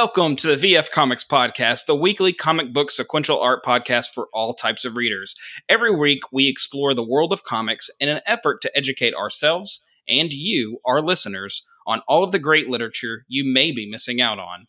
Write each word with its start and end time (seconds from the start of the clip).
Welcome 0.00 0.36
to 0.36 0.54
the 0.54 0.74
VF 0.74 0.92
Comics 0.92 1.24
Podcast, 1.24 1.86
the 1.86 1.96
weekly 1.96 2.32
comic 2.32 2.72
book 2.72 2.92
sequential 2.92 3.40
art 3.40 3.64
podcast 3.64 4.14
for 4.14 4.28
all 4.32 4.54
types 4.54 4.84
of 4.84 4.96
readers. 4.96 5.34
Every 5.68 5.92
week, 5.92 6.20
we 6.30 6.46
explore 6.46 6.94
the 6.94 7.02
world 7.02 7.32
of 7.32 7.42
comics 7.42 7.90
in 7.98 8.08
an 8.08 8.20
effort 8.24 8.62
to 8.62 8.76
educate 8.76 9.12
ourselves 9.12 9.84
and 10.08 10.32
you, 10.32 10.78
our 10.84 11.02
listeners, 11.02 11.66
on 11.84 12.00
all 12.06 12.22
of 12.22 12.30
the 12.30 12.38
great 12.38 12.68
literature 12.68 13.24
you 13.26 13.42
may 13.44 13.72
be 13.72 13.90
missing 13.90 14.20
out 14.20 14.38
on. 14.38 14.68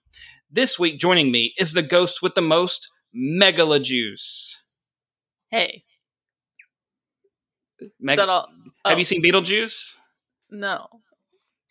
This 0.49 0.79
week, 0.79 0.99
joining 0.99 1.31
me 1.31 1.53
is 1.59 1.73
the 1.73 1.83
ghost 1.83 2.23
with 2.23 2.33
the 2.33 2.41
most 2.41 2.89
Megalojuice. 3.15 4.55
Hey, 5.51 5.83
Meg- 7.99 8.13
is 8.13 8.17
that 8.17 8.29
all? 8.29 8.47
Have 8.83 8.95
oh, 8.95 8.97
you 8.97 9.03
seen 9.03 9.21
Beetlejuice? 9.21 9.95
No. 10.49 10.87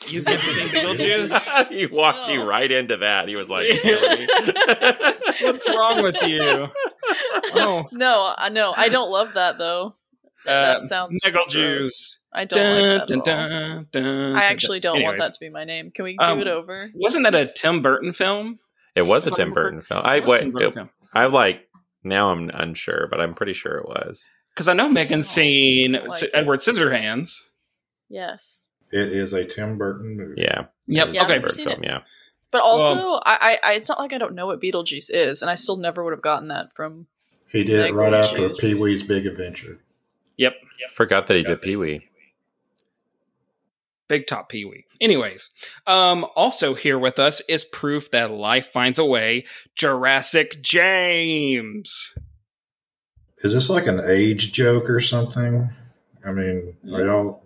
You've 0.07 0.27
never 0.27 0.41
seen 0.43 0.69
Beetlejuice? 0.69 1.69
he 1.71 1.87
walked 1.87 2.29
you 2.31 2.45
right 2.49 2.71
into 2.71 2.99
that. 2.99 3.27
He 3.29 3.35
was 3.37 3.51
like, 3.51 3.67
What's 5.43 5.69
wrong 5.69 6.03
with 6.03 6.17
you? 6.23 6.69
Oh, 7.55 7.87
No, 7.93 8.33
I 8.37 8.49
know. 8.49 8.73
I 8.77 8.89
don't 8.89 9.11
love 9.11 9.35
that 9.35 9.59
though. 9.59 9.97
uh, 10.47 10.75
that 10.81 10.85
sounds 10.85 11.21
Megaljuice. 11.25 11.81
gross. 11.81 12.19
I 12.33 12.45
don't 12.45 12.63
like 12.63 13.09
that 13.09 13.11
at 13.11 13.17
all. 13.17 13.23
dun, 13.25 13.87
dun, 13.91 14.37
I 14.37 14.45
actually 14.45 14.81
don't 14.81 15.03
want 15.03 15.19
that 15.19 15.35
to 15.35 15.41
be 15.41 15.49
my 15.49 15.65
name. 15.65 15.91
Can 15.91 16.05
we 16.05 16.13
do 16.17 16.23
Um, 16.25 16.41
it 16.41 16.47
over? 16.49 16.89
Wasn't 16.95 17.25
that 17.25 17.35
a 17.35 17.47
Tim 17.47 17.83
Burton 17.83 18.13
film? 18.13 18.59
It 18.95 19.07
was 19.07 19.27
a 19.27 19.31
Tim 19.31 19.53
Burton 19.53 19.81
film. 19.83 20.03
I 20.05 20.17
It 20.17 20.25
was 20.25 20.31
wait, 20.31 20.41
Tim 20.41 20.51
Burton 20.53 20.69
it- 20.69 20.75
film. 20.75 20.91
I'm 21.15 21.33
like 21.33 21.69
now 22.05 22.31
I'm 22.31 22.51
unsure, 22.51 23.09
but 23.11 23.21
I'm 23.21 23.35
pretty 23.35 23.55
sure 23.55 23.75
it 23.75 23.87
was. 23.89 24.31
Because 24.55 24.69
I 24.69 24.75
know 24.75 24.89
Megan's 24.89 25.27
Oh, 25.27 25.31
seen 25.33 25.97
I 25.97 26.01
like 26.03 26.23
S- 26.23 26.29
Edward 26.35 26.61
Scissorhands. 26.61 27.49
Yes. 28.09 28.68
It 28.91 29.13
is 29.13 29.33
a 29.33 29.45
Tim 29.45 29.79
Burton 29.79 30.17
movie. 30.17 30.41
Yeah. 30.41 30.67
Yep. 30.87 31.09
It 31.09 31.15
Yeah, 31.15 31.25
okay. 31.25 31.39
Burton 31.39 31.65
film, 31.65 31.83
it. 31.83 31.89
yeah. 31.89 31.99
But 32.51 32.63
also, 32.63 33.21
I, 33.27 33.59
I, 33.63 33.71
I, 33.71 33.75
it's 33.75 33.91
not 33.91 33.99
like 33.99 34.13
I 34.15 34.19
don't 34.19 34.35
know 34.35 34.47
what 34.47 34.61
Beetlejuice 34.61 35.11
is, 35.13 35.43
and 35.43 35.51
I 35.51 35.55
still 35.55 35.77
never 35.77 36.03
would 36.03 36.15
have 36.15 36.23
gotten 36.23 36.49
that 36.49 36.73
from. 36.75 37.07
He 37.47 37.63
did 37.63 37.85
it 37.85 37.95
right 37.95 38.15
after 38.15 38.49
Pee 38.51 38.81
Wee's 38.81 39.03
Big 39.03 39.27
Adventure. 39.27 39.79
Yep. 40.37 40.55
yep. 40.81 40.91
Forgot 40.93 41.27
that 41.27 41.37
he 41.37 41.43
did 41.43 41.61
Pee 41.61 41.77
Wee. 41.77 42.09
Big 44.09 44.27
Top 44.27 44.49
Pee 44.49 44.65
Wee. 44.65 44.87
Anyways, 45.01 45.51
um, 45.87 46.27
also 46.35 46.75
here 46.75 46.99
with 46.99 47.19
us 47.19 47.43
is 47.49 47.65
proof 47.65 48.11
that 48.11 48.31
life 48.31 48.69
finds 48.69 48.99
a 48.99 49.05
way. 49.05 49.45
Jurassic 49.77 50.63
James. 50.63 52.17
Is 53.39 53.53
this 53.53 53.69
like 53.69 53.87
an 53.87 54.01
age 54.05 54.53
joke 54.53 54.89
or 54.89 55.01
something? 55.01 55.69
I 56.25 56.33
mean, 56.33 56.75
are 56.93 57.05
y'all 57.05 57.45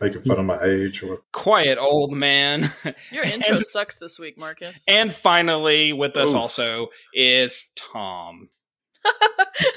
making 0.00 0.20
fun 0.20 0.38
of 0.38 0.44
my 0.44 0.60
age? 0.62 1.02
Or 1.02 1.10
what? 1.10 1.20
Quiet 1.32 1.78
old 1.78 2.12
man. 2.12 2.72
Your 3.10 3.24
intro 3.24 3.56
And- 3.56 3.64
sucks 3.64 3.98
this 3.98 4.18
week, 4.18 4.38
Marcus. 4.38 4.84
and 4.88 5.12
finally, 5.14 5.92
with 5.92 6.16
us 6.16 6.30
Oof. 6.30 6.36
also 6.36 6.86
is 7.14 7.66
Tom. 7.76 8.48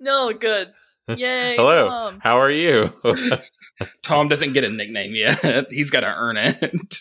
no, 0.00 0.32
good. 0.32 0.72
Yay, 1.08 1.56
Hello. 1.56 1.88
Tom. 1.88 2.20
How 2.22 2.38
are 2.40 2.50
you? 2.50 2.90
Tom 4.02 4.28
doesn't 4.28 4.52
get 4.52 4.64
a 4.64 4.68
nickname 4.70 5.14
yet. 5.14 5.66
He's 5.70 5.90
got 5.90 6.00
to 6.00 6.06
earn 6.06 6.36
it. 6.36 6.98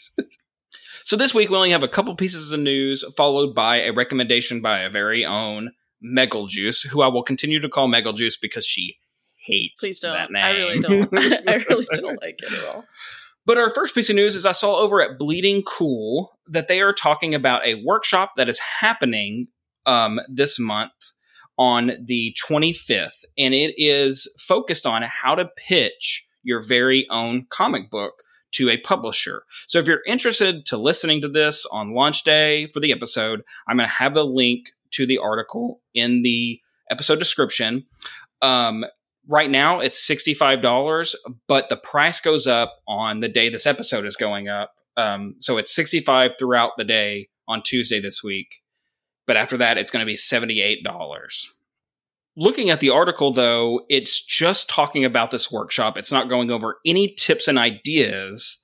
so 1.03 1.15
this 1.15 1.33
week 1.33 1.49
we 1.49 1.55
only 1.55 1.71
have 1.71 1.83
a 1.83 1.87
couple 1.87 2.15
pieces 2.15 2.51
of 2.51 2.59
news, 2.59 3.03
followed 3.15 3.53
by 3.53 3.77
a 3.81 3.91
recommendation 3.93 4.61
by 4.61 4.79
a 4.81 4.89
very 4.89 5.25
own 5.25 5.71
Megaljuice, 6.03 6.87
who 6.87 7.01
I 7.01 7.07
will 7.07 7.23
continue 7.23 7.59
to 7.59 7.69
call 7.69 7.87
Megaljuice 7.87 8.33
because 8.41 8.65
she 8.65 8.97
hates 9.43 9.79
Please 9.79 9.99
don't. 9.99 10.13
that 10.13 10.31
name. 10.31 10.43
I 10.43 10.51
really 10.51 10.79
don't. 10.79 11.09
I 11.47 11.55
really 11.69 11.87
don't 11.93 12.21
like 12.21 12.39
it 12.39 12.53
at 12.53 12.65
all. 12.65 12.85
But 13.45 13.57
our 13.57 13.69
first 13.69 13.95
piece 13.95 14.09
of 14.09 14.15
news 14.15 14.35
is 14.35 14.45
I 14.45 14.51
saw 14.51 14.77
over 14.77 15.01
at 15.01 15.17
Bleeding 15.17 15.63
Cool 15.63 16.37
that 16.47 16.67
they 16.67 16.81
are 16.81 16.93
talking 16.93 17.33
about 17.33 17.65
a 17.65 17.81
workshop 17.83 18.33
that 18.37 18.49
is 18.49 18.59
happening 18.59 19.47
um, 19.85 20.19
this 20.29 20.59
month 20.59 20.91
on 21.57 21.91
the 22.05 22.35
25th, 22.47 23.25
and 23.37 23.53
it 23.53 23.73
is 23.77 24.31
focused 24.39 24.85
on 24.85 25.01
how 25.03 25.35
to 25.35 25.49
pitch 25.57 26.27
your 26.43 26.61
very 26.61 27.07
own 27.09 27.45
comic 27.49 27.89
book 27.89 28.23
to 28.51 28.69
a 28.69 28.77
publisher. 28.77 29.43
So 29.67 29.79
if 29.79 29.87
you're 29.87 30.01
interested 30.05 30.65
to 30.67 30.77
listening 30.77 31.21
to 31.21 31.27
this 31.27 31.65
on 31.71 31.93
launch 31.93 32.23
day 32.23 32.67
for 32.67 32.79
the 32.79 32.91
episode, 32.91 33.43
I'm 33.67 33.77
going 33.77 33.87
to 33.87 33.93
have 33.93 34.13
the 34.13 34.25
link 34.25 34.71
to 34.91 35.05
the 35.05 35.17
article 35.17 35.81
in 35.93 36.21
the 36.21 36.59
episode 36.89 37.19
description. 37.19 37.85
Um, 38.41 38.85
right 39.27 39.49
now 39.49 39.79
it's 39.79 40.07
$65 40.07 41.15
but 41.47 41.69
the 41.69 41.77
price 41.77 42.19
goes 42.19 42.47
up 42.47 42.73
on 42.87 43.19
the 43.19 43.29
day 43.29 43.49
this 43.49 43.67
episode 43.67 44.05
is 44.05 44.15
going 44.15 44.49
up. 44.49 44.73
Um, 44.97 45.35
so 45.39 45.57
it's 45.57 45.73
65 45.73 46.33
throughout 46.37 46.71
the 46.77 46.83
day 46.83 47.29
on 47.47 47.61
tuesday 47.63 47.99
this 47.99 48.23
week 48.23 48.61
but 49.25 49.37
after 49.37 49.57
that 49.57 49.77
it's 49.77 49.91
going 49.91 50.01
to 50.01 50.05
be 50.05 50.15
$78 50.15 50.83
looking 52.35 52.69
at 52.69 52.79
the 52.79 52.89
article 52.89 53.31
though 53.31 53.81
it's 53.89 54.21
just 54.21 54.69
talking 54.69 55.05
about 55.05 55.31
this 55.31 55.51
workshop. 55.51 55.97
It's 55.97 56.11
not 56.11 56.29
going 56.29 56.51
over 56.51 56.77
any 56.85 57.09
tips 57.17 57.47
and 57.47 57.57
ideas 57.57 58.57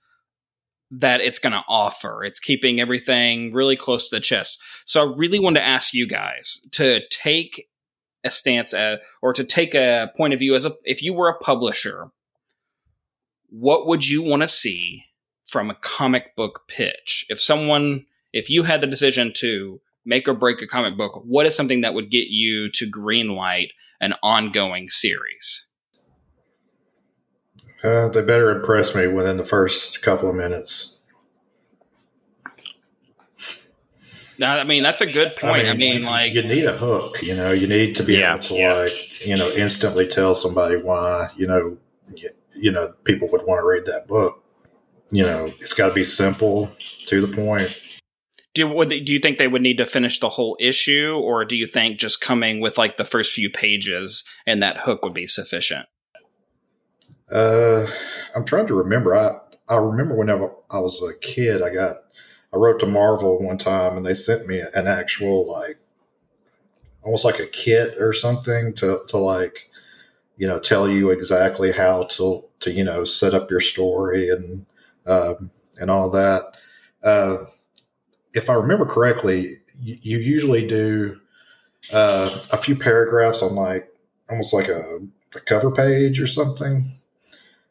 that 0.89 1.19
it's 1.19 1.39
going 1.39 1.53
to 1.53 1.63
offer. 1.68 2.24
It's 2.24 2.39
keeping 2.39 2.79
everything 2.79 3.53
really 3.53 3.75
close 3.75 4.09
to 4.09 4.16
the 4.16 4.22
chest. 4.22 4.59
So 4.85 5.01
i 5.01 5.13
really 5.18 5.39
want 5.39 5.57
to 5.57 5.66
ask 5.66 5.94
you 5.94 6.07
guys 6.07 6.66
to 6.74 7.01
take 7.09 7.68
a 8.27 8.29
stance 8.29 8.73
at, 8.73 8.99
or 9.21 9.33
to 9.33 9.43
take 9.43 9.73
a 9.73 10.11
point 10.15 10.33
of 10.33 10.39
view 10.39 10.55
as 10.55 10.65
a 10.65 10.75
if 10.83 11.01
you 11.01 11.13
were 11.13 11.29
a 11.29 11.38
publisher 11.38 12.09
what 13.49 13.88
would 13.88 14.07
you 14.07 14.21
want 14.21 14.41
to 14.41 14.47
see 14.47 15.03
from 15.45 15.69
a 15.69 15.75
comic 15.75 16.35
book 16.35 16.61
pitch 16.67 17.25
if 17.29 17.41
someone 17.41 18.05
if 18.33 18.49
you 18.49 18.63
had 18.63 18.81
the 18.81 18.88
decision 18.88 19.31
to 19.33 19.79
make 20.05 20.27
or 20.27 20.33
break 20.33 20.61
a 20.61 20.67
comic 20.67 20.97
book 20.97 21.21
what 21.25 21.45
is 21.45 21.55
something 21.55 21.81
that 21.81 21.93
would 21.93 22.11
get 22.11 22.27
you 22.27 22.69
to 22.71 22.85
green 22.88 23.29
light 23.29 23.71
an 23.99 24.13
ongoing 24.21 24.88
series 24.89 25.67
Uh, 27.83 28.09
they 28.09 28.21
better 28.21 28.49
impress 28.49 28.95
me 28.95 29.07
within 29.07 29.38
the 29.38 29.45
first 29.45 30.01
couple 30.01 30.29
of 30.29 30.35
minutes. 30.35 30.97
now 32.47 32.53
i 34.42 34.64
mean 34.64 34.84
that's 34.84 35.02
a 35.02 35.06
good 35.06 35.34
point 35.36 35.66
i 35.68 35.74
mean, 35.74 36.02
you- 36.02 36.06
like 36.06 36.34
you 36.34 36.44
need 36.44 36.66
a 36.66 36.78
hook. 36.78 37.22
You 37.24 37.36
know, 37.36 37.52
you 37.52 37.68
need 37.68 37.96
to 37.98 38.03
be 38.03 38.16
Yeah, 38.18 38.34
able 38.36 38.44
to 38.44 38.53
yeah. 38.56 38.74
like, 38.74 39.25
you 39.25 39.36
know, 39.36 39.50
instantly 39.52 40.08
tell 40.08 40.36
somebody 40.36 40.75
why. 40.75 41.30
You 41.36 41.48
know, 41.48 41.78
you, 42.16 42.30
you 42.56 42.72
know, 42.72 42.94
people 43.03 43.28
would 43.31 43.42
want 43.48 43.59
to 43.62 43.66
read 43.68 43.86
that 43.86 44.08
book. 44.08 44.44
You 45.12 45.24
know, 45.24 45.48
it's 45.59 45.74
got 45.74 45.88
to 45.90 45.94
be 45.94 46.03
simple, 46.03 46.70
to 47.08 47.22
the 47.25 47.28
point. 47.34 47.75
do 48.53 48.62
you, 48.62 48.68
would 48.68 48.89
they, 48.89 49.00
do 49.00 49.12
you 49.13 49.19
think 49.19 49.38
they 49.38 49.48
would 49.48 49.62
need 49.62 49.78
to 49.78 49.86
finish 49.86 50.19
the 50.19 50.30
whole 50.30 50.57
issue 50.60 51.13
or 51.24 51.45
do 51.45 51.56
you 51.56 51.66
think 51.66 51.98
just 52.00 52.19
coming 52.22 52.60
with 52.60 52.78
like 52.78 52.98
the 52.98 53.06
first 53.06 53.31
few 53.33 53.50
pages 53.50 54.24
and 54.45 54.62
that 54.62 54.78
hook 54.78 55.01
would 55.04 55.13
be 55.13 55.25
sufficient 55.28 55.86
Uh, 57.31 57.88
I'm 58.36 58.45
trying 58.45 58.68
to 58.68 58.75
remember. 58.75 59.16
I 59.16 59.40
I 59.69 59.75
remember 59.75 60.16
whenever 60.16 60.51
I 60.72 60.80
was 60.80 61.01
a 61.04 61.18
kid, 61.19 61.62
I 61.62 61.74
got 61.74 61.98
I 62.57 62.59
wrote 62.59 62.80
to 62.80 62.88
Marvel 62.88 63.42
one 63.42 63.57
time, 63.57 63.98
and 63.98 64.06
they 64.06 64.13
sent 64.13 64.48
me 64.48 64.63
an 64.74 64.88
actual 64.88 65.50
like 65.50 65.77
almost 67.04 67.24
like 67.24 67.39
a 67.39 67.48
kit 67.48 67.98
or 68.00 68.13
something 68.13 68.74
to 68.74 69.00
to 69.09 69.18
like 69.18 69.69
you 70.38 70.48
know 70.48 70.59
tell 70.59 70.89
you 70.89 71.12
exactly 71.12 71.71
how 71.71 72.04
to 72.04 72.44
to 72.62 72.71
you 72.71 72.83
know 72.83 73.04
set 73.04 73.33
up 73.33 73.51
your 73.51 73.62
story 73.62 74.30
and 74.30 74.65
um, 75.06 75.51
and 75.80 75.92
all 75.92 76.09
that. 76.09 76.57
Uh, 77.04 77.45
if 78.33 78.50
I 78.50 78.54
remember 78.54 78.86
correctly, 78.86 79.57
you, 79.80 79.98
you 80.01 80.18
usually 80.18 80.65
do 80.65 81.19
uh, 81.94 82.42
a 82.51 82.57
few 82.57 82.75
paragraphs 82.75 83.42
on 83.42 83.56
like 83.56 83.88
almost 84.30 84.54
like 84.54 84.68
a, 84.68 85.00
a 85.36 85.39
cover 85.42 85.71
page 85.71 86.19
or 86.19 86.27
something 86.27 86.98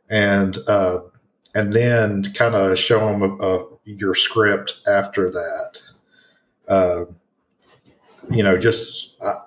and 0.08 0.58
uh, 0.68 1.00
and 1.54 1.72
then 1.72 2.22
kind 2.34 2.54
of 2.54 2.78
show 2.78 3.00
them 3.00 3.40
uh, 3.40 3.58
your 3.86 4.14
script 4.14 4.80
after 4.86 5.30
that. 5.30 5.80
Uh, 6.68 7.04
you 8.30 8.42
know, 8.42 8.58
just 8.58 9.14
uh, 9.20 9.40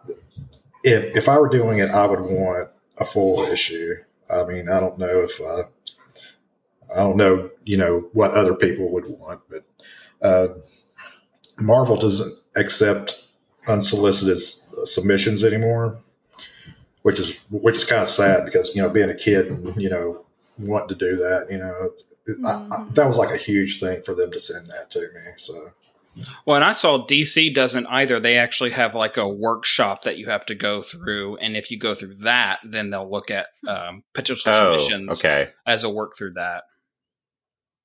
if 0.83 1.15
if 1.15 1.29
I 1.29 1.37
were 1.37 1.49
doing 1.49 1.79
it, 1.79 1.91
I 1.91 2.05
would 2.05 2.21
want 2.21 2.69
a 2.97 3.05
full 3.05 3.41
issue. 3.43 3.95
I 4.29 4.45
mean, 4.45 4.69
I 4.69 4.79
don't 4.79 4.97
know 4.97 5.21
if 5.21 5.39
uh, 5.41 5.63
I 6.95 6.99
don't 6.99 7.17
know, 7.17 7.49
you 7.65 7.77
know, 7.77 8.09
what 8.13 8.31
other 8.31 8.55
people 8.55 8.89
would 8.91 9.07
want, 9.07 9.41
but 9.49 9.63
uh, 10.21 10.53
Marvel 11.59 11.97
doesn't 11.97 12.33
accept 12.55 13.23
unsolicited 13.67 14.39
submissions 14.85 15.43
anymore, 15.43 15.99
which 17.01 17.19
is 17.19 17.41
which 17.49 17.75
is 17.75 17.83
kind 17.83 18.01
of 18.01 18.07
sad 18.07 18.45
because 18.45 18.73
you 18.73 18.81
know, 18.81 18.89
being 18.89 19.09
a 19.09 19.15
kid 19.15 19.47
and 19.47 19.75
you 19.81 19.89
know 19.89 20.25
wanting 20.57 20.89
to 20.89 20.95
do 20.95 21.17
that, 21.17 21.47
you 21.49 21.57
know, 21.57 21.91
I, 22.45 22.49
I, 22.51 22.55
Mhm. 22.55 22.95
that 22.95 23.07
was 23.07 23.17
like 23.17 23.31
a 23.31 23.37
huge 23.37 23.79
thing 23.79 24.01
for 24.03 24.13
them 24.15 24.31
to 24.31 24.39
send 24.39 24.67
that 24.69 24.89
to 24.91 25.01
me. 25.01 25.31
So 25.37 25.71
Well, 26.45 26.55
and 26.57 26.65
I 26.65 26.71
saw 26.73 27.05
DC 27.05 27.53
doesn't 27.53 27.87
either. 27.87 28.19
They 28.19 28.37
actually 28.37 28.71
have 28.71 28.95
like 28.95 29.17
a 29.17 29.27
workshop 29.27 30.03
that 30.03 30.17
you 30.17 30.25
have 30.27 30.45
to 30.47 30.55
go 30.55 30.81
through, 30.81 31.37
and 31.37 31.55
if 31.55 31.71
you 31.71 31.79
go 31.79 31.93
through 31.95 32.15
that, 32.17 32.59
then 32.65 32.89
they'll 32.89 33.09
look 33.09 33.31
at 33.31 33.47
um, 33.67 34.03
potential 34.13 34.51
Oh, 34.53 34.77
submissions 34.77 35.19
okay. 35.19 35.51
as 35.65 35.83
a 35.83 35.89
work 35.89 36.15
through 36.17 36.33
that. 36.33 36.63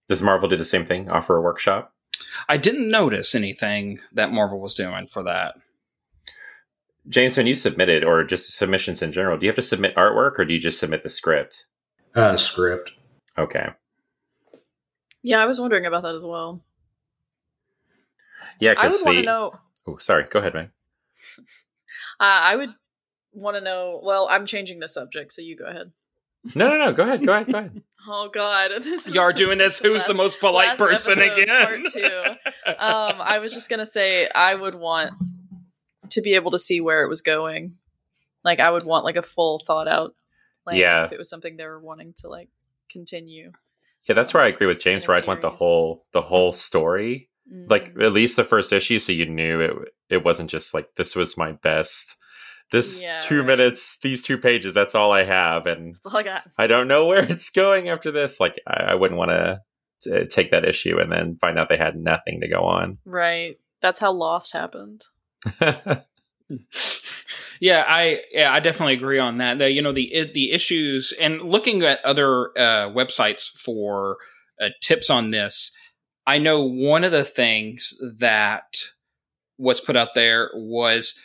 Does 0.08 0.22
Marvel 0.22 0.48
do 0.48 0.56
the 0.56 0.64
same 0.64 0.84
thing? 0.84 1.08
Offer 1.10 1.36
a 1.36 1.40
workshop? 1.42 1.92
I 2.48 2.56
didn't 2.56 2.90
notice 2.90 3.34
anything 3.34 4.00
that 4.12 4.32
Marvel 4.32 4.60
was 4.60 4.74
doing 4.74 5.06
for 5.06 5.22
that. 5.24 5.54
James, 7.08 7.36
when 7.36 7.46
you 7.46 7.54
submitted, 7.54 8.02
or 8.02 8.24
just 8.24 8.54
submissions 8.54 9.02
in 9.02 9.12
general, 9.12 9.36
do 9.38 9.44
you 9.44 9.50
have 9.50 9.56
to 9.56 9.62
submit 9.62 9.94
artwork 9.94 10.38
or 10.38 10.44
do 10.44 10.54
you 10.54 10.60
just 10.60 10.78
submit 10.80 11.02
the 11.02 11.10
script? 11.10 11.66
Uh, 12.14 12.36
script. 12.36 12.92
Okay. 13.36 13.68
Yeah, 15.24 15.42
I 15.42 15.46
was 15.46 15.58
wondering 15.60 15.86
about 15.86 16.02
that 16.04 16.14
as 16.14 16.24
well. 16.24 16.62
Yeah, 18.60 18.74
I 18.76 18.84
would 18.84 18.90
because 18.92 19.04
want 19.04 19.16
to 19.18 19.22
know. 19.22 19.52
Oh, 19.86 19.96
sorry. 19.96 20.24
Go 20.30 20.38
ahead, 20.38 20.54
man. 20.54 20.70
Uh, 22.20 22.26
I 22.42 22.54
would 22.54 22.70
want 23.32 23.56
to 23.56 23.60
know. 23.60 23.98
Well, 24.00 24.28
I'm 24.30 24.46
changing 24.46 24.78
the 24.78 24.88
subject, 24.88 25.32
so 25.32 25.42
you 25.42 25.56
go 25.56 25.64
ahead. 25.64 25.90
No, 26.54 26.68
no, 26.68 26.78
no. 26.78 26.92
Go 26.92 27.02
ahead. 27.02 27.26
Go 27.26 27.32
ahead. 27.32 27.50
Go 27.50 27.58
ahead. 27.58 27.82
Oh 28.06 28.28
God, 28.32 28.70
this 28.84 29.06
is 29.08 29.14
You 29.14 29.20
are 29.22 29.32
doing 29.32 29.56
this. 29.58 29.78
Who's 29.78 30.04
the 30.04 30.12
most 30.14 30.38
polite 30.38 30.68
last 30.68 30.78
person 30.78 31.12
episode, 31.18 31.38
again? 31.42 31.66
part 31.66 31.80
two. 31.90 32.72
Um, 32.78 33.16
I 33.20 33.38
was 33.40 33.52
just 33.54 33.68
gonna 33.70 33.86
say 33.86 34.28
I 34.28 34.54
would 34.54 34.74
want 34.74 35.12
to 36.10 36.20
be 36.20 36.34
able 36.34 36.50
to 36.50 36.58
see 36.58 36.82
where 36.82 37.02
it 37.02 37.08
was 37.08 37.22
going. 37.22 37.76
Like 38.44 38.60
I 38.60 38.70
would 38.70 38.82
want 38.84 39.06
like 39.06 39.16
a 39.16 39.22
full 39.22 39.58
thought 39.58 39.88
out. 39.88 40.14
Like, 40.66 40.76
Yeah. 40.76 41.06
if 41.06 41.12
it 41.12 41.18
was 41.18 41.30
something 41.30 41.56
they 41.56 41.64
were 41.66 41.80
wanting 41.80 42.12
to 42.18 42.28
like 42.28 42.50
continue. 42.90 43.52
Yeah, 44.08 44.14
that's 44.14 44.34
where 44.34 44.42
I 44.42 44.48
agree 44.48 44.66
with 44.66 44.80
James. 44.80 45.06
Where 45.08 45.16
I'd 45.16 45.26
want 45.26 45.40
the 45.40 45.50
whole 45.50 46.04
the 46.12 46.20
whole 46.22 46.52
story, 46.52 47.30
like 47.68 47.94
Mm. 47.94 48.04
at 48.04 48.12
least 48.12 48.36
the 48.36 48.44
first 48.44 48.72
issue, 48.72 48.98
so 48.98 49.12
you 49.12 49.26
knew 49.26 49.60
it. 49.60 49.72
It 50.10 50.24
wasn't 50.24 50.50
just 50.50 50.74
like 50.74 50.88
this 50.96 51.14
was 51.16 51.36
my 51.38 51.52
best. 51.52 52.16
This 52.72 53.02
Yeah, 53.02 53.20
two 53.20 53.38
right. 53.40 53.46
minutes, 53.46 53.98
these 53.98 54.22
two 54.22 54.38
pages. 54.38 54.72
That's 54.74 54.94
all 54.94 55.12
I 55.12 55.24
have, 55.24 55.66
and 55.66 55.94
that's 55.94 56.06
all 56.06 56.16
I 56.18 56.22
got. 56.22 56.42
I 56.58 56.66
don't 56.66 56.88
know 56.88 57.06
where 57.10 57.20
it's 57.30 57.50
going 57.50 57.88
after 57.88 58.10
this. 58.10 58.40
Like 58.40 58.60
I, 58.66 58.84
I 58.90 58.94
wouldn't 58.94 59.18
want 59.18 59.30
to 60.02 60.26
take 60.28 60.50
that 60.50 60.64
issue 60.66 60.98
and 60.98 61.10
then 61.10 61.36
find 61.40 61.58
out 61.58 61.68
they 61.70 61.76
had 61.78 61.96
nothing 61.96 62.40
to 62.42 62.48
go 62.48 62.60
on. 62.64 62.98
Right. 63.06 63.56
That's 63.80 64.00
how 64.00 64.12
Lost 64.12 64.52
happened. 64.52 65.02
Yeah, 67.64 67.82
I 67.88 68.20
yeah, 68.30 68.52
I 68.52 68.60
definitely 68.60 68.92
agree 68.92 69.18
on 69.18 69.38
that. 69.38 69.56
The 69.56 69.70
you 69.70 69.80
know 69.80 69.92
the 69.92 70.30
the 70.34 70.52
issues 70.52 71.14
and 71.18 71.40
looking 71.40 71.82
at 71.82 72.04
other 72.04 72.50
uh, 72.58 72.90
websites 72.90 73.48
for 73.56 74.18
uh, 74.60 74.68
tips 74.82 75.08
on 75.08 75.30
this, 75.30 75.74
I 76.26 76.36
know 76.36 76.62
one 76.62 77.04
of 77.04 77.12
the 77.12 77.24
things 77.24 77.94
that 78.18 78.76
was 79.56 79.80
put 79.80 79.96
out 79.96 80.10
there 80.14 80.50
was 80.52 81.18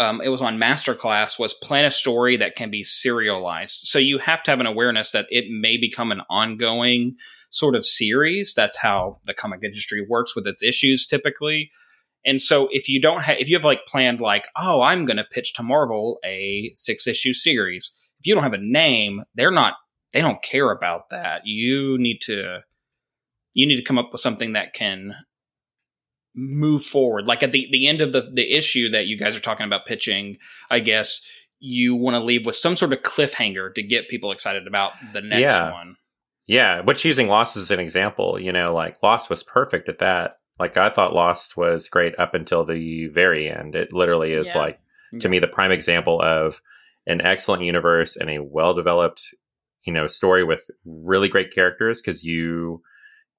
um, 0.00 0.20
it 0.20 0.30
was 0.30 0.42
on 0.42 0.58
Masterclass 0.58 1.38
was 1.38 1.54
plan 1.54 1.84
a 1.84 1.92
story 1.92 2.36
that 2.36 2.56
can 2.56 2.72
be 2.72 2.82
serialized. 2.82 3.86
So 3.86 4.00
you 4.00 4.18
have 4.18 4.42
to 4.42 4.50
have 4.50 4.58
an 4.58 4.66
awareness 4.66 5.12
that 5.12 5.28
it 5.30 5.52
may 5.52 5.76
become 5.76 6.10
an 6.10 6.22
ongoing 6.28 7.14
sort 7.50 7.76
of 7.76 7.86
series. 7.86 8.54
That's 8.56 8.78
how 8.78 9.20
the 9.24 9.34
comic 9.34 9.60
industry 9.62 10.04
works 10.04 10.34
with 10.34 10.48
its 10.48 10.64
issues 10.64 11.06
typically. 11.06 11.70
And 12.24 12.40
so 12.40 12.68
if 12.70 12.88
you 12.88 13.00
don't 13.00 13.22
have, 13.22 13.38
if 13.38 13.48
you 13.48 13.56
have 13.56 13.64
like 13.64 13.86
planned 13.86 14.20
like, 14.20 14.46
oh, 14.56 14.82
I'm 14.82 15.06
going 15.06 15.16
to 15.16 15.24
pitch 15.24 15.54
to 15.54 15.62
Marvel 15.62 16.18
a 16.24 16.72
six 16.74 17.06
issue 17.06 17.32
series. 17.32 17.92
If 18.18 18.26
you 18.26 18.34
don't 18.34 18.44
have 18.44 18.52
a 18.52 18.58
name, 18.58 19.22
they're 19.34 19.50
not, 19.50 19.74
they 20.12 20.20
don't 20.20 20.42
care 20.42 20.70
about 20.70 21.08
that. 21.10 21.42
You 21.46 21.96
need 21.98 22.18
to, 22.22 22.58
you 23.54 23.66
need 23.66 23.76
to 23.76 23.84
come 23.84 23.98
up 23.98 24.10
with 24.12 24.20
something 24.20 24.52
that 24.52 24.74
can 24.74 25.14
move 26.34 26.84
forward. 26.84 27.26
Like 27.26 27.42
at 27.42 27.52
the, 27.52 27.68
the 27.72 27.88
end 27.88 28.00
of 28.00 28.12
the, 28.12 28.30
the 28.32 28.54
issue 28.56 28.90
that 28.90 29.06
you 29.06 29.18
guys 29.18 29.36
are 29.36 29.40
talking 29.40 29.66
about 29.66 29.86
pitching, 29.86 30.36
I 30.70 30.80
guess 30.80 31.26
you 31.58 31.94
want 31.94 32.14
to 32.14 32.20
leave 32.20 32.46
with 32.46 32.56
some 32.56 32.76
sort 32.76 32.92
of 32.92 33.00
cliffhanger 33.00 33.74
to 33.74 33.82
get 33.82 34.08
people 34.08 34.32
excited 34.32 34.66
about 34.66 34.92
the 35.12 35.20
next 35.22 35.40
Yeah. 35.40 35.72
one. 35.72 35.96
Yeah, 36.46 36.82
but 36.82 37.04
using 37.04 37.28
Lost 37.28 37.56
as 37.56 37.70
an 37.70 37.78
example, 37.78 38.40
you 38.40 38.50
know, 38.50 38.74
like 38.74 39.00
Lost 39.04 39.30
was 39.30 39.44
perfect 39.44 39.88
at 39.88 39.98
that. 40.00 40.39
Like 40.60 40.76
I 40.76 40.90
thought 40.90 41.14
Lost 41.14 41.56
was 41.56 41.88
great 41.88 42.16
up 42.18 42.34
until 42.34 42.64
the 42.64 43.08
very 43.08 43.50
end. 43.50 43.74
It 43.74 43.92
literally 43.92 44.32
is 44.34 44.48
Yeah. 44.54 44.58
like 44.58 44.80
to 45.20 45.28
me 45.28 45.38
the 45.40 45.48
prime 45.48 45.72
example 45.72 46.20
of 46.22 46.60
an 47.06 47.20
excellent 47.22 47.64
universe 47.64 48.16
and 48.16 48.30
a 48.30 48.38
well 48.40 48.74
developed, 48.74 49.22
you 49.84 49.92
know, 49.92 50.06
story 50.06 50.44
with 50.44 50.70
really 50.84 51.28
great 51.28 51.50
characters 51.52 52.00
because 52.00 52.22
you 52.22 52.82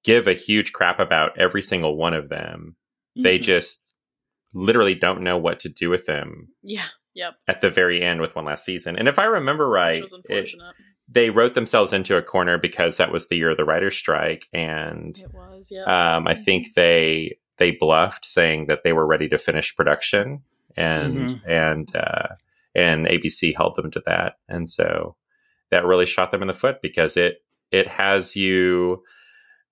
give 0.04 0.26
a 0.26 0.34
huge 0.34 0.72
crap 0.72 0.98
about 1.00 1.38
every 1.38 1.62
single 1.62 1.96
one 1.96 2.12
of 2.12 2.28
them. 2.28 2.76
They 3.16 3.38
Mhm. 3.38 3.42
just 3.42 3.94
literally 4.52 4.94
don't 4.96 5.22
know 5.22 5.38
what 5.38 5.60
to 5.60 5.68
do 5.68 5.88
with 5.88 6.04
them 6.06 6.48
Yeah. 6.62 6.84
Yep. 7.14 7.34
at 7.46 7.60
the 7.60 7.70
very 7.70 8.02
end 8.02 8.20
with 8.20 8.34
one 8.34 8.44
last 8.44 8.64
season. 8.64 8.98
And 8.98 9.06
if 9.08 9.18
I 9.18 9.24
remember 9.24 9.68
Which 9.70 9.74
right, 9.76 10.02
was 10.02 10.12
it- 10.12 10.24
unfortunate. 10.28 10.74
They 11.12 11.30
wrote 11.30 11.54
themselves 11.54 11.92
into 11.92 12.16
a 12.16 12.22
corner 12.22 12.56
because 12.58 12.96
that 12.96 13.12
was 13.12 13.28
the 13.28 13.36
year 13.36 13.50
of 13.50 13.56
the 13.56 13.64
writer's 13.64 13.96
strike 13.96 14.48
and 14.52 15.18
It, 15.18 15.32
was. 15.34 15.70
Yeah. 15.70 16.16
um, 16.16 16.26
i 16.26 16.34
think 16.34 16.74
they 16.74 17.36
they 17.58 17.72
bluffed 17.72 18.24
saying 18.24 18.66
that 18.66 18.82
they 18.82 18.92
were 18.92 19.06
ready 19.06 19.28
to 19.28 19.38
finish 19.38 19.76
production 19.76 20.42
and 20.76 21.28
Mhm. 21.28 21.40
and 21.48 21.96
uh, 21.96 22.28
and 22.74 23.06
abc 23.06 23.54
held 23.56 23.76
them 23.76 23.90
to 23.90 24.02
that 24.06 24.36
and 24.48 24.68
so 24.68 25.16
that 25.70 25.84
really 25.84 26.06
shot 26.06 26.30
them 26.30 26.42
in 26.42 26.48
the 26.48 26.54
foot 26.54 26.80
because 26.82 27.16
it 27.16 27.42
it 27.70 27.86
has 27.86 28.36
you 28.36 29.02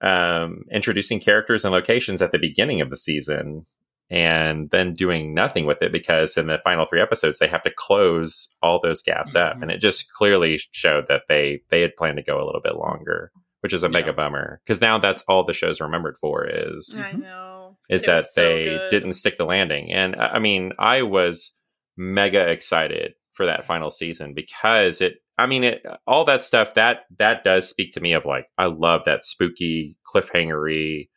um, 0.02 0.64
introducing 0.72 1.20
characters 1.20 1.64
and 1.64 1.72
locations 1.72 2.22
at 2.22 2.32
the 2.32 2.38
beginning 2.38 2.80
of 2.80 2.88
the 2.90 2.96
season 2.96 3.64
and 4.10 4.70
then 4.70 4.92
doing 4.94 5.32
nothing 5.34 5.66
with 5.66 5.80
it 5.82 5.92
because 5.92 6.36
in 6.36 6.46
the 6.48 6.58
final 6.64 6.84
three 6.86 7.00
episodes 7.00 7.38
they 7.38 7.46
have 7.46 7.62
to 7.62 7.70
close 7.76 8.54
all 8.62 8.80
those 8.82 9.02
gaps 9.02 9.34
up 9.36 9.56
Mhm. 9.56 9.62
and 9.62 9.70
it 9.70 9.78
just 9.78 10.12
clearly 10.12 10.58
showed 10.72 11.06
that 11.08 11.22
they 11.28 11.60
they 11.70 11.80
had 11.80 11.94
planned 11.96 12.16
to 12.16 12.22
go 12.22 12.42
a 12.42 12.44
little 12.46 12.60
bit 12.62 12.76
longer 12.76 13.30
which 13.60 13.72
is 13.74 13.82
a 13.82 13.88
mega 13.88 14.12
bummer 14.12 14.60
because 14.64 14.80
now 14.80 14.98
that's 14.98 15.22
all 15.28 15.44
the 15.44 15.52
show's 15.52 15.80
remembered 15.80 16.16
for 16.20 16.46
is 16.46 17.00
I 17.04 17.12
know. 17.12 17.76
is 17.88 18.02
It 18.02 18.06
that 18.06 18.18
so 18.24 18.42
they 18.42 18.64
good. 18.64 18.88
didn't 18.90 19.12
stick 19.12 19.38
the 19.38 19.44
landing 19.44 19.92
and 19.92 20.16
i 20.16 20.26
I 20.34 20.38
mean 20.38 20.72
i 20.78 21.02
was 21.02 21.56
mega 21.96 22.48
excited 22.48 23.12
for 23.32 23.46
that 23.46 23.64
final 23.64 23.90
season 23.90 24.32
because 24.34 25.00
it 25.00 25.16
i 25.38 25.46
mean 25.46 25.62
it 25.64 25.84
all 26.06 26.24
that 26.24 26.42
stuff 26.42 26.74
that 26.74 27.02
that 27.18 27.44
does 27.44 27.68
speak 27.68 27.92
to 27.92 28.00
me 28.00 28.12
of 28.14 28.24
like 28.24 28.46
i 28.58 28.64
love 28.66 29.02
that 29.04 29.22
spooky 29.22 29.96
cliffhangery 30.12 31.08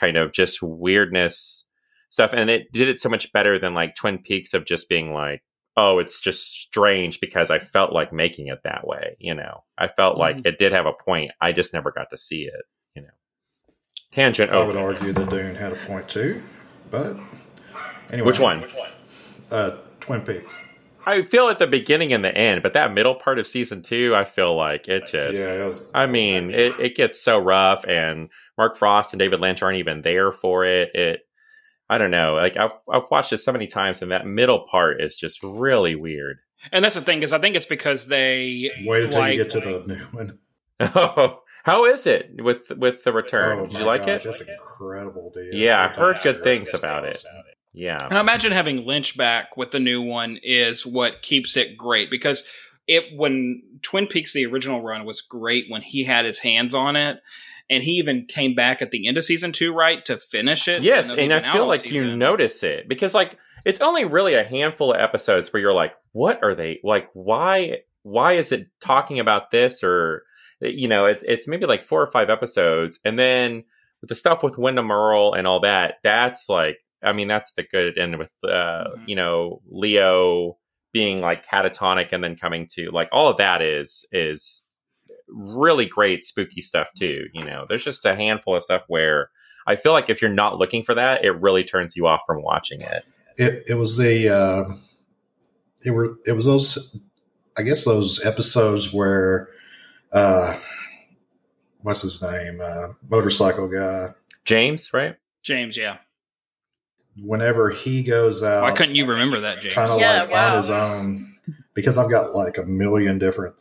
kind 0.00 0.16
of 0.16 0.32
just 0.32 0.60
weirdness 0.62 1.66
stuff 2.12 2.32
and 2.32 2.48
it 2.48 2.70
did 2.72 2.88
it 2.88 3.00
so 3.00 3.08
much 3.08 3.32
better 3.32 3.58
than 3.58 3.74
like 3.74 3.96
twin 3.96 4.18
peaks 4.18 4.54
of 4.54 4.64
just 4.64 4.88
being 4.88 5.12
like 5.12 5.42
oh 5.76 5.98
it's 5.98 6.20
just 6.20 6.52
strange 6.52 7.18
because 7.20 7.50
i 7.50 7.58
felt 7.58 7.92
like 7.92 8.12
making 8.12 8.46
it 8.48 8.60
that 8.62 8.86
way 8.86 9.16
you 9.18 9.34
know 9.34 9.64
i 9.78 9.88
felt 9.88 10.16
like 10.18 10.36
Mhm. 10.36 10.46
it 10.46 10.58
did 10.58 10.72
have 10.72 10.86
a 10.86 10.92
point 10.92 11.32
i 11.40 11.50
just 11.52 11.72
never 11.74 11.90
got 11.90 12.10
to 12.10 12.16
see 12.18 12.42
it 12.42 12.62
you 12.94 13.02
know 13.02 13.08
tangent 14.10 14.50
I 14.52 14.58
would 14.64 14.76
over 14.76 14.78
argue 14.86 15.12
that 15.14 15.30
Dune 15.30 15.54
had 15.54 15.72
a 15.72 15.76
point 15.76 16.08
too, 16.08 16.42
but 16.90 17.16
anyway. 18.12 18.26
which 18.26 18.38
one 18.40 18.64
Uh, 19.50 19.76
Twin 20.00 20.20
Peaks. 20.22 20.52
I 21.06 21.22
feel 21.22 21.48
at 21.48 21.58
the 21.58 21.66
beginning 21.66 22.12
and 22.12 22.24
the 22.24 22.34
end, 22.36 22.62
but 22.62 22.74
that 22.74 22.92
middle 22.92 23.14
part 23.14 23.38
of 23.38 23.46
season 23.46 23.82
two, 23.82 24.14
I 24.14 24.24
feel 24.24 24.54
like 24.54 24.86
it 24.88 25.06
just. 25.08 25.40
yeah, 25.40 25.62
it 25.62 25.64
was. 25.64 25.90
I 25.94 26.06
mean, 26.06 26.50
it, 26.52 26.78
it 26.78 26.94
gets 26.94 27.20
so 27.20 27.38
rough, 27.38 27.84
and 27.86 28.28
Mark 28.56 28.76
Frost 28.76 29.12
and 29.12 29.18
David 29.18 29.40
Lynch 29.40 29.62
aren't 29.62 29.78
even 29.78 30.02
there 30.02 30.30
for 30.30 30.64
it. 30.64 30.94
It, 30.94 31.20
I 31.90 31.98
don't 31.98 32.10
know. 32.10 32.34
Like 32.34 32.56
I've 32.56 32.72
I've 32.90 33.10
watched 33.10 33.32
it 33.32 33.38
so 33.38 33.52
many 33.52 33.66
times, 33.66 34.02
and 34.02 34.10
that 34.12 34.26
middle 34.26 34.60
part 34.60 35.00
is 35.02 35.16
just 35.16 35.42
really 35.42 35.94
weird. 35.94 36.38
And 36.70 36.84
that's 36.84 36.94
the 36.94 37.00
thing 37.00 37.22
is, 37.22 37.32
I 37.32 37.38
think 37.38 37.56
it's 37.56 37.66
because 37.66 38.06
they 38.06 38.70
Wait 38.84 39.04
until 39.04 39.20
like- 39.20 39.36
you 39.36 39.44
get 39.44 39.50
to 39.50 39.60
the 39.60 39.84
new 39.86 40.04
one. 40.12 40.38
Oh, 40.80 41.40
how 41.64 41.84
is 41.84 42.06
it 42.06 42.40
with 42.42 42.70
with 42.76 43.04
the 43.04 43.12
return? 43.12 43.58
Oh 43.60 43.66
Did 43.66 43.78
you 43.80 43.84
like 43.84 44.06
gosh, 44.06 44.20
it? 44.24 44.30
That's 44.30 44.40
incredible, 44.42 45.30
dude. 45.34 45.54
Yeah, 45.54 45.82
I've 45.84 45.96
heard 45.96 46.18
so 46.18 46.24
good 46.24 46.34
tight. 46.36 46.44
things 46.44 46.74
about 46.74 47.04
it. 47.04 47.22
Yeah, 47.74 47.96
And 48.02 48.18
I 48.18 48.20
imagine 48.20 48.52
having 48.52 48.84
Lynch 48.84 49.16
back 49.16 49.56
with 49.56 49.70
the 49.70 49.80
new 49.80 50.02
one 50.02 50.38
is 50.42 50.84
what 50.84 51.22
keeps 51.22 51.56
it 51.56 51.78
great 51.78 52.10
because 52.10 52.44
it 52.86 53.04
when 53.16 53.62
Twin 53.80 54.06
Peaks 54.08 54.34
the 54.34 54.44
original 54.44 54.82
run 54.82 55.06
was 55.06 55.22
great 55.22 55.66
when 55.70 55.80
he 55.80 56.04
had 56.04 56.26
his 56.26 56.38
hands 56.38 56.74
on 56.74 56.96
it, 56.96 57.18
and 57.70 57.82
he 57.82 57.92
even 57.92 58.26
came 58.26 58.54
back 58.54 58.82
at 58.82 58.90
the 58.90 59.06
end 59.06 59.16
of 59.16 59.24
season 59.24 59.52
two, 59.52 59.72
right, 59.72 60.04
to 60.04 60.18
finish 60.18 60.68
it. 60.68 60.82
Yes, 60.82 61.12
and 61.12 61.32
I 61.32 61.40
feel 61.40 61.66
like 61.66 61.90
you 61.90 62.16
notice 62.16 62.62
it 62.62 62.88
because 62.88 63.14
like 63.14 63.38
it's 63.64 63.80
only 63.80 64.04
really 64.04 64.34
a 64.34 64.44
handful 64.44 64.92
of 64.92 65.00
episodes 65.00 65.52
where 65.52 65.60
you're 65.60 65.72
like, 65.72 65.94
what 66.12 66.42
are 66.42 66.54
they 66.54 66.80
like? 66.82 67.08
Why? 67.14 67.80
Why 68.02 68.32
is 68.32 68.50
it 68.50 68.66
talking 68.80 69.20
about 69.20 69.50
this? 69.52 69.82
Or 69.84 70.24
you 70.60 70.88
know, 70.88 71.06
it's 71.06 71.22
it's 71.24 71.46
maybe 71.48 71.66
like 71.66 71.82
four 71.82 72.02
or 72.02 72.06
five 72.06 72.30
episodes, 72.30 72.98
and 73.04 73.18
then 73.18 73.64
with 74.00 74.08
the 74.08 74.14
stuff 74.14 74.42
with 74.42 74.58
Windom 74.58 74.90
Earle 74.90 75.32
and 75.34 75.46
all 75.46 75.60
that, 75.60 75.96
that's 76.02 76.48
like, 76.48 76.78
I 77.04 77.12
mean, 77.12 77.28
that's 77.28 77.52
the 77.52 77.62
good 77.62 77.96
end 77.98 78.18
with 78.18 78.32
uh, 78.44 78.48
Mhm. 78.96 79.08
you 79.08 79.16
know 79.16 79.62
Leo 79.70 80.58
being 80.92 81.20
like 81.20 81.46
catatonic 81.46 82.12
and 82.12 82.22
then 82.22 82.36
coming 82.36 82.66
to 82.72 82.90
like 82.90 83.08
all 83.12 83.28
of 83.28 83.36
that 83.38 83.62
is 83.62 84.04
is 84.12 84.61
really 85.34 85.86
great 85.86 86.22
spooky 86.24 86.60
stuff 86.60 86.88
too 86.96 87.26
you 87.32 87.44
know 87.44 87.66
there's 87.68 87.84
just 87.84 88.04
a 88.04 88.14
handful 88.14 88.54
of 88.56 88.62
stuff 88.62 88.82
where 88.88 89.30
I 89.66 89.76
feel 89.76 89.92
like 89.92 90.10
if 90.10 90.20
you're 90.20 90.32
not 90.32 90.58
looking 90.58 90.82
for 90.82 90.94
that, 90.94 91.24
it 91.24 91.40
really 91.40 91.64
turns 91.64 91.96
you 91.96 92.06
off 92.06 92.22
from 92.26 92.42
watching 92.42 92.80
it. 92.80 93.04
It 93.36 93.64
it 93.68 93.74
was 93.74 93.96
the 93.96 94.28
uh, 94.28 94.74
it 95.84 95.90
were 95.90 96.16
it 96.26 96.32
was 96.32 96.44
those 96.44 96.96
I 97.56 97.62
guess 97.62 97.84
those 97.84 98.24
episodes 98.24 98.92
where 98.92 99.48
uh, 100.12 100.58
what's 101.82 102.02
his 102.02 102.20
name 102.22 102.60
uh, 102.60 102.88
motorcycle 103.08 103.68
guy 103.68 104.14
James, 104.44 104.92
right? 104.92 105.16
James, 105.42 105.76
yeah. 105.76 105.98
Whenever 107.22 107.70
he 107.70 108.02
goes 108.02 108.42
out, 108.42 108.62
Why 108.62 108.72
couldn't 108.72 108.94
you 108.94 109.06
remember 109.06 109.40
that, 109.40 109.60
James? 109.60 109.74
kind 109.74 109.90
of 109.90 110.00
Yeah, 110.00 110.22
like 110.22 110.30
wow. 110.30 110.50
on 110.50 110.56
his 110.56 110.70
own 110.70 111.34
because 111.74 111.98
I've 111.98 112.10
got 112.10 112.34
like 112.34 112.58
a 112.58 112.64
million 112.64 113.18
different 113.18 113.54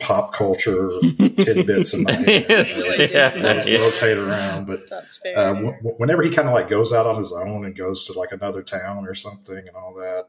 pop 0.00 0.32
culture 0.32 0.90
tidbits 1.38 1.94
in 1.94 2.02
my 2.04 2.12
head 2.12 2.46
Yes, 2.48 2.88
Really 2.90 3.06
do. 3.08 3.14
yeah, 3.14 3.30
that 3.42 3.66
yeah. 3.66 3.78
rotate 3.78 4.18
around. 4.18 4.66
But 4.66 4.88
That's 4.90 5.20
uh, 5.36 5.52
w- 5.54 5.72
w- 5.72 5.94
whenever 5.98 6.22
he 6.22 6.30
kind 6.30 6.48
of 6.48 6.54
like 6.54 6.68
goes 6.68 6.92
out 6.92 7.06
on 7.06 7.16
his 7.16 7.32
own 7.32 7.64
and 7.64 7.76
goes 7.76 8.04
to 8.06 8.12
like 8.14 8.32
another 8.32 8.62
town 8.62 9.06
or 9.06 9.14
something 9.14 9.56
and 9.56 9.76
all 9.76 9.94
that, 9.94 10.26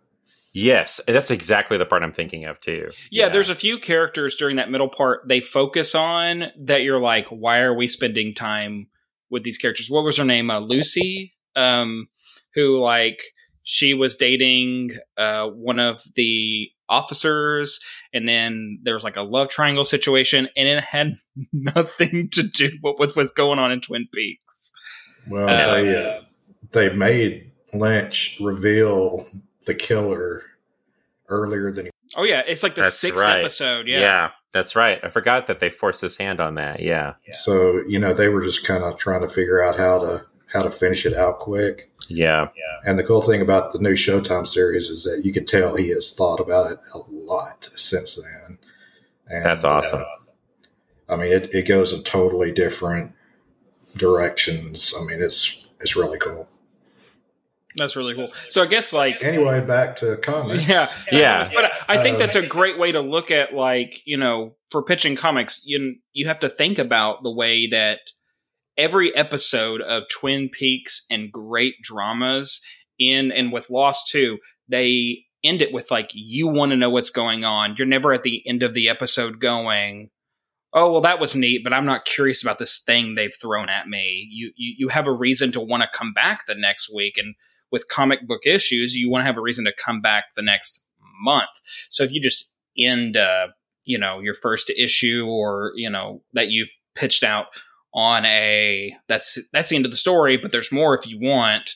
Yes, 0.53 0.99
that's 1.07 1.31
exactly 1.31 1.77
the 1.77 1.85
part 1.85 2.03
I'm 2.03 2.11
thinking 2.11 2.43
of 2.43 2.59
too. 2.59 2.91
Yeah, 3.09 3.29
there's 3.29 3.47
a 3.49 3.55
few 3.55 3.79
characters 3.79 4.35
during 4.35 4.57
that 4.57 4.69
middle 4.69 4.89
part 4.89 5.21
they 5.25 5.39
focus 5.39 5.95
on 5.95 6.47
that 6.59 6.83
you're 6.83 6.99
like, 6.99 7.27
why 7.29 7.59
are 7.59 7.73
we 7.73 7.87
spending 7.87 8.33
time 8.35 8.87
with 9.29 9.43
these 9.45 9.57
characters? 9.57 9.89
What 9.89 10.03
was 10.03 10.17
her 10.17 10.25
name? 10.25 10.51
Uh, 10.51 10.59
Lucy, 10.59 11.33
um, 11.55 12.09
who 12.53 12.77
like 12.81 13.21
she 13.63 13.93
was 13.93 14.15
dating 14.15 14.91
uh, 15.17 15.45
one 15.47 15.79
of 15.79 16.01
the 16.15 16.69
officers, 16.89 17.79
and 18.13 18.27
then 18.27 18.79
there 18.83 18.93
was 18.93 19.03
like 19.03 19.15
a 19.15 19.21
love 19.21 19.49
triangle 19.49 19.85
situation, 19.85 20.49
and 20.57 20.67
it 20.67 20.83
had 20.83 21.13
nothing 21.53 22.29
to 22.33 22.43
do 22.43 22.69
with 22.83 22.99
what 22.99 23.15
was 23.15 23.31
going 23.31 23.59
on 23.59 23.71
in 23.71 23.81
Twin 23.81 24.07
Peaks. 24.13 24.71
well, 25.29 25.47
Uh, 25.49 25.73
they 25.73 26.05
uh, 26.05 26.21
they 26.71 26.89
made 26.93 27.51
Lynch 27.73 28.37
reveal 28.41 29.25
the 29.65 29.73
killer 29.75 30.41
earlier 31.29 31.71
than 31.71 31.85
he. 31.85 31.91
Oh 32.15 32.23
yeah, 32.23 32.41
it's 32.45 32.63
like 32.63 32.75
the 32.75 32.81
That's 32.81 32.99
sixth 32.99 33.21
right. 33.21 33.39
episode. 33.39 33.87
yeah. 33.87 33.99
Yeah. 33.99 34.29
that's 34.51 34.75
right. 34.75 34.99
I 35.01 35.07
forgot 35.07 35.47
that 35.47 35.59
they 35.61 35.69
forced 35.69 36.01
his 36.01 36.17
hand 36.17 36.41
on 36.41 36.55
that. 36.55 36.81
Yeah, 36.81 37.13
So 37.31 37.81
you 37.87 37.99
know 37.99 38.13
they 38.13 38.27
were 38.27 38.41
just 38.43 38.67
kind 38.67 38.83
of 38.83 38.97
trying 38.97 39.21
to 39.21 39.29
figure 39.29 39.63
out 39.63 39.77
how 39.77 39.99
to 39.99 40.25
how 40.53 40.61
to 40.63 40.69
finish 40.69 41.05
it 41.05 41.13
out 41.13 41.39
quick. 41.39 41.89
yeah, 42.07 42.49
yeah. 42.55 42.89
And 42.89 42.97
the 42.99 43.03
cool 43.03 43.21
thing 43.21 43.41
about 43.41 43.73
the 43.73 43.79
new 43.79 43.93
Showtime 43.93 44.45
series 44.45 44.89
is 44.89 45.03
that 45.03 45.23
you 45.23 45.31
can 45.31 45.45
tell 45.45 45.75
he 45.75 45.89
has 45.89 46.13
thought 46.13 46.39
about 46.39 46.71
it 46.71 46.79
a 46.93 46.99
lot 47.11 47.69
since 47.75 48.15
then. 48.15 48.57
And, 49.27 49.45
that's 49.45 49.63
awesome. 49.63 50.01
uh, 50.01 51.13
I 51.13 51.15
mean, 51.15 51.31
it, 51.31 51.53
it 51.53 51.67
goes 51.67 51.93
in 51.93 52.03
totally 52.03 52.51
different 52.51 53.13
directions. 53.97 54.93
I 54.99 55.05
mean, 55.05 55.21
it's 55.21 55.65
it's 55.79 55.95
really 55.95 56.17
cool. 56.17 56.47
That's 57.75 57.95
really 57.95 58.13
cool. 58.15 58.29
So 58.49 58.61
I 58.61 58.65
guess 58.65 58.91
like 58.91 59.23
Anyway, 59.23 59.61
back 59.61 59.95
to 59.97 60.17
comics. 60.17 60.67
Yeah, 60.67 60.89
Yeah. 61.11 61.49
But 61.53 61.71
I 61.87 62.01
think 62.03 62.15
Uh, 62.15 62.19
that's 62.19 62.35
a 62.35 62.45
great 62.45 62.77
way 62.77 62.91
to 62.91 62.99
look 62.99 63.31
at 63.31 63.53
like 63.53 64.01
you 64.05 64.17
know 64.17 64.55
for 64.69 64.83
pitching 64.83 65.15
comics. 65.15 65.61
You 65.65 65.95
you 66.13 66.27
have 66.27 66.39
to 66.39 66.49
think 66.49 66.79
about 66.79 67.23
the 67.23 67.31
way 67.31 67.67
that 67.67 67.99
every 68.81 69.15
episode 69.15 69.79
of 69.81 70.09
Twin 70.09 70.49
Peaks 70.49 71.05
and 71.11 71.31
great 71.31 71.75
dramas 71.83 72.61
in 72.97 73.31
and 73.31 73.53
with 73.53 73.69
Lost 73.69 74.07
too, 74.09 74.39
they 74.67 75.23
end 75.43 75.61
it 75.61 75.71
with 75.71 75.91
like 75.91 76.09
you 76.13 76.47
want 76.47 76.71
to 76.71 76.75
know 76.75 76.89
what's 76.89 77.11
going 77.11 77.43
on. 77.43 77.75
You're 77.77 77.87
never 77.87 78.11
at 78.11 78.23
the 78.23 78.41
end 78.47 78.63
of 78.63 78.73
the 78.73 78.89
episode 78.89 79.39
going. 79.39 80.09
Oh 80.73 80.91
well, 80.91 81.01
that 81.01 81.19
was 81.19 81.35
neat, 81.35 81.63
but 81.63 81.73
I'm 81.73 81.85
not 81.85 82.05
curious 82.05 82.41
about 82.41 82.57
this 82.57 82.79
thing 82.79 83.13
they've 83.13 83.33
thrown 83.39 83.69
at 83.69 83.87
me. 83.87 84.27
You 84.31 84.51
you, 84.55 84.75
you 84.79 84.87
have 84.87 85.05
a 85.05 85.13
reason 85.13 85.51
to 85.51 85.61
want 85.61 85.83
to 85.83 85.97
come 85.97 86.11
back 86.11 86.47
the 86.47 86.55
next 86.55 86.91
week, 86.93 87.17
and 87.17 87.35
with 87.71 87.87
comic 87.87 88.27
book 88.27 88.45
issues, 88.45 88.95
you 88.95 89.11
want 89.11 89.21
to 89.21 89.27
have 89.27 89.37
a 89.37 89.41
reason 89.41 89.65
to 89.65 89.73
come 89.77 90.01
back 90.01 90.25
the 90.35 90.41
next 90.41 90.81
month. 91.21 91.49
So 91.89 92.03
if 92.03 92.11
you 92.11 92.19
just 92.19 92.49
end, 92.75 93.15
uh, 93.15 93.47
you 93.83 93.99
know, 93.99 94.21
your 94.21 94.33
first 94.33 94.71
issue 94.71 95.27
or 95.27 95.73
you 95.75 95.89
know 95.89 96.23
that 96.33 96.49
you've 96.49 96.71
pitched 96.95 97.23
out 97.23 97.47
on 97.93 98.25
a 98.25 98.95
that's 99.07 99.37
that's 99.51 99.69
the 99.69 99.75
end 99.75 99.85
of 99.85 99.91
the 99.91 99.97
story, 99.97 100.37
but 100.37 100.51
there's 100.51 100.71
more 100.71 100.97
if 100.97 101.07
you 101.07 101.19
want. 101.19 101.75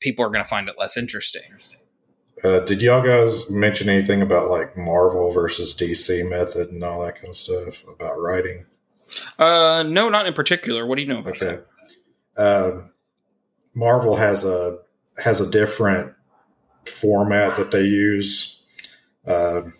People 0.00 0.24
are 0.24 0.28
going 0.28 0.44
to 0.44 0.48
find 0.48 0.68
it 0.68 0.74
less 0.78 0.96
interesting. 0.96 1.42
Uh, 2.42 2.60
did 2.60 2.82
y'all 2.82 3.02
guys 3.02 3.48
mention 3.48 3.88
anything 3.88 4.20
about 4.20 4.50
like 4.50 4.76
Marvel 4.76 5.32
versus 5.32 5.74
DC 5.74 6.28
method 6.28 6.68
and 6.70 6.84
all 6.84 7.02
that 7.02 7.14
kind 7.14 7.28
of 7.28 7.36
stuff 7.36 7.84
about 7.88 8.20
writing? 8.20 8.66
Uh, 9.38 9.84
no, 9.86 10.08
not 10.10 10.26
in 10.26 10.34
particular. 10.34 10.86
What 10.86 10.96
do 10.96 11.02
you 11.02 11.08
know 11.08 11.20
about 11.20 11.40
Okay. 11.40 11.62
Um 12.36 12.90
Marvel 13.74 14.16
has 14.16 14.44
a 14.44 14.78
has 15.22 15.40
a 15.40 15.46
different 15.46 16.12
format 16.86 17.56
that 17.56 17.70
they 17.70 17.82
use. 17.84 18.60
Um 19.26 19.72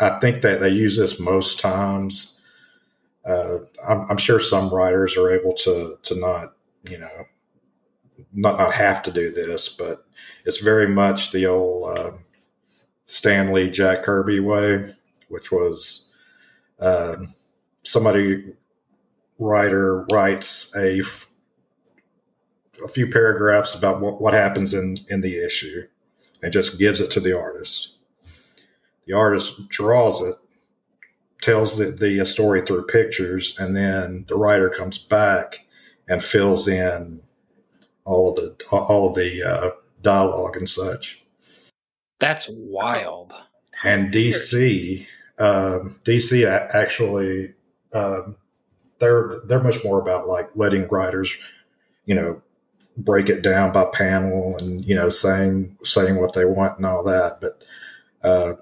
I 0.00 0.18
think 0.18 0.42
that 0.42 0.60
they 0.60 0.68
use 0.68 0.96
this 0.96 1.18
most 1.18 1.58
times. 1.58 2.37
Uh, 3.28 3.58
I'm, 3.86 4.10
I'm 4.10 4.16
sure 4.16 4.40
some 4.40 4.70
writers 4.70 5.16
are 5.16 5.30
able 5.30 5.52
to 5.54 5.98
to 6.02 6.18
not, 6.18 6.54
you 6.88 6.98
know, 6.98 7.24
not 8.32 8.58
not 8.58 8.72
have 8.74 9.02
to 9.02 9.12
do 9.12 9.30
this, 9.30 9.68
but 9.68 10.06
it's 10.44 10.60
very 10.60 10.88
much 10.88 11.32
the 11.32 11.46
old 11.46 11.98
uh, 11.98 12.12
Stan 13.04 13.52
Lee 13.52 13.70
Jack 13.70 14.02
Kirby 14.02 14.40
way, 14.40 14.94
which 15.28 15.52
was 15.52 16.12
uh, 16.80 17.16
somebody 17.82 18.44
writer 19.38 20.06
writes 20.10 20.74
a 20.76 21.02
a 22.84 22.88
few 22.88 23.08
paragraphs 23.08 23.74
about 23.74 24.00
what, 24.00 24.20
what 24.20 24.34
happens 24.34 24.72
in, 24.72 24.98
in 25.08 25.20
the 25.20 25.44
issue 25.44 25.82
and 26.42 26.52
just 26.52 26.78
gives 26.78 27.00
it 27.00 27.10
to 27.10 27.20
the 27.20 27.36
artist. 27.36 27.96
The 29.06 29.14
artist 29.14 29.68
draws 29.68 30.22
it, 30.22 30.36
tells 31.40 31.76
the, 31.76 31.86
the 31.86 32.24
story 32.24 32.62
through 32.62 32.86
pictures, 32.86 33.56
and 33.58 33.76
then 33.76 34.24
the 34.28 34.36
writer 34.36 34.68
comes 34.68 34.98
back 34.98 35.66
and 36.08 36.22
fills 36.24 36.66
in 36.66 37.22
all 38.04 38.30
of 38.30 38.36
the 38.36 38.56
all 38.70 39.10
of 39.10 39.14
the 39.14 39.42
uh, 39.42 39.70
dialogue 40.02 40.56
and 40.56 40.68
such. 40.68 41.24
That's 42.18 42.48
wild. 42.48 43.34
That's 43.82 44.00
and 44.00 44.12
weird. 44.12 44.34
DC, 44.34 45.06
um, 45.38 46.00
DC 46.04 46.46
actually, 46.74 47.54
um, 47.92 48.36
they're 48.98 49.40
they're 49.46 49.62
much 49.62 49.84
more 49.84 50.00
about 50.00 50.26
like 50.26 50.48
letting 50.54 50.88
writers, 50.88 51.36
you 52.06 52.14
know, 52.14 52.42
break 52.96 53.28
it 53.28 53.42
down 53.42 53.72
by 53.72 53.84
panel 53.84 54.56
and 54.58 54.84
you 54.84 54.94
know 54.94 55.08
saying 55.08 55.76
saying 55.84 56.16
what 56.16 56.32
they 56.32 56.44
want 56.44 56.78
and 56.78 56.86
all 56.86 57.04
that. 57.04 57.40
But 57.40 57.62
uh, 58.22 58.54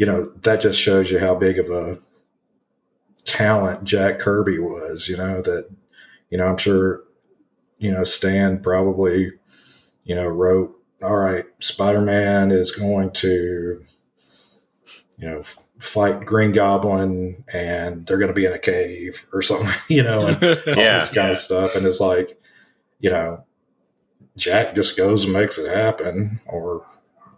you 0.00 0.06
know 0.06 0.32
that 0.42 0.62
just 0.62 0.80
shows 0.80 1.10
you 1.10 1.18
how 1.18 1.34
big 1.34 1.58
of 1.58 1.68
a 1.68 1.98
talent 3.24 3.84
Jack 3.84 4.18
Kirby 4.18 4.58
was. 4.58 5.08
You 5.08 5.16
know 5.18 5.42
that 5.42 5.68
you 6.30 6.38
know 6.38 6.46
I'm 6.46 6.56
sure 6.56 7.02
you 7.78 7.92
know 7.92 8.02
Stan 8.04 8.62
probably 8.62 9.32
you 10.04 10.14
know 10.14 10.26
wrote 10.26 10.74
all 11.02 11.16
right 11.16 11.44
Spider 11.58 12.00
Man 12.00 12.50
is 12.50 12.70
going 12.70 13.10
to 13.12 13.84
you 15.18 15.28
know, 15.28 15.40
f- 15.40 15.58
fight 15.78 16.24
Green 16.24 16.50
Goblin 16.50 17.44
and 17.52 18.06
they're 18.06 18.16
going 18.16 18.28
to 18.30 18.34
be 18.34 18.46
in 18.46 18.54
a 18.54 18.58
cave 18.58 19.26
or 19.34 19.42
something, 19.42 19.68
you 19.88 20.02
know, 20.02 20.24
and 20.28 20.42
all 20.42 20.56
Yeah. 20.66 21.00
this 21.00 21.12
kind 21.12 21.30
of 21.30 21.36
stuff. 21.36 21.74
And 21.74 21.84
it's 21.84 22.00
like, 22.00 22.40
you 23.00 23.10
know, 23.10 23.44
Jack 24.38 24.74
just 24.74 24.96
goes 24.96 25.24
and 25.24 25.34
makes 25.34 25.58
it 25.58 25.68
happen, 25.76 26.40
or 26.46 26.86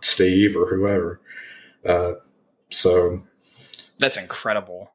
Steve 0.00 0.56
or 0.56 0.68
whoever. 0.68 1.20
Uh, 1.84 2.12
so, 2.72 3.22
That's 3.98 4.16
incredible. 4.16 4.90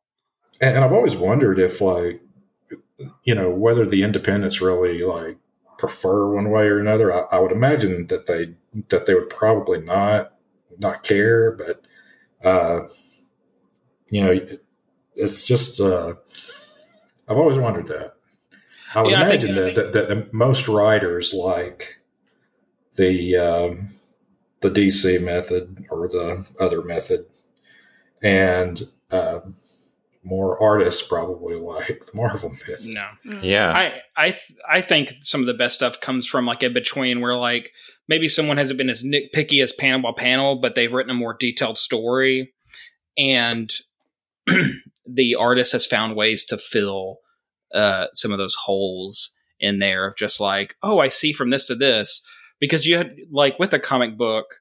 and, 0.62 0.75
and 0.75 0.86
I've 0.86 0.93
always 0.93 1.15
wondered 1.15 1.60
if, 1.60 1.79
like, 1.81 2.22
you 3.24 3.36
know, 3.36 3.50
whether 3.51 3.86
the 3.86 4.03
independents 4.03 4.60
really 4.62 5.03
like 5.03 5.38
prefer 5.77 6.34
one 6.34 6.50
way 6.50 6.63
or 6.67 6.79
another. 6.79 7.13
I, 7.13 7.36
I 7.36 7.39
would 7.39 7.51
imagine 7.51 8.07
that 8.07 8.25
they 8.25 8.55
that 8.89 9.05
they 9.05 9.13
would 9.13 9.29
probably 9.29 9.79
not 9.81 10.34
not 10.79 11.03
care, 11.03 11.51
but 11.51 11.86
uh, 12.43 12.88
you 14.10 14.24
know, 14.24 14.31
it- 14.31 14.63
it's 15.15 15.43
just 15.43 15.79
uh, 15.81 16.13
I've 17.27 17.38
always 17.38 17.57
wondered 17.60 17.88
that. 17.88 18.13
I 18.96 19.01
would 19.01 19.12
Yeah, 19.12 19.22
I 19.24 19.27
think- 19.29 19.43
imagine 19.43 19.74
that, 19.75 19.91
that, 19.93 20.07
that 20.10 20.34
most 20.34 20.67
writers 20.67 21.34
like 21.34 21.98
the 22.96 23.36
um, 23.38 23.89
the 24.62 24.69
DC 24.72 25.22
method 25.24 25.86
or 25.91 26.07
the 26.07 26.46
other 26.60 26.81
method, 26.81 27.25
and 28.21 28.83
um, 29.12 29.55
more 30.24 30.62
artists 30.62 31.01
probably 31.01 31.55
like 31.55 32.05
the 32.05 32.12
Marvel 32.15 32.50
method. 32.50 32.88
No. 32.88 33.07
Mm. 33.25 33.43
Yeah. 33.43 33.71
I 33.71 34.01
I 34.15 34.29
th- 34.31 34.59
I 34.69 34.81
think 34.81 35.13
some 35.21 35.41
of 35.41 35.47
the 35.47 35.53
best 35.53 35.75
stuff 35.75 36.01
comes 36.01 36.25
from 36.27 36.45
like 36.45 36.63
in 36.63 36.74
between 36.74 37.21
where 37.21 37.36
like 37.36 37.71
maybe 38.07 38.27
someone 38.27 38.57
hasn't 38.57 38.77
been 38.77 38.89
as 38.89 39.03
nitpicky 39.03 39.63
as 39.63 39.71
panel 39.71 40.01
by 40.01 40.12
panel, 40.19 40.59
but 40.59 40.75
they've 40.75 40.91
written 40.91 41.12
a 41.12 41.15
more 41.15 41.36
detailed 41.38 41.77
story, 41.77 42.53
and 43.17 43.71
the 45.05 45.36
artist 45.36 45.71
has 45.71 45.86
found 45.86 46.15
ways 46.15 46.43
to 46.45 46.57
fill 46.57 47.19
uh, 47.74 48.07
some 48.13 48.31
of 48.31 48.38
those 48.38 48.55
holes 48.55 49.36
in 49.59 49.79
there 49.79 50.05
of 50.05 50.15
just 50.15 50.39
like, 50.39 50.75
oh, 50.83 51.00
I 51.00 51.07
see 51.07 51.33
from 51.33 51.50
this 51.50 51.65
to 51.67 51.75
this, 51.75 52.25
because 52.59 52.86
you 52.86 52.97
had 52.97 53.15
like 53.31 53.59
with 53.59 53.74
a 53.74 53.79
comic 53.79 54.17
book, 54.17 54.55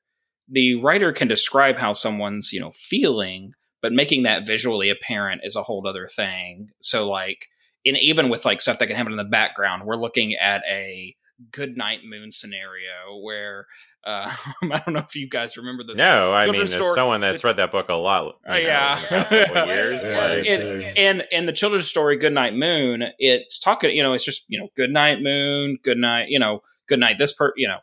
the 0.49 0.77
writer 0.77 1.13
can 1.13 1.29
describe 1.29 1.77
how 1.77 1.93
someone's 1.93 2.53
you 2.53 2.61
know 2.61 2.73
feeling, 2.75 3.53
but 3.83 3.93
making 3.93 4.23
that 4.25 4.47
visually 4.47 4.91
apparent 4.91 5.43
is 5.45 5.57
a 5.57 5.63
whole 5.63 5.87
other 5.87 6.07
thing. 6.07 6.69
So 6.81 7.09
like 7.09 7.47
and 7.85 7.97
even 7.99 8.29
with 8.31 8.45
like 8.45 8.61
stuff 8.61 8.79
that 8.81 8.87
can 8.89 8.97
happen 8.97 9.13
in 9.13 9.19
the 9.19 9.25
background, 9.25 9.85
we're 9.87 9.97
looking 9.97 10.35
at 10.35 10.63
a 10.69 11.15
good 11.53 11.77
night 11.77 12.01
moon 12.03 12.33
scenario 12.33 13.21
where 13.23 13.67
uh, 14.05 14.33
I 14.63 14.79
don't 14.85 14.95
know 14.95 15.01
if 15.01 15.15
you 15.15 15.29
guys 15.29 15.57
remember 15.57 15.83
this. 15.87 15.99
No, 15.99 16.33
I 16.33 16.47
mean, 16.47 16.55
children's 16.55 16.75
as 16.75 16.95
someone 16.95 17.21
that's 17.21 17.45
read 17.45 17.57
that 17.59 17.71
book 17.73 17.89
a 17.89 17.95
lot, 17.95 18.25
you 18.25 18.33
Oh, 18.47 18.53
know, 18.53 18.59
yeah. 18.59 18.97
in 18.97 19.03
the 19.03 19.09
past 19.09 19.31
couple 19.31 19.67
years, 19.75 20.03
Yeah, 20.05 20.27
like, 20.29 20.47
and, 20.47 20.63
uh, 20.63 20.87
and 20.97 21.25
and 21.33 21.49
the 21.49 21.53
children's 21.53 21.87
story 21.89 22.17
good 22.17 22.33
night 22.33 22.55
moon 22.55 23.03
it's 23.19 23.59
talking 23.59 23.91
you 23.95 24.03
know 24.03 24.13
it's 24.15 24.25
just 24.25 24.45
you 24.49 24.59
know 24.59 24.69
good 24.77 24.91
night 24.91 25.21
moon 25.21 25.79
good 25.83 25.99
night 25.99 26.27
you 26.29 26.39
know 26.39 26.61
good 26.89 27.01
night 27.01 27.19
this 27.19 27.33
per 27.35 27.53
you 27.57 27.69
know 27.69 27.79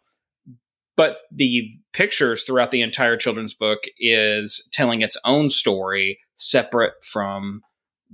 but 0.96 1.18
the 1.32 1.70
pictures 1.92 2.44
throughout 2.44 2.72
the 2.72 2.82
entire 2.82 3.18
children's 3.18 3.54
book 3.54 3.80
is 4.00 4.68
telling 4.72 5.02
its 5.02 5.18
own 5.26 5.50
story 5.50 6.20
separate 6.36 6.94
from 7.04 7.62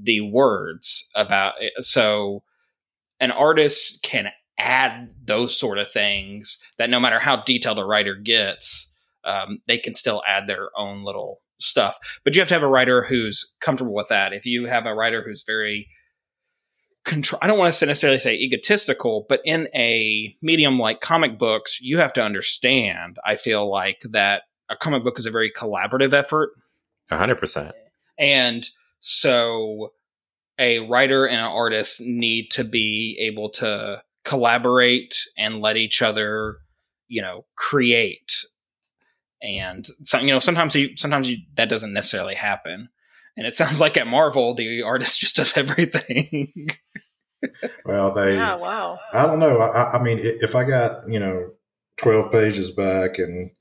the 0.01 0.21
words 0.21 1.09
about 1.15 1.53
it. 1.59 1.73
so 1.83 2.43
an 3.19 3.31
artist 3.31 4.01
can 4.01 4.29
add 4.57 5.09
those 5.25 5.57
sort 5.57 5.77
of 5.77 5.89
things 5.89 6.57
that 6.77 6.89
no 6.89 6.99
matter 6.99 7.19
how 7.19 7.37
detailed 7.43 7.79
a 7.79 7.85
writer 7.85 8.15
gets 8.15 8.95
um, 9.25 9.59
they 9.67 9.77
can 9.77 9.93
still 9.93 10.21
add 10.27 10.47
their 10.47 10.69
own 10.77 11.03
little 11.03 11.41
stuff 11.57 11.97
but 12.23 12.35
you 12.35 12.41
have 12.41 12.47
to 12.47 12.53
have 12.53 12.63
a 12.63 12.67
writer 12.67 13.03
who's 13.03 13.53
comfortable 13.59 13.93
with 13.93 14.07
that 14.07 14.33
if 14.33 14.45
you 14.45 14.65
have 14.65 14.85
a 14.85 14.93
writer 14.93 15.21
who's 15.25 15.43
very 15.43 15.87
control 17.09 17.39
i 17.41 17.47
don't 17.47 17.57
want 17.57 17.73
to 17.73 17.85
necessarily 17.85 18.19
say 18.19 18.35
egotistical 18.35 19.25
but 19.27 19.41
in 19.43 19.67
a 19.73 20.35
medium 20.41 20.77
like 20.77 21.01
comic 21.01 21.37
books 21.37 21.79
you 21.81 21.97
have 21.97 22.13
to 22.13 22.21
understand 22.21 23.17
i 23.25 23.35
feel 23.35 23.69
like 23.69 23.99
that 24.11 24.43
a 24.69 24.75
comic 24.75 25.03
book 25.03 25.17
is 25.17 25.25
a 25.25 25.31
very 25.31 25.51
collaborative 25.51 26.13
effort 26.13 26.51
100%. 27.11 27.71
and 28.17 28.69
so 28.99 29.91
a 30.59 30.79
writer 30.79 31.25
and 31.25 31.39
an 31.39 31.45
artist 31.45 32.01
need 32.01 32.51
to 32.51 32.63
be 32.63 33.17
able 33.19 33.49
to 33.49 34.03
collaborate 34.25 35.15
and 35.37 35.61
let 35.61 35.77
each 35.77 36.01
other, 36.01 36.57
you 37.07 37.21
know, 37.21 37.45
create. 37.55 38.45
And 39.41 39.87
so, 40.03 40.19
you 40.19 40.27
know, 40.27 40.39
sometimes 40.39 40.75
you, 40.75 40.95
sometimes 40.97 41.31
you, 41.31 41.37
that 41.55 41.69
doesn't 41.69 41.93
necessarily 41.93 42.35
happen. 42.35 42.89
And 43.39 43.47
it 43.47 43.55
sounds 43.55 43.79
like 43.79 43.95
at 43.95 44.05
Marvel, 44.05 44.53
the 44.53 44.81
artist 44.81 45.17
just 45.17 45.37
does 45.37 45.53
everything. 45.55 46.69
well, 47.85 48.11
they. 48.11 48.35
Yeah, 48.35 48.55
wow. 48.55 48.99
I 49.13 49.25
don't 49.25 49.39
know. 49.39 49.59
I, 49.59 49.97
I 49.97 50.03
mean, 50.03 50.19
if 50.21 50.55
I 50.55 50.65
got 50.65 51.09
you 51.09 51.19
know 51.19 51.51
twelve 51.95 52.33
pages 52.33 52.69
back, 52.69 53.17
and 53.17 53.51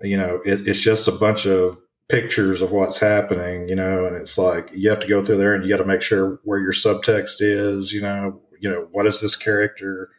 you 0.00 0.16
know, 0.16 0.40
it, 0.44 0.68
it's 0.68 0.80
just 0.80 1.08
a 1.08 1.12
bunch 1.12 1.44
of 1.44 1.76
pictures 2.08 2.62
of 2.62 2.70
what's 2.70 2.98
happening, 2.98 3.66
you 3.68 3.74
know, 3.74 4.06
and 4.06 4.14
it's 4.14 4.38
like 4.38 4.70
you 4.72 4.90
have 4.90 5.00
to 5.00 5.08
go 5.08 5.24
through 5.24 5.38
there 5.38 5.54
and 5.54 5.64
you 5.64 5.70
got 5.70 5.78
to 5.78 5.88
make 5.88 6.02
sure 6.02 6.38
where 6.44 6.60
your 6.60 6.72
subtext 6.72 7.40
is, 7.40 7.92
you 7.92 8.00
know, 8.00 8.40
you 8.60 8.70
know, 8.70 8.86
what 8.92 9.06
is 9.06 9.20
this 9.20 9.34
character? 9.34 10.10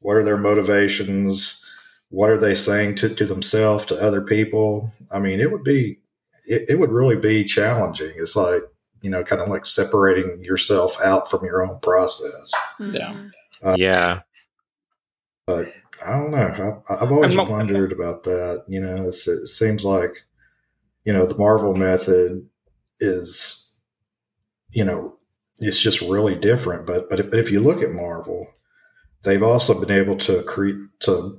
What 0.00 0.16
are 0.16 0.24
their 0.24 0.36
motivations? 0.38 1.62
What 2.10 2.30
are 2.30 2.38
they 2.38 2.54
saying 2.54 2.94
to, 2.96 3.14
to 3.14 3.26
themselves, 3.26 3.84
to 3.86 4.00
other 4.00 4.22
people? 4.22 4.92
I 5.10 5.18
mean, 5.18 5.40
it 5.40 5.50
would 5.50 5.64
be, 5.64 5.98
it, 6.48 6.70
it 6.70 6.78
would 6.78 6.90
really 6.92 7.16
be 7.16 7.44
challenging. 7.44 8.12
It's 8.16 8.36
like, 8.36 8.62
you 9.02 9.10
know, 9.10 9.22
kind 9.22 9.40
of 9.40 9.48
like 9.48 9.64
separating 9.64 10.42
yourself 10.42 11.00
out 11.02 11.30
from 11.30 11.44
your 11.44 11.64
own 11.64 11.78
process. 11.80 12.52
Yeah. 12.80 13.12
Mhm. 13.12 13.30
Uh, 13.62 13.76
yeah. 13.78 14.20
But 15.46 15.72
I 16.04 16.12
don't 16.12 16.30
know. 16.30 16.82
I, 16.88 16.94
I've 17.02 17.12
always 17.12 17.34
not- 17.34 17.50
wondered 17.50 17.92
about 17.92 18.24
that. 18.24 18.64
You 18.66 18.80
know, 18.80 19.08
it's, 19.08 19.26
it 19.28 19.46
seems 19.46 19.84
like, 19.84 20.24
you 21.04 21.12
know, 21.12 21.26
the 21.26 21.36
Marvel 21.38 21.74
method 21.74 22.48
is, 23.00 23.72
you 24.70 24.84
know, 24.84 25.16
it's 25.60 25.80
just 25.80 26.00
really 26.02 26.34
different. 26.36 26.86
But 26.86 27.08
but, 27.08 27.30
but 27.30 27.38
if 27.38 27.50
you 27.50 27.60
look 27.60 27.82
at 27.82 27.90
Marvel, 27.90 28.46
they've 29.22 29.42
also 29.42 29.78
been 29.78 29.90
able 29.90 30.16
to 30.16 30.42
create 30.44 30.76
to 31.00 31.38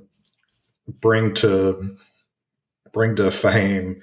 bring 1.00 1.34
to 1.34 1.96
bring 2.92 3.14
to 3.16 3.30
fame 3.30 4.02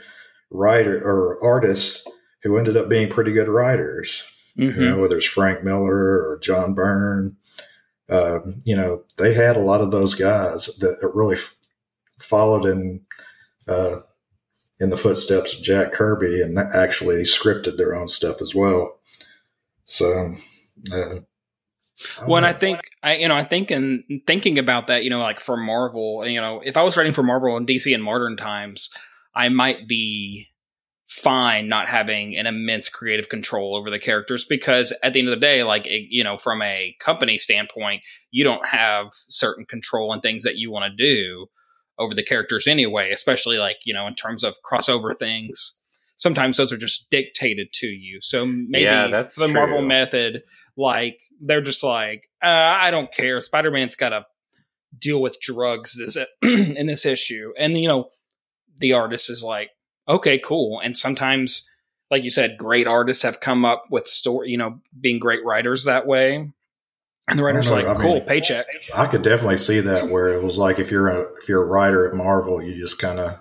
writer 0.49 0.97
or 1.03 1.37
artists 1.43 2.05
who 2.43 2.57
ended 2.57 2.77
up 2.77 2.87
being 2.89 3.09
pretty 3.09 3.31
good 3.33 3.47
writers 3.47 4.23
Mhm. 4.57 4.75
you 4.75 4.89
know, 4.89 4.97
whether 4.97 5.17
it's 5.17 5.25
Frank 5.27 5.63
Miller 5.63 5.93
or 5.95 6.39
John 6.41 6.73
Byrne. 6.73 7.37
Um, 8.09 8.59
you 8.63 8.75
know, 8.75 9.03
they 9.17 9.33
had 9.33 9.55
a 9.55 9.59
lot 9.59 9.81
of 9.81 9.91
those 9.91 10.15
guys 10.15 10.65
that, 10.77 10.97
that 10.99 11.11
really 11.13 11.35
f- 11.35 11.55
followed 12.19 12.65
in 12.65 13.01
uh, 13.67 13.99
in 14.79 14.89
the 14.89 14.97
footsteps 14.97 15.53
of 15.53 15.61
Jack 15.61 15.91
Kirby 15.91 16.41
and 16.41 16.57
actually 16.57 17.21
scripted 17.23 17.77
their 17.77 17.93
own 17.95 18.07
stuff 18.07 18.41
as 18.41 18.55
well. 18.55 18.99
So, 19.85 20.33
uh, 20.91 21.19
Well, 22.25 22.37
and 22.37 22.45
I 22.45 22.53
think 22.53 22.79
I, 23.03 23.17
you 23.17 23.27
know, 23.27 23.35
I 23.35 23.43
think 23.43 23.71
in 23.71 24.21
thinking 24.25 24.57
about 24.57 24.87
that, 24.87 25.03
you 25.03 25.09
know, 25.09 25.19
like 25.19 25.39
for 25.39 25.57
Marvel, 25.57 26.25
you 26.27 26.39
know, 26.39 26.61
if 26.63 26.77
I 26.77 26.83
was 26.83 26.95
writing 26.97 27.13
for 27.13 27.23
Marvel 27.23 27.57
and 27.57 27.67
DC 27.67 27.93
in 27.93 28.01
modern 28.01 28.37
times, 28.37 28.89
I 29.37 29.49
might 29.49 29.87
be 29.87 30.47
fine 31.07 31.69
not 31.69 31.87
having 31.87 32.35
an 32.35 32.45
immense 32.47 32.89
creative 32.89 33.29
control 33.29 33.75
over 33.75 33.89
the 33.89 33.99
characters 33.99 34.43
because 34.43 34.91
at 35.03 35.13
the 35.13 35.19
end 35.19 35.29
of 35.29 35.35
the 35.35 35.45
day, 35.45 35.63
like 35.63 35.85
it, 35.87 36.07
you 36.09 36.23
know, 36.23 36.37
from 36.37 36.61
a 36.61 36.95
company 36.99 37.37
standpoint, 37.37 38.01
you 38.31 38.43
don't 38.43 38.65
have 38.65 39.07
certain 39.11 39.65
control 39.65 40.11
and 40.11 40.21
things 40.21 40.43
that 40.43 40.57
you 40.57 40.71
want 40.71 40.91
to 40.91 41.03
do 41.03 41.45
over 41.97 42.13
the 42.13 42.23
characters 42.23 42.67
anyway, 42.67 43.11
especially 43.11 43.57
like 43.57 43.77
you 43.85 43.93
know, 43.93 44.07
in 44.07 44.15
terms 44.15 44.43
of 44.43 44.55
crossover 44.69 45.17
things. 45.17 45.79
Sometimes 46.19 46.57
those 46.57 46.73
are 46.73 46.77
just 46.77 47.11
dictated 47.11 47.71
to 47.73 47.85
you. 47.85 48.17
So 48.21 48.43
maybe 48.43 48.85
Yeah, 48.85 49.07
that's 49.07 49.35
the 49.35 49.47
Marvel 49.47 49.83
method 49.83 50.41
like 50.77 51.19
they're 51.41 51.61
just 51.61 51.83
like 51.83 52.29
uh, 52.43 52.47
i 52.47 52.91
don't 52.91 53.11
care 53.11 53.41
spider-man's 53.41 53.95
got 53.95 54.09
to 54.09 54.25
deal 54.97 55.21
with 55.21 55.39
drugs 55.41 55.97
this 55.97 56.17
in 56.41 56.87
this 56.87 57.05
issue 57.05 57.51
and 57.57 57.77
you 57.77 57.87
know 57.87 58.09
the 58.79 58.93
artist 58.93 59.29
is 59.29 59.43
like 59.43 59.71
okay 60.07 60.37
cool 60.39 60.79
and 60.83 60.95
sometimes 60.97 61.69
like 62.11 62.23
you 62.23 62.29
said 62.29 62.57
great 62.57 62.87
artists 62.87 63.23
have 63.23 63.39
come 63.39 63.65
up 63.65 63.85
with 63.89 64.07
story 64.07 64.49
you 64.49 64.57
know 64.57 64.79
being 64.99 65.19
great 65.19 65.43
writers 65.45 65.83
that 65.85 66.05
way 66.07 66.49
and 67.29 67.37
the 67.39 67.43
writer's 67.43 67.71
like 67.71 67.85
I 67.85 67.95
cool 67.95 68.15
mean- 68.15 68.25
paycheck 68.25 68.65
I 68.95 69.05
could 69.07 69.21
definitely 69.21 69.57
see 69.57 69.81
that 69.81 70.07
where 70.09 70.29
it 70.29 70.41
was 70.43 70.57
like 70.57 70.79
if 70.79 70.89
you're 70.91 71.07
a 71.09 71.21
if 71.41 71.49
you're 71.49 71.63
a 71.63 71.67
writer 71.67 72.07
at 72.07 72.13
Marvel, 72.15 72.61
you 72.63 72.73
just 72.79 72.99
kind 72.99 73.19
of 73.19 73.37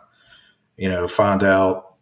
you 0.76 0.88
know 0.90 1.06
find 1.06 1.44
out 1.44 1.94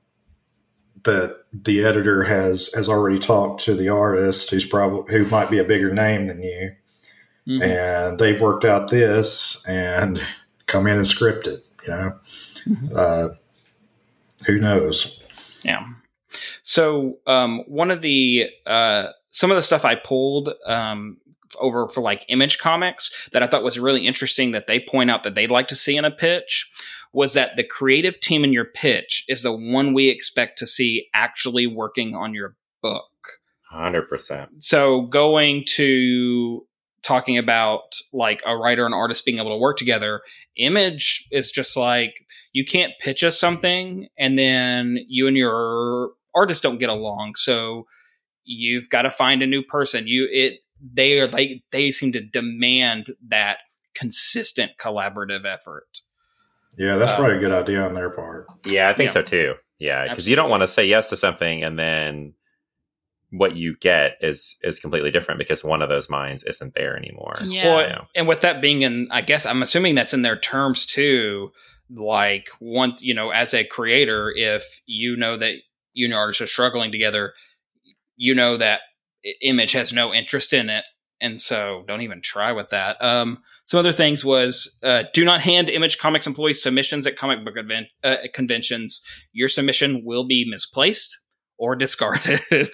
that 1.04 1.36
the 1.52 1.84
editor 1.84 2.22
has 2.24 2.70
has 2.74 2.88
already 2.88 3.18
talked 3.18 3.62
to 3.64 3.74
the 3.74 3.90
artist 3.90 4.48
who's 4.50 4.64
probably 4.64 5.12
who 5.14 5.26
might 5.26 5.50
be 5.50 5.58
a 5.58 5.64
bigger 5.64 5.92
name 5.92 6.26
than 6.26 6.42
you, 6.42 6.72
Mhm. 7.46 7.62
and 7.62 8.18
they've 8.18 8.40
worked 8.40 8.64
out 8.64 8.88
this 8.90 9.62
and 9.68 10.22
come 10.66 10.86
in 10.86 10.96
and 10.96 11.06
script 11.06 11.46
it. 11.46 11.66
You 11.86 11.90
know. 11.92 12.18
Uh, 12.94 13.28
who 14.46 14.58
knows? 14.58 15.18
Yeah. 15.64 15.86
So 16.62 17.18
um, 17.26 17.62
one 17.66 17.90
of 17.90 18.02
the 18.02 18.50
uh, 18.66 19.10
some 19.30 19.50
of 19.50 19.56
the 19.56 19.62
stuff 19.62 19.84
I 19.84 19.94
pulled 19.94 20.50
um, 20.66 21.18
over 21.58 21.88
for 21.88 22.00
like 22.00 22.24
Image 22.28 22.58
Comics 22.58 23.28
that 23.32 23.42
I 23.42 23.46
thought 23.46 23.62
was 23.62 23.78
really 23.78 24.06
interesting 24.06 24.52
that 24.52 24.66
they 24.66 24.80
point 24.80 25.10
out 25.10 25.24
that 25.24 25.34
they'd 25.34 25.50
like 25.50 25.68
to 25.68 25.76
see 25.76 25.96
in 25.96 26.04
a 26.04 26.10
pitch 26.10 26.70
was 27.12 27.34
that 27.34 27.56
the 27.56 27.64
creative 27.64 28.18
team 28.20 28.42
in 28.42 28.52
your 28.52 28.64
pitch 28.64 29.24
is 29.28 29.42
the 29.42 29.52
one 29.52 29.94
we 29.94 30.08
expect 30.08 30.58
to 30.58 30.66
see 30.66 31.08
actually 31.14 31.66
working 31.66 32.14
on 32.14 32.34
your 32.34 32.56
book. 32.82 33.04
100%. 33.72 34.48
So 34.58 35.02
going 35.02 35.64
to 35.66 36.66
talking 37.04 37.38
about 37.38 37.94
like 38.12 38.42
a 38.46 38.56
writer 38.56 38.84
and 38.86 38.94
artist 38.94 39.24
being 39.24 39.38
able 39.38 39.50
to 39.50 39.58
work 39.58 39.76
together, 39.76 40.22
image 40.56 41.28
is 41.30 41.50
just 41.50 41.76
like 41.76 42.14
you 42.52 42.64
can't 42.64 42.92
pitch 43.00 43.22
us 43.22 43.38
something 43.38 44.08
and 44.18 44.38
then 44.38 44.98
you 45.08 45.26
and 45.28 45.36
your 45.36 46.10
artist 46.34 46.62
don't 46.62 46.78
get 46.78 46.88
along. 46.88 47.34
So 47.36 47.86
you've 48.44 48.88
got 48.88 49.02
to 49.02 49.10
find 49.10 49.42
a 49.42 49.46
new 49.46 49.62
person. 49.62 50.06
You 50.06 50.28
it 50.30 50.54
they 50.82 51.20
are 51.20 51.28
like 51.28 51.62
they 51.70 51.90
seem 51.90 52.12
to 52.12 52.20
demand 52.20 53.08
that 53.28 53.58
consistent 53.94 54.72
collaborative 54.78 55.44
effort. 55.46 56.00
Yeah, 56.76 56.96
that's 56.96 57.12
Uh, 57.12 57.16
probably 57.16 57.36
a 57.36 57.40
good 57.40 57.52
idea 57.52 57.80
on 57.82 57.94
their 57.94 58.10
part. 58.10 58.46
Yeah, 58.66 58.88
I 58.88 58.94
think 58.94 59.08
Yeah. 59.08 59.12
so 59.12 59.22
too. 59.22 59.54
Yeah, 59.78 60.08
because 60.08 60.28
you 60.28 60.36
don't 60.36 60.50
want 60.50 60.62
to 60.62 60.68
say 60.68 60.84
yes 60.86 61.08
to 61.10 61.16
something 61.16 61.62
and 61.62 61.78
then 61.78 62.34
what 63.30 63.56
you 63.56 63.76
get 63.80 64.16
is 64.20 64.56
is 64.62 64.78
completely 64.78 65.10
different 65.10 65.38
because 65.38 65.64
one 65.64 65.82
of 65.82 65.88
those 65.88 66.08
minds 66.08 66.44
isn't 66.44 66.74
there 66.74 66.96
anymore. 66.96 67.34
Yeah. 67.42 67.74
Well, 67.74 67.82
You 67.82 67.92
know? 67.94 68.04
and 68.14 68.28
with 68.28 68.42
that 68.42 68.60
being 68.60 68.82
in, 68.82 69.08
I 69.10 69.22
guess 69.22 69.44
I'm 69.46 69.62
assuming 69.62 69.94
that's 69.94 70.14
in 70.14 70.22
their 70.22 70.38
terms 70.38 70.86
too. 70.86 71.50
Like, 71.90 72.48
once 72.60 73.02
you 73.02 73.14
know, 73.14 73.30
as 73.30 73.52
a 73.52 73.64
creator, 73.64 74.32
if 74.34 74.64
you 74.86 75.16
know 75.16 75.36
that 75.36 75.56
you 75.92 76.06
and 76.06 76.14
artists 76.14 76.40
are 76.40 76.46
struggling 76.46 76.90
together, 76.92 77.34
you 78.16 78.34
know 78.34 78.56
that 78.56 78.80
Image 79.42 79.72
has 79.72 79.92
no 79.92 80.12
interest 80.12 80.52
in 80.52 80.68
it, 80.70 80.84
and 81.20 81.40
so 81.40 81.84
don't 81.88 82.02
even 82.02 82.20
try 82.20 82.52
with 82.52 82.70
that. 82.70 82.96
Um, 83.02 83.42
some 83.64 83.80
other 83.80 83.92
things 83.92 84.24
was 84.24 84.78
uh, 84.82 85.04
do 85.12 85.24
not 85.24 85.40
hand 85.40 85.70
Image 85.70 85.98
Comics 85.98 86.26
employees 86.26 86.62
submissions 86.62 87.06
at 87.06 87.16
comic 87.16 87.44
book 87.44 87.54
event, 87.56 87.86
uh, 88.02 88.16
conventions. 88.32 89.00
Your 89.32 89.48
submission 89.48 90.02
will 90.04 90.26
be 90.26 90.46
misplaced 90.48 91.18
or 91.58 91.76
discarded. 91.76 92.68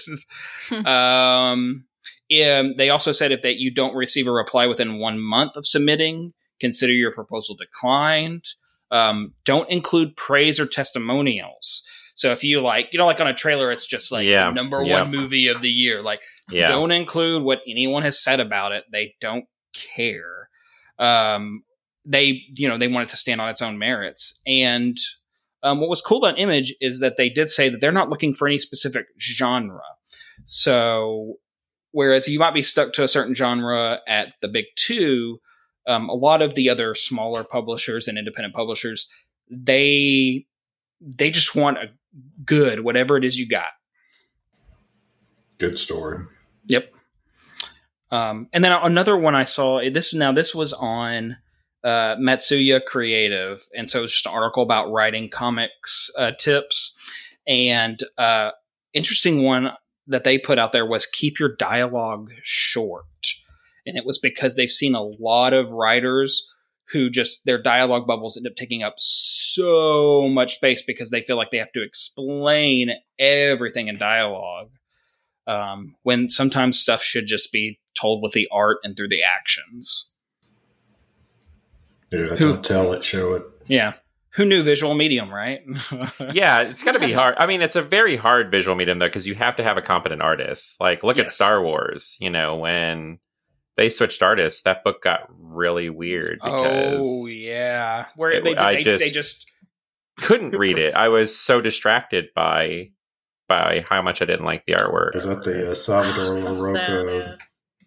um, 0.87 1.85
Um, 2.33 2.75
they 2.77 2.90
also 2.90 3.12
said 3.12 3.33
if 3.33 3.43
that 3.43 3.57
you 3.57 3.73
don't 3.75 3.95
receive 3.95 4.27
a 4.27 4.33
reply 4.33 4.66
within 4.66 4.99
one 4.99 5.19
month 5.21 5.57
of 5.57 5.66
submitting, 5.66 6.33
consider 6.61 6.93
your 6.93 7.12
proposal 7.12 7.57
declined. 7.57 8.45
Um, 8.93 9.35
don't 9.45 9.69
include 9.69 10.16
praise 10.16 10.59
or 10.61 10.66
testimonials. 10.66 11.83
So 12.14 12.33
if 12.33 12.45
you 12.45 12.61
like, 12.61 12.93
you 12.93 12.99
know, 12.99 13.07
like 13.07 13.21
on 13.21 13.27
a 13.29 13.35
trailer, 13.35 13.71
it's 13.71 13.87
just 13.87 14.12
like 14.12 14.27
Yeah, 14.27 14.51
number 14.51 14.83
yeah. 14.83 15.03
one 15.03 15.11
movie 15.11 15.49
of 15.49 15.61
the 15.61 15.69
year. 15.71 16.03
Like, 16.03 16.23
Yeah. 16.51 16.66
don't 16.66 16.90
include 16.93 17.43
what 17.43 17.61
anyone 17.66 18.03
has 18.03 18.23
said 18.23 18.40
about 18.40 18.73
it. 18.73 18.85
They 18.93 19.14
don't 19.21 19.45
care. 19.73 20.49
Um, 20.99 21.62
they, 22.05 22.43
you 22.57 22.69
know, 22.69 22.79
they 22.79 22.88
want 22.88 23.09
it 23.09 23.11
to 23.11 23.16
stand 23.16 23.40
on 23.40 23.49
its 23.49 23.62
own 23.62 23.79
merits. 23.79 24.38
And 24.47 24.97
um, 25.62 25.81
what 25.81 25.90
was 25.90 26.03
cool 26.03 26.18
about 26.18 26.38
Image 26.38 26.75
is 26.81 27.01
that 27.01 27.16
they 27.16 27.29
did 27.29 27.49
say 27.49 27.68
that 27.68 27.81
they're 27.81 27.92
not 27.92 28.09
looking 28.09 28.35
for 28.35 28.46
any 28.46 28.59
specific 28.59 29.07
genre. 29.18 29.81
So, 30.44 31.35
whereas 31.92 32.29
you 32.29 32.38
might 32.38 32.55
be 32.55 32.62
stuck 32.62 32.92
to 32.94 33.05
a 33.05 33.09
certain 33.09 33.35
genre 33.35 34.01
at 34.07 34.35
the 34.40 34.49
big 34.49 34.66
two, 34.77 35.38
um, 35.87 36.09
a 36.09 36.14
lot 36.14 36.42
of 36.42 36.55
the 36.55 36.70
other 36.70 36.94
smaller 36.94 37.44
publishers 37.44 38.09
and 38.09 38.16
independent 38.18 38.55
publishers, 38.55 39.09
they 39.51 40.46
they 41.01 41.31
just 41.31 41.55
want 41.55 41.79
a 41.79 41.88
good 42.44 42.81
whatever 42.81 43.16
it 43.16 43.25
is 43.25 43.38
you 43.38 43.49
got. 43.49 43.68
Good 45.59 45.79
story. 45.79 46.25
Yep. 46.66 46.92
Um, 48.11 48.49
and 48.53 48.64
then 48.64 48.73
another 48.73 49.16
one 49.16 49.35
I 49.35 49.44
saw 49.44 49.81
this 49.90 50.14
now 50.14 50.33
this 50.33 50.55
was 50.55 50.73
on 50.73 51.37
uh, 51.85 52.16
Matsuya 52.16 52.85
Creative, 52.85 53.66
and 53.75 53.88
so 53.88 54.05
it's 54.05 54.12
just 54.12 54.27
an 54.27 54.33
article 54.33 54.62
about 54.62 54.90
writing 54.90 55.29
comics 55.29 56.11
uh, 56.19 56.33
tips. 56.38 56.97
And 57.47 58.01
uh, 58.19 58.51
interesting 58.93 59.43
one 59.43 59.71
that 60.07 60.25
they 60.25 60.38
put 60.38 60.59
out 60.59 60.73
there 60.73 60.87
was 60.87 61.07
keep 61.07 61.38
your 61.38 61.55
dialogue 61.57 62.31
short, 62.43 63.05
and 63.87 63.97
it 63.97 64.05
was 64.05 64.19
because 64.19 64.57
they've 64.57 64.71
seen 64.71 64.95
a 64.95 65.03
lot 65.03 65.53
of 65.53 65.71
writers 65.71 66.49
who 66.90 67.09
just 67.09 67.45
their 67.45 67.62
dialogue 67.62 68.07
bubbles 68.07 68.37
end 68.37 68.47
up 68.47 68.57
taking 68.57 68.83
up 68.83 68.95
so 68.99 70.29
much 70.29 70.57
space 70.57 70.83
because 70.83 71.11
they 71.11 71.23
feel 71.23 71.37
like 71.37 71.51
they 71.51 71.59
have 71.59 71.73
to 71.73 71.83
explain 71.83 72.90
everything 73.19 73.88
in 73.88 73.97
dialogue 73.97 74.71
um, 75.47 75.95
when 76.03 76.29
sometimes 76.29 76.79
stuff 76.79 77.03
should 77.03 77.27
just 77.27 77.53
be 77.53 77.79
told 77.99 78.23
with 78.23 78.33
the 78.33 78.49
art 78.53 78.79
and 78.83 78.97
through 78.97 79.09
the 79.09 79.23
actions. 79.23 80.10
Yeah, 82.11 82.27
Who- 82.37 82.37
don't 82.55 82.64
tell 82.64 82.92
it, 82.92 83.03
show 83.05 83.35
it. 83.35 83.42
Yeah. 83.66 83.94
Who 84.35 84.44
knew 84.44 84.62
visual 84.62 84.94
medium, 84.94 85.33
right? 85.33 85.61
yeah, 86.33 86.61
it's 86.61 86.85
going 86.85 86.94
to 86.94 87.05
be 87.05 87.12
hard. 87.12 87.35
I 87.38 87.46
mean, 87.46 87.62
it's 87.62 87.75
a 87.75 87.83
very 87.83 88.16
hard 88.16 88.51
visual 88.53 88.77
medium 88.77 89.01
though 89.01 89.09
because 89.09 89.27
you 89.27 89.35
have 89.35 89.57
to 89.57 89.64
have 89.64 89.77
a 89.77 89.83
competent 89.83 90.23
artist. 90.23 90.81
Like, 90.81 91.03
look 91.03 91.18
at 91.18 91.31
Star 91.31 91.61
Wars. 91.61 92.16
You 92.20 92.31
know, 92.31 92.55
when 92.57 93.18
they 93.77 93.90
switched 93.90 94.23
artists, 94.23 94.62
that 94.62 94.85
book 94.85 95.03
got 95.03 95.29
really 95.37 95.90
weird 95.90 96.38
because 96.44 97.03
oh 97.05 97.27
yeah, 97.27 98.07
where 98.14 98.31
it- 98.31 98.44
they, 98.44 98.55
I 98.55 98.75
they, 98.77 98.83
just- 98.83 99.05
they 99.05 99.11
just 99.11 99.46
couldn't 100.16 100.51
read 100.57 100.79
it. 100.79 100.94
I 100.94 101.09
was 101.09 101.37
so 101.37 101.61
distracted 101.61 102.29
by 102.35 102.90
by 103.49 103.85
how 103.88 104.01
much 104.01 104.23
I 104.23 104.27
didn't 104.27 104.44
like 104.46 104.64
the 104.64 104.75
artwork. 104.75 105.16
Is 105.16 105.25
that 105.25 105.42
the 105.42 105.73
uh, 105.73 105.75
Salvador 105.75 106.40
That's 106.40 106.70
sad, 106.70 107.07
yeah. 107.07 107.35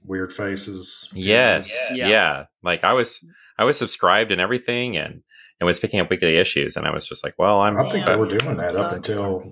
Weird 0.05 0.31
faces? 0.33 1.07
Yes, 1.13 1.75
Yeah. 1.93 2.07
yeah. 2.07 2.45
Like 2.63 2.83
I 2.83 2.93
was, 2.93 3.25
I 3.57 3.63
was 3.65 3.77
subscribed 3.77 4.31
and 4.31 4.41
everything, 4.41 4.97
and 4.97 5.21
and 5.59 5.65
was 5.67 5.79
picking 5.79 5.99
up 5.99 6.09
weekly 6.09 6.37
issues, 6.37 6.75
and 6.75 6.85
I 6.87 6.91
was 6.93 7.05
just 7.05 7.23
like, 7.23 7.35
well, 7.37 7.61
I'm. 7.61 7.77
I 7.77 7.83
think 7.89 8.05
Yeah. 8.05 8.13
they 8.13 8.15
were 8.19 8.27
doing 8.27 8.57
That 8.57 8.71
that 8.71 8.79
up 8.85 8.91
sucks. 8.93 9.09
until 9.09 9.43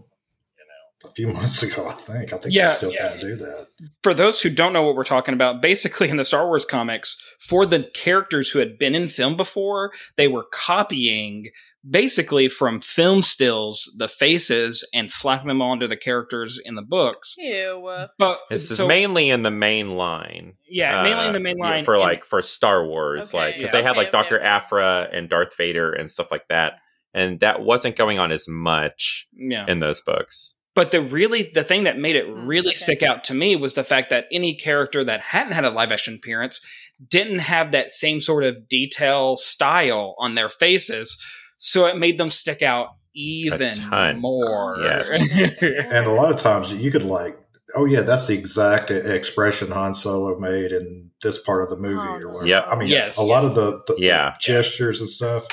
a 1.03 1.09
few 1.11 1.27
months 1.27 1.63
ago. 1.63 1.87
I 1.87 1.93
think. 1.93 2.33
I 2.33 2.37
think 2.37 2.53
Yeah, 2.53 2.67
they 2.67 2.73
still 2.73 2.91
yeah. 2.93 3.09
can 3.11 3.19
do 3.19 3.35
that. 3.37 3.67
for 4.03 4.13
those 4.13 4.41
who 4.41 4.49
don't 4.49 4.73
know 4.73 4.83
what 4.83 4.95
we're 4.95 5.03
talking 5.03 5.33
about, 5.33 5.61
basically 5.61 6.09
in 6.09 6.17
the 6.17 6.23
Star 6.25 6.45
Wars 6.47 6.65
comics, 6.65 7.21
for 7.39 7.65
the 7.65 7.83
characters 7.93 8.49
who 8.49 8.59
had 8.59 8.77
been 8.77 8.95
in 8.95 9.07
film 9.07 9.35
before, 9.37 9.91
they 10.17 10.27
were 10.27 10.45
copying 10.51 11.47
basically 11.89 12.47
from 12.47 12.79
film 12.79 13.23
stills 13.23 13.91
the 13.97 14.07
faces 14.07 14.87
and 14.93 15.09
slapping 15.09 15.47
them 15.47 15.63
onto 15.63 15.87
the 15.87 15.97
characters 15.97 16.59
in 16.63 16.75
the 16.75 16.81
books. 16.83 17.33
Ew. 17.39 17.89
But 18.19 18.39
This 18.51 18.69
is 18.69 18.79
mainly 18.79 19.31
in 19.31 19.41
the 19.41 19.49
main 19.49 19.97
line. 19.97 20.53
yeah, 20.69 21.01
mainly 21.01 21.25
in 21.25 21.33
the 21.33 21.39
uh, 21.39 21.41
main 21.41 21.57
line 21.57 21.83
for 21.83 21.95
and- 21.95 22.03
like 22.03 22.23
for 22.23 22.41
Star 22.43 22.85
Wars, 22.85 23.29
Okay, 23.33 23.37
like 23.45 23.55
because 23.55 23.73
yeah. 23.73 23.81
they 23.81 23.83
had 23.87 23.97
like 23.97 24.09
okay, 24.09 24.11
Doctor 24.17 24.37
okay. 24.37 24.45
Aphra 24.47 25.09
and 25.11 25.27
Darth 25.27 25.57
Vader 25.57 25.91
and 25.91 26.11
stuff 26.11 26.27
like 26.29 26.47
that, 26.49 26.73
and 27.15 27.39
that 27.39 27.61
wasn't 27.63 27.95
going 27.95 28.19
on 28.19 28.31
as 28.31 28.47
much 28.47 29.27
yeah. 29.33 29.65
in 29.67 29.79
those 29.79 30.01
books. 30.01 30.53
But 30.73 30.91
the 30.91 31.01
really 31.01 31.51
the 31.53 31.63
thing 31.65 31.83
that 31.83 31.97
made 31.97 32.15
it 32.15 32.27
Mm, 32.27 32.47
really 32.47 32.69
okay. 32.69 32.75
stick 32.75 33.03
out 33.03 33.23
to 33.25 33.33
me 33.33 33.55
was 33.55 33.73
the 33.73 33.83
fact 33.83 34.09
that 34.09 34.25
any 34.31 34.55
character 34.55 35.03
that 35.03 35.19
hadn't 35.21 35.53
had 35.53 35.65
a 35.65 35.69
live 35.69 35.91
action 35.91 36.15
appearance 36.15 36.61
didn't 37.09 37.39
have 37.39 37.71
that 37.71 37.91
same 37.91 38.21
sort 38.21 38.43
of 38.43 38.69
detail 38.69 39.35
style 39.35 40.15
on 40.19 40.35
their 40.35 40.49
faces, 40.49 41.17
so 41.57 41.85
it 41.87 41.97
made 41.97 42.17
them 42.17 42.29
stick 42.29 42.61
out 42.61 42.87
even 43.13 43.73
ton. 43.73 44.19
more. 44.19 44.77
Yes. 44.81 45.61
And 45.61 46.07
a 46.07 46.11
lot 46.11 46.31
of 46.31 46.37
times 46.37 46.71
you 46.71 46.89
could 46.91 47.03
like, 47.03 47.37
oh 47.75 47.83
yeah, 47.85 48.01
that's 48.01 48.27
the 48.27 48.33
exact 48.35 48.91
expression 48.91 49.71
Han 49.71 49.93
Solo 49.93 50.39
made 50.39 50.71
in 50.71 51.09
this 51.21 51.37
part 51.37 51.63
of 51.63 51.69
the 51.69 51.75
movie 51.77 51.97
Oh, 52.01 52.13
or 52.15 52.21
no. 52.21 52.27
whatever. 52.29 52.47
Yep. 52.47 52.67
I 52.69 52.75
mean, 52.77 52.87
Yes. 52.87 53.17
a 53.17 53.21
lot 53.23 53.43
of 53.43 53.55
the, 53.55 53.81
the, 53.87 53.95
the 53.95 54.01
Yeah. 54.05 54.35
gestures 54.39 55.01
and 55.01 55.09
stuff, 55.09 55.47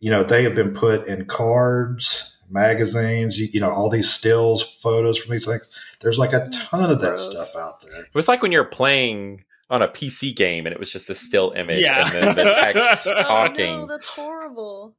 you 0.00 0.10
know, 0.10 0.24
they 0.24 0.42
have 0.42 0.54
been 0.56 0.72
put 0.74 1.06
in 1.06 1.26
cards, 1.26 2.31
magazines, 2.50 3.38
you, 3.38 3.48
you 3.52 3.60
know, 3.60 3.70
all 3.70 3.88
these 3.90 4.10
stills, 4.10 4.62
photos 4.62 5.18
from 5.18 5.32
these 5.32 5.46
things. 5.46 5.68
There's 6.00 6.18
like 6.18 6.32
a 6.32 6.38
That's 6.38 6.68
ton 6.70 6.90
of 6.90 7.00
that 7.00 7.18
stuff 7.18 7.56
out 7.62 7.74
there. 7.86 8.02
It 8.02 8.14
was 8.14 8.28
like 8.28 8.42
when 8.42 8.52
you're 8.52 8.64
playing 8.64 9.44
on 9.70 9.80
a 9.82 9.88
PC 9.88 10.34
game 10.36 10.66
and 10.66 10.72
it 10.72 10.78
was 10.78 10.90
just 10.90 11.08
a 11.08 11.14
still 11.14 11.52
image 11.52 11.80
Yeah. 11.82 12.04
and 12.04 12.12
then 12.12 12.36
the 12.36 12.52
text 12.54 13.06
Oh, 13.10 13.14
talking. 13.22 13.78
no, 13.80 13.86
that's 13.86 14.06
horrible. 14.06 14.94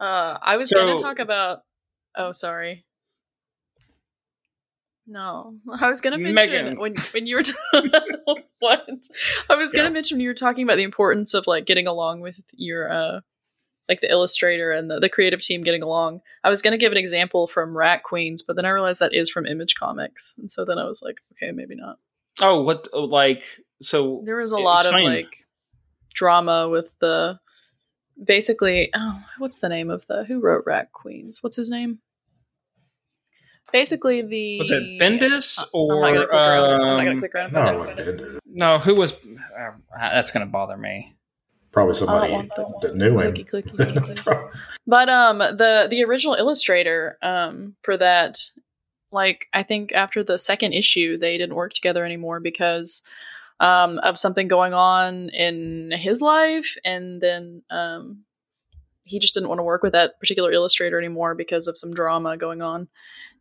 Uh, 0.00 0.38
I 0.40 0.56
was 0.56 0.70
So- 0.70 0.78
going 0.78 0.96
to 0.96 1.02
talk 1.02 1.18
about. 1.18 1.60
Oh, 2.16 2.32
sorry. 2.32 2.84
No, 5.06 5.56
I 5.80 5.88
was 5.88 6.00
going 6.00 6.12
to 6.12 6.18
mention 6.18 6.34
Megan. 6.64 6.78
when 6.78 6.94
when 7.12 7.26
you 7.26 7.36
were 7.36 7.42
t- 7.42 7.52
what 8.60 8.86
I 9.50 9.56
was 9.56 9.72
going 9.72 9.82
to 9.84 9.88
Yeah. 9.88 9.88
mention 9.88 10.16
when 10.16 10.22
you 10.22 10.28
were 10.28 10.34
talking 10.34 10.62
about 10.62 10.76
the 10.76 10.84
importance 10.84 11.34
of 11.34 11.46
like 11.48 11.66
getting 11.66 11.86
along 11.88 12.20
with 12.20 12.40
your 12.54 12.90
uh 12.90 13.20
like 13.88 14.00
the 14.00 14.10
illustrator 14.10 14.70
and 14.72 14.90
the, 14.90 15.00
the 15.00 15.08
creative 15.08 15.40
team 15.40 15.62
getting 15.62 15.82
along. 15.82 16.20
I 16.44 16.48
was 16.48 16.62
going 16.62 16.72
to 16.72 16.78
give 16.78 16.92
an 16.92 16.98
example 16.98 17.46
from 17.46 17.76
Rat 17.76 18.02
Queens, 18.04 18.42
but 18.42 18.56
then 18.56 18.64
I 18.64 18.70
realized 18.70 19.00
that 19.00 19.12
is 19.14 19.28
from 19.30 19.44
Image 19.46 19.74
Comics, 19.74 20.36
and 20.38 20.50
so 20.50 20.64
then 20.64 20.78
I 20.78 20.84
was 20.84 21.02
like, 21.04 21.20
okay, 21.32 21.52
maybe 21.52 21.74
not. 21.74 21.98
oh, 22.40 22.62
what 22.62 22.88
like 22.94 23.44
so? 23.82 24.22
There 24.24 24.36
was 24.36 24.52
a 24.52 24.58
lot 24.58 24.86
of 24.86 24.94
like 24.94 25.46
drama 26.14 26.68
with 26.68 26.90
the 27.00 27.38
basically 28.22 28.90
oh 28.94 29.24
what's 29.38 29.58
the 29.60 29.68
name 29.68 29.88
of 29.90 30.06
the 30.06 30.24
who 30.24 30.40
wrote 30.40 30.64
Rat 30.66 30.92
Queens? 30.92 31.42
What's 31.42 31.56
his 31.56 31.70
name? 31.70 31.98
Basically 33.72 34.20
the 34.20 34.58
Was 34.58 34.70
it 34.70 34.82
Bendis 35.00 35.58
Uh, 35.74 35.92
I'm 35.94 36.00
not 36.00 36.12
gonna 36.12 36.20
or 36.20 36.26
click 36.26 36.34
around. 36.34 36.72
I'm 36.74 36.80
not 36.80 36.96
gonna 37.04 37.10
um, 37.12 37.18
click 37.20 37.34
around. 37.34 37.52
No, 37.54 37.60
I'm 37.60 37.66
it 37.66 37.72
not 37.72 37.78
wouldn't 37.80 37.96
gonna- 37.96 38.12
be 38.12 38.12
into 38.24 38.36
it. 38.36 38.42
no? 38.46 38.78
Who 38.80 38.94
was? 38.96 39.12
Uh, 39.12 39.70
that's 39.98 40.30
going 40.30 40.46
to 40.46 40.50
bother 40.52 40.76
me. 40.76 41.14
Probably 41.72 41.94
somebody 41.94 42.50
the 42.54 42.74
that 42.82 42.96
knew 42.96 43.18
him. 43.18 43.32
clicky 43.32 43.46
clicky 43.46 43.94
music. 43.94 44.18
But 44.86 45.08
um 45.08 45.38
the 45.38 45.86
the 45.88 46.04
original 46.04 46.34
illustrator 46.34 47.16
um 47.22 47.76
for 47.82 47.96
that 47.96 48.38
like 49.10 49.46
I 49.54 49.62
think 49.62 49.92
after 49.92 50.22
the 50.22 50.38
second 50.38 50.74
issue 50.74 51.16
they 51.16 51.38
didn't 51.38 51.56
work 51.56 51.72
together 51.72 52.04
anymore 52.04 52.40
because 52.40 53.02
um 53.60 53.98
of 54.00 54.18
something 54.18 54.48
going 54.48 54.74
on 54.74 55.30
in 55.30 55.92
his 55.92 56.20
life 56.20 56.76
and 56.84 57.20
then 57.20 57.62
um 57.70 58.24
he 59.04 59.18
just 59.18 59.34
didn't 59.34 59.48
want 59.48 59.58
to 59.58 59.64
work 59.64 59.82
with 59.82 59.92
that 59.92 60.20
particular 60.20 60.52
illustrator 60.52 60.98
anymore 60.98 61.34
because 61.34 61.66
of 61.66 61.76
some 61.76 61.92
drama 61.92 62.36
going 62.36 62.62
on. 62.62 62.88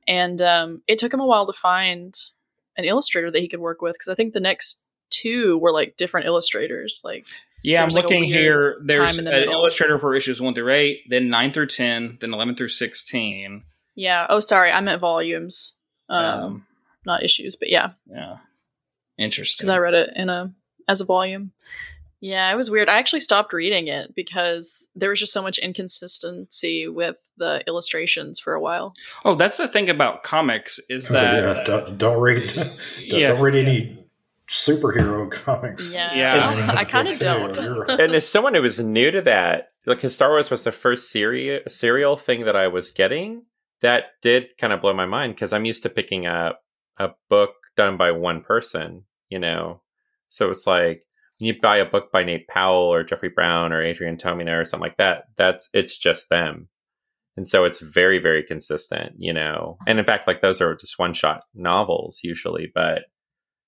And 0.08 0.42
um 0.42 0.84
it 0.88 1.00
took 1.00 1.14
him 1.14 1.20
a 1.20 1.28
while 1.28 1.48
to 1.48 1.54
find 1.54 2.14
an 2.78 2.86
illustrator 2.86 3.30
that 3.30 3.42
he 3.42 3.50
could 3.50 3.60
work 3.60 3.82
with 3.82 3.96
because 3.96 4.08
I 4.08 4.16
think 4.16 4.34
the 4.34 4.40
next 4.40 4.86
two 5.10 5.58
were 5.58 5.74
like 5.74 5.98
different 5.98 6.28
illustrators 6.28 7.02
like 7.04 7.28
Yeah, 7.64 7.78
There 7.78 7.82
I'm 7.82 7.86
was, 7.88 7.96
like, 7.96 8.04
looking 8.06 8.24
here. 8.24 8.78
There's 8.84 9.16
time 9.18 9.20
in 9.28 9.34
an 9.34 9.40
middle. 9.40 9.54
illustrator 9.54 10.00
for 10.00 10.16
issues 10.16 10.42
one 10.42 10.54
through 10.56 10.72
eight, 10.74 11.02
then 11.10 11.30
nine 11.30 11.52
through 11.54 11.68
ten, 11.68 12.18
then 12.22 12.34
eleven 12.34 12.56
through 12.56 12.70
sixteen. 12.70 13.64
yeah 13.96 14.26
oh 14.30 14.40
sorry 14.40 14.72
I 14.72 14.80
meant 14.82 15.00
volumes 15.02 15.76
um, 16.10 16.26
Um, 16.26 16.66
not 17.06 17.24
issues 17.24 17.56
but 17.56 17.70
yeah 17.70 17.92
yeah, 18.08 18.38
interesting. 19.18 19.58
because 19.64 19.70
I 19.70 19.78
read 19.78 19.94
it 19.94 20.10
in 20.16 20.30
a 20.30 20.52
as 20.88 21.02
a 21.02 21.06
volume. 21.06 21.52
Yeah, 22.24 22.52
it 22.52 22.56
was 22.56 22.70
weird. 22.70 22.88
I 22.88 23.00
actually 23.00 23.22
stopped 23.22 23.52
reading 23.52 23.88
it 23.88 24.14
because 24.14 24.88
there 24.96 25.10
was 25.10 25.20
just 25.20 25.34
so 25.34 25.42
much 25.42 25.58
inconsistency 25.58 26.88
with 26.88 27.16
the 27.38 27.64
illustrations 27.68 28.40
for 28.40 28.54
a 28.54 28.62
while. 28.62 28.94
oh, 29.26 29.34
that's 29.36 29.58
the 29.58 29.68
thing 29.68 29.90
about 29.90 30.22
comics 30.24 30.80
is 30.90 31.08
Oh, 31.10 31.14
that 31.14 31.34
yeah, 31.58 31.64
don't, 31.64 31.98
don't 31.98 32.22
read, 32.22 32.48
don't, 32.54 32.78
yeah. 33.00 33.30
don't 33.30 33.42
read 33.42 33.56
any 33.56 34.01
superhero 34.52 35.32
comics. 35.46 35.94
Yeah, 35.94 36.14
Yeah. 36.14 36.74
I 36.78 36.84
kind 36.84 37.08
of 37.08 37.18
don't. 37.20 37.58
And 37.90 38.14
as 38.14 38.28
someone 38.28 38.54
who 38.54 38.62
was 38.62 38.80
new 38.80 39.12
to 39.12 39.22
that, 39.22 39.72
like 39.86 40.00
'cause 40.02 40.14
Star 40.16 40.30
Wars 40.30 40.52
was 40.52 40.64
the 40.64 40.72
first 40.72 41.10
seri- 41.12 41.62
serial 41.68 42.18
thing 42.18 42.46
that 42.46 42.56
I 42.56 42.68
was 42.68 42.92
getting, 42.92 43.44
that 43.82 44.06
did 44.22 44.50
kind 44.60 44.74
of 44.74 44.82
blow 44.82 44.94
my 44.94 45.06
mind 45.06 45.36
because 45.36 45.54
I'm 45.54 45.66
used 45.66 45.84
to 45.84 45.90
picking 45.90 46.26
up 46.26 46.62
a 46.98 47.12
book 47.30 47.52
done 47.78 47.98
by 47.98 48.12
one 48.12 48.42
person, 48.42 49.06
you 49.30 49.40
know. 49.40 49.82
So 50.30 50.50
it's 50.50 50.68
like 50.68 51.04
when 51.40 51.48
you 51.48 51.60
buy 51.60 51.78
a 51.78 51.86
book 51.86 52.12
by 52.12 52.24
Nate 52.24 52.48
Powell 52.48 52.94
or 52.94 53.04
Jeffrey 53.04 53.30
Brown 53.30 53.74
or 53.74 53.82
Adrian 53.82 54.18
Tomine 54.18 54.50
or 54.52 54.66
something 54.66 54.88
like 54.88 54.98
that, 54.98 55.24
that's 55.38 55.70
it's 55.74 55.98
just 55.98 56.30
them. 56.30 56.68
And 57.38 57.48
so 57.48 57.64
it's 57.64 57.80
very, 57.80 58.20
very 58.20 58.44
consistent, 58.44 59.14
you 59.18 59.34
know. 59.34 59.78
And 59.88 59.98
in 60.00 60.06
fact, 60.06 60.28
like 60.28 60.42
those 60.42 60.60
are 60.62 60.76
just 60.76 61.00
one 61.00 61.14
shot 61.14 61.44
novels 61.56 62.20
usually. 62.24 62.70
But 62.76 63.06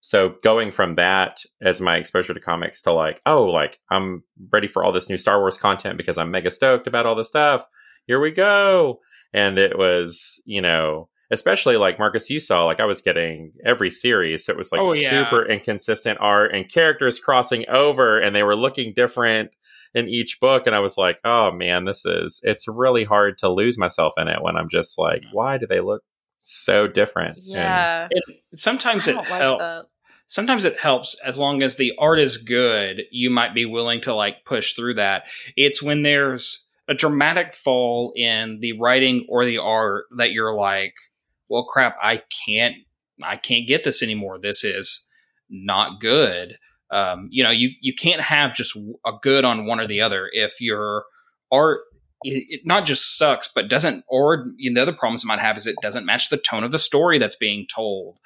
so 0.06 0.36
going 0.44 0.70
from 0.70 0.96
that 0.96 1.46
as 1.62 1.80
my 1.80 1.96
exposure 1.96 2.34
to 2.34 2.40
comics 2.42 2.82
to 2.82 2.92
like, 2.92 3.22
oh, 3.26 3.46
like 3.46 3.80
I'm 3.90 4.22
ready 4.52 4.68
for 4.68 4.84
all 4.84 4.92
this 4.92 5.08
new 5.08 5.18
Star 5.18 5.40
Wars 5.40 5.58
content 5.58 5.96
because 5.98 6.18
I'm 6.18 6.30
mega 6.30 6.52
stoked 6.52 6.88
about 6.88 7.06
all 7.06 7.16
this 7.16 7.30
stuff. 7.30 7.66
Here 8.06 8.20
we 8.20 8.32
go. 8.32 9.00
And 9.34 9.58
it 9.58 9.78
was, 9.78 10.42
you 10.46 10.62
know, 10.62 11.08
especially 11.32 11.78
like 11.78 12.00
Marcus, 12.00 12.30
you 12.30 12.42
saw, 12.42 12.66
like 12.66 12.82
I 12.82 12.86
was 12.86 13.02
getting 13.02 13.54
every 13.66 13.90
series. 13.90 14.44
So 14.44 14.52
it 14.52 14.58
was 14.58 14.74
like 14.74 14.82
Oh, 14.82 14.92
yeah. 14.92 15.10
super 15.10 15.46
inconsistent 15.50 16.18
art 16.20 16.54
and 16.54 16.70
characters 16.70 17.18
crossing 17.18 17.64
over 17.70 18.20
and 18.20 18.36
they 18.36 18.44
were 18.44 18.58
looking 18.58 18.92
different 18.94 19.56
in 19.94 20.10
each 20.10 20.42
book. 20.42 20.68
And 20.68 20.76
I 20.76 20.80
was 20.80 20.98
like, 20.98 21.20
oh 21.24 21.50
man, 21.50 21.86
this 21.86 22.06
is, 22.06 22.42
it's 22.44 22.68
really 22.68 23.06
hard 23.06 23.38
to 23.38 23.48
lose 23.48 23.78
myself 23.78 24.16
in 24.18 24.28
it 24.28 24.42
when 24.42 24.58
I'm 24.58 24.68
just 24.68 25.00
like, 25.00 25.22
mm-hmm. 25.22 25.34
why 25.34 25.58
do 25.58 25.66
they 25.66 25.80
look 25.80 26.04
so 26.40 26.90
different? 26.90 27.38
And- 27.38 27.46
Yeah. 27.46 28.08
It, 28.12 28.24
sometimes 28.54 29.08
I 29.08 29.12
it 29.12 29.14
don't 29.14 29.30
like 29.30 29.42
helps. 29.42 29.88
Sometimes 30.28 30.66
it 30.66 30.80
helps 30.80 31.16
as 31.26 31.38
long 31.38 31.62
as 31.62 31.76
the 31.76 31.94
art 32.00 32.20
is 32.20 32.38
good 32.38 33.04
you 33.12 33.30
might 33.30 33.54
be 33.54 33.66
willing 33.66 34.02
to 34.02 34.14
like 34.14 34.46
push 34.46 34.74
through 34.74 34.96
that. 34.96 35.24
It's 35.56 35.82
when 35.82 36.04
there's 36.04 36.68
a 36.88 36.94
dramatic 36.94 37.54
fall 37.54 38.14
in 38.16 38.60
the 38.60 38.74
writing 38.80 39.26
or 39.30 39.46
the 39.46 39.60
art 39.60 40.06
that 40.18 40.32
you're 40.32 40.54
like 40.54 40.94
well 41.48 41.64
crap 41.64 41.96
i 42.02 42.22
can't 42.46 42.76
i 43.24 43.38
can't 43.38 43.68
get 43.68 43.84
this 43.84 44.04
anymore. 44.04 44.40
This 44.40 44.64
is 44.64 45.10
not 45.50 46.02
good. 46.02 46.58
Um, 46.92 47.28
you 47.32 47.44
know 47.44 47.52
you 47.52 47.72
you 47.82 47.94
can't 47.94 48.22
have 48.22 48.54
just 48.54 48.76
a 48.76 49.12
good 49.22 49.46
on 49.46 49.66
one 49.66 49.80
or 49.80 49.88
the 49.88 50.02
other. 50.02 50.30
If 50.32 50.62
your 50.62 51.06
art 51.52 51.82
it, 52.24 52.46
it 52.50 52.62
not 52.66 52.86
just 52.86 53.18
sucks 53.18 53.50
but 53.54 53.70
doesn't 53.70 54.04
or 54.08 54.48
you 54.58 54.72
know, 54.72 54.80
the 54.80 54.82
other 54.84 54.98
problems 54.98 55.24
it 55.24 55.28
might 55.28 55.40
have 55.40 55.58
is 55.58 55.68
it 55.68 55.76
doesn't 55.82 56.06
match 56.06 56.30
the 56.30 56.38
tone 56.38 56.64
of 56.64 56.72
the 56.72 56.80
story 56.80 57.18
that's 57.18 57.36
being 57.36 57.66
told. 57.74 58.20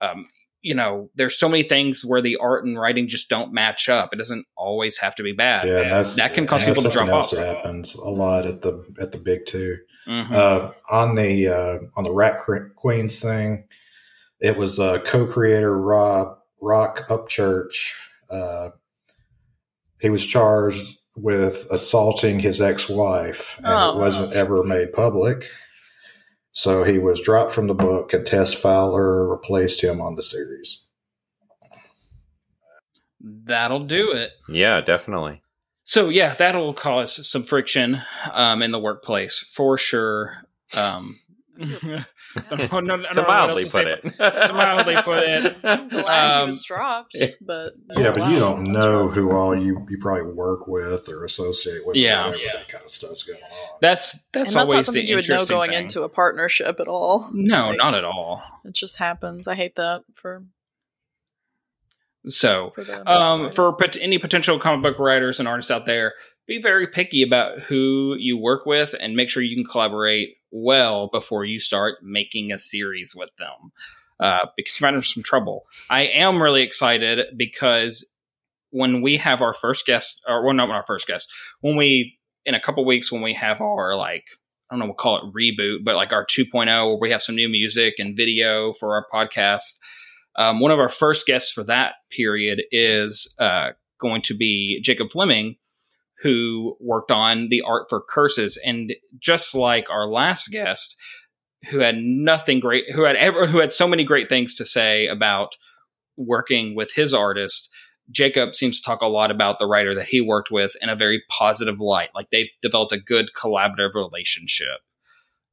Um, 0.00 0.28
you 0.62 0.74
know, 0.74 1.08
there's 1.14 1.38
so 1.38 1.48
many 1.48 1.62
things 1.62 2.04
where 2.04 2.20
the 2.20 2.36
art 2.36 2.64
and 2.64 2.78
writing 2.78 3.06
just 3.08 3.28
don't 3.28 3.52
match 3.52 3.88
up. 3.88 4.10
It 4.12 4.16
doesn't 4.16 4.44
always 4.56 4.98
have 4.98 5.14
to 5.16 5.22
be 5.22 5.32
bad. 5.32 5.68
Yeah, 5.68 5.80
and 5.82 5.90
that's 5.90 6.16
that 6.16 6.34
can 6.34 6.46
cause 6.46 6.62
and 6.62 6.74
people 6.74 6.90
to 6.90 6.94
drop 6.96 7.08
off. 7.08 7.30
that 7.30 7.56
happens 7.56 7.94
a 7.94 8.00
lot 8.10 8.44
at 8.46 8.62
the 8.62 8.84
at 9.00 9.12
the 9.12 9.18
big 9.18 9.46
two. 9.46 9.76
Mhm. 10.06 10.32
Uh, 10.32 10.72
on 10.90 11.14
the 11.14 11.48
uh, 11.48 11.78
on 11.96 12.04
the 12.04 12.12
Rat 12.12 12.40
Queens 12.76 13.20
thing, 13.20 13.64
it 14.40 14.56
was 14.56 14.80
uh, 14.80 14.98
co-creator 15.00 15.76
Rob 15.78 16.38
Roc 16.60 17.06
Upchurch. 17.08 17.92
Uh, 18.30 18.70
he 20.00 20.10
was 20.10 20.24
charged 20.24 20.96
with 21.16 21.66
assaulting 21.72 22.38
his 22.38 22.60
ex-wife, 22.60 23.56
and 23.58 23.66
Oh. 23.66 23.90
it 23.90 23.96
wasn't 23.98 24.32
ever 24.32 24.62
made 24.62 24.92
public. 24.92 25.50
So 26.52 26.84
he 26.84 26.98
was 26.98 27.20
dropped 27.20 27.52
from 27.52 27.66
the 27.68 27.74
book, 27.74 28.12
and 28.12 28.26
Tess 28.26 28.52
Fowler 28.52 29.28
replaced 29.28 29.82
him 29.82 30.00
on 30.00 30.16
the 30.16 30.22
series. 30.22 30.84
That'll 33.20 33.84
do 33.84 34.12
it. 34.12 34.32
yeah, 34.48 34.80
definitely. 34.80 35.42
So 35.84 36.08
yeah, 36.08 36.34
that'll 36.34 36.74
cause 36.74 37.26
some 37.26 37.42
friction 37.42 38.02
um, 38.32 38.62
in 38.62 38.72
the 38.72 38.78
workplace 38.78 39.38
for 39.38 39.78
sure. 39.78 40.44
Um, 40.74 41.18
I 41.60 41.66
don't 42.50 42.60
know- 42.60 42.78
I 42.78 42.80
don't 42.86 43.12
to 43.12 43.22
mildly 43.22 43.64
to 43.64 43.70
put 43.70 43.84
say, 43.86 43.92
it. 43.92 44.02
to 44.46 44.52
mildly 44.52 44.96
put 45.02 45.22
it. 45.24 45.56
I'm 45.64 45.88
glad 45.88 46.30
Um, 46.34 46.40
he 46.42 46.46
was 46.48 46.62
dropped, 46.64 47.16
but 47.40 47.72
Yeah, 47.96 48.12
but 48.14 48.30
you 48.30 48.38
don't 48.38 48.64
know 48.64 49.06
rough. 49.06 49.14
who 49.14 49.32
all 49.32 49.56
you 49.58 49.84
you 49.90 49.98
probably 49.98 50.32
work 50.32 50.66
with 50.68 51.08
or 51.08 51.24
associate 51.24 51.86
with. 51.86 51.96
Yeah. 51.96 52.26
whenever 52.26 52.42
Yeah. 52.44 52.52
that 52.54 52.68
kind 52.68 52.84
of 52.84 52.90
stuff's 52.90 53.22
going 53.24 53.40
on. 53.42 53.50
That's 53.80 54.12
And 54.14 54.22
that's 54.32 54.54
that's 54.54 54.56
always 54.56 54.74
not 54.74 54.84
something 54.84 55.02
the 55.04 55.08
you 55.08 55.16
would 55.16 55.28
know 55.28 55.44
going 55.46 55.70
thing. 55.70 55.82
into 55.82 56.02
a 56.02 56.08
partnership 56.08 56.78
at 56.80 56.86
all. 56.88 57.28
no, 57.32 57.68
Like, 57.70 57.78
not 57.78 57.94
at 57.94 58.04
all. 58.04 58.42
It 58.64 58.74
just 58.74 58.98
happens. 58.98 59.48
I 59.48 59.54
hate 59.54 59.74
that 59.76 60.02
for 60.14 60.44
So 62.26 62.72
for 62.74 63.08
um, 63.08 63.50
for 63.50 63.72
pot- 63.72 63.96
any 64.00 64.18
potential 64.18 64.58
comic 64.58 64.82
book 64.82 64.98
writers 64.98 65.38
and 65.40 65.48
artists 65.48 65.70
out 65.70 65.86
there, 65.86 66.14
be 66.48 66.60
very 66.60 66.86
picky 66.86 67.22
about 67.22 67.60
who 67.60 68.16
you 68.18 68.36
work 68.36 68.66
with 68.66 68.94
and 68.98 69.14
make 69.14 69.28
sure 69.28 69.42
you 69.42 69.54
can 69.54 69.64
collaborate 69.64 70.36
well 70.50 71.08
before 71.12 71.44
you 71.44 71.60
start 71.60 71.98
making 72.02 72.50
a 72.50 72.58
series 72.58 73.14
with 73.14 73.30
them. 73.36 73.70
Uh, 74.18 74.46
because 74.56 74.80
you 74.80 74.84
might 74.84 74.94
have 74.94 75.06
some 75.06 75.22
trouble. 75.22 75.64
I 75.90 76.06
am 76.06 76.42
really 76.42 76.62
excited 76.62 77.24
because 77.36 78.04
when 78.70 79.00
we 79.00 79.16
have 79.18 79.42
our 79.42 79.52
first 79.52 79.86
guest, 79.86 80.24
or 80.26 80.44
well, 80.44 80.54
not 80.54 80.70
our 80.70 80.84
first 80.86 81.06
guest, 81.06 81.32
when 81.60 81.76
we 81.76 82.18
in 82.44 82.54
a 82.54 82.60
couple 82.60 82.84
weeks 82.84 83.12
when 83.12 83.22
we 83.22 83.34
have 83.34 83.60
our 83.60 83.94
like 83.94 84.24
I 84.70 84.74
don't 84.74 84.80
know, 84.80 84.86
we'll 84.86 84.94
call 84.94 85.18
it 85.18 85.32
reboot, 85.32 85.84
but 85.84 85.94
like 85.94 86.12
our 86.12 86.26
2.0, 86.26 86.66
where 86.66 86.98
we 87.00 87.10
have 87.10 87.22
some 87.22 87.36
new 87.36 87.48
music 87.48 87.94
and 87.98 88.16
video 88.16 88.74
for 88.74 88.94
our 88.94 89.06
podcast. 89.12 89.78
Um, 90.36 90.60
one 90.60 90.70
of 90.70 90.78
our 90.78 90.90
first 90.90 91.26
guests 91.26 91.50
for 91.50 91.62
that 91.64 91.94
period 92.10 92.62
is 92.70 93.34
uh, 93.38 93.70
going 93.98 94.20
to 94.22 94.36
be 94.36 94.80
Jacob 94.82 95.10
Fleming, 95.10 95.56
who 96.22 96.76
worked 96.80 97.10
on 97.10 97.48
the 97.48 97.62
art 97.62 97.86
for 97.88 98.00
Curses. 98.00 98.58
And 98.64 98.92
just 99.18 99.54
like 99.54 99.88
our 99.90 100.06
last 100.06 100.48
guest, 100.48 100.96
who 101.70 101.78
had 101.78 101.96
nothing 101.98 102.60
great, 102.60 102.84
who 102.92 103.02
had 103.02 103.16
ever, 103.16 103.46
who 103.46 103.58
had 103.58 103.72
so 103.72 103.86
many 103.86 104.04
great 104.04 104.28
things 104.28 104.54
to 104.54 104.64
say 104.64 105.06
about 105.06 105.56
working 106.16 106.74
with 106.74 106.92
his 106.92 107.14
artist, 107.14 107.70
Jacob 108.10 108.54
seems 108.54 108.80
to 108.80 108.84
talk 108.84 109.00
a 109.02 109.06
lot 109.06 109.30
about 109.30 109.58
the 109.58 109.66
writer 109.66 109.94
that 109.94 110.06
he 110.06 110.20
worked 110.20 110.50
with 110.50 110.76
in 110.80 110.88
a 110.88 110.96
very 110.96 111.22
positive 111.28 111.78
light. 111.78 112.10
Like 112.14 112.30
they've 112.30 112.50
developed 112.62 112.92
a 112.92 113.00
good 113.00 113.30
collaborative 113.36 113.94
relationship. 113.94 114.78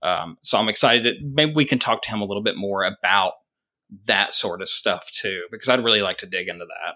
Um, 0.02 0.38
so 0.42 0.58
I'm 0.58 0.70
excited. 0.70 1.18
Maybe 1.22 1.54
we 1.54 1.66
can 1.66 1.80
talk 1.80 2.02
to 2.04 2.10
him 2.10 2.22
a 2.22 2.26
little 2.26 2.44
bit 2.44 2.56
more 2.56 2.84
about 2.84 3.34
that 4.06 4.34
sort 4.34 4.62
of 4.62 4.70
stuff 4.70 5.12
too, 5.12 5.44
because 5.52 5.70
I'd 5.70 5.84
really 5.84 6.02
like 6.02 6.18
to 6.20 6.26
dig 6.26 6.48
into 6.48 6.66
that. 6.66 6.96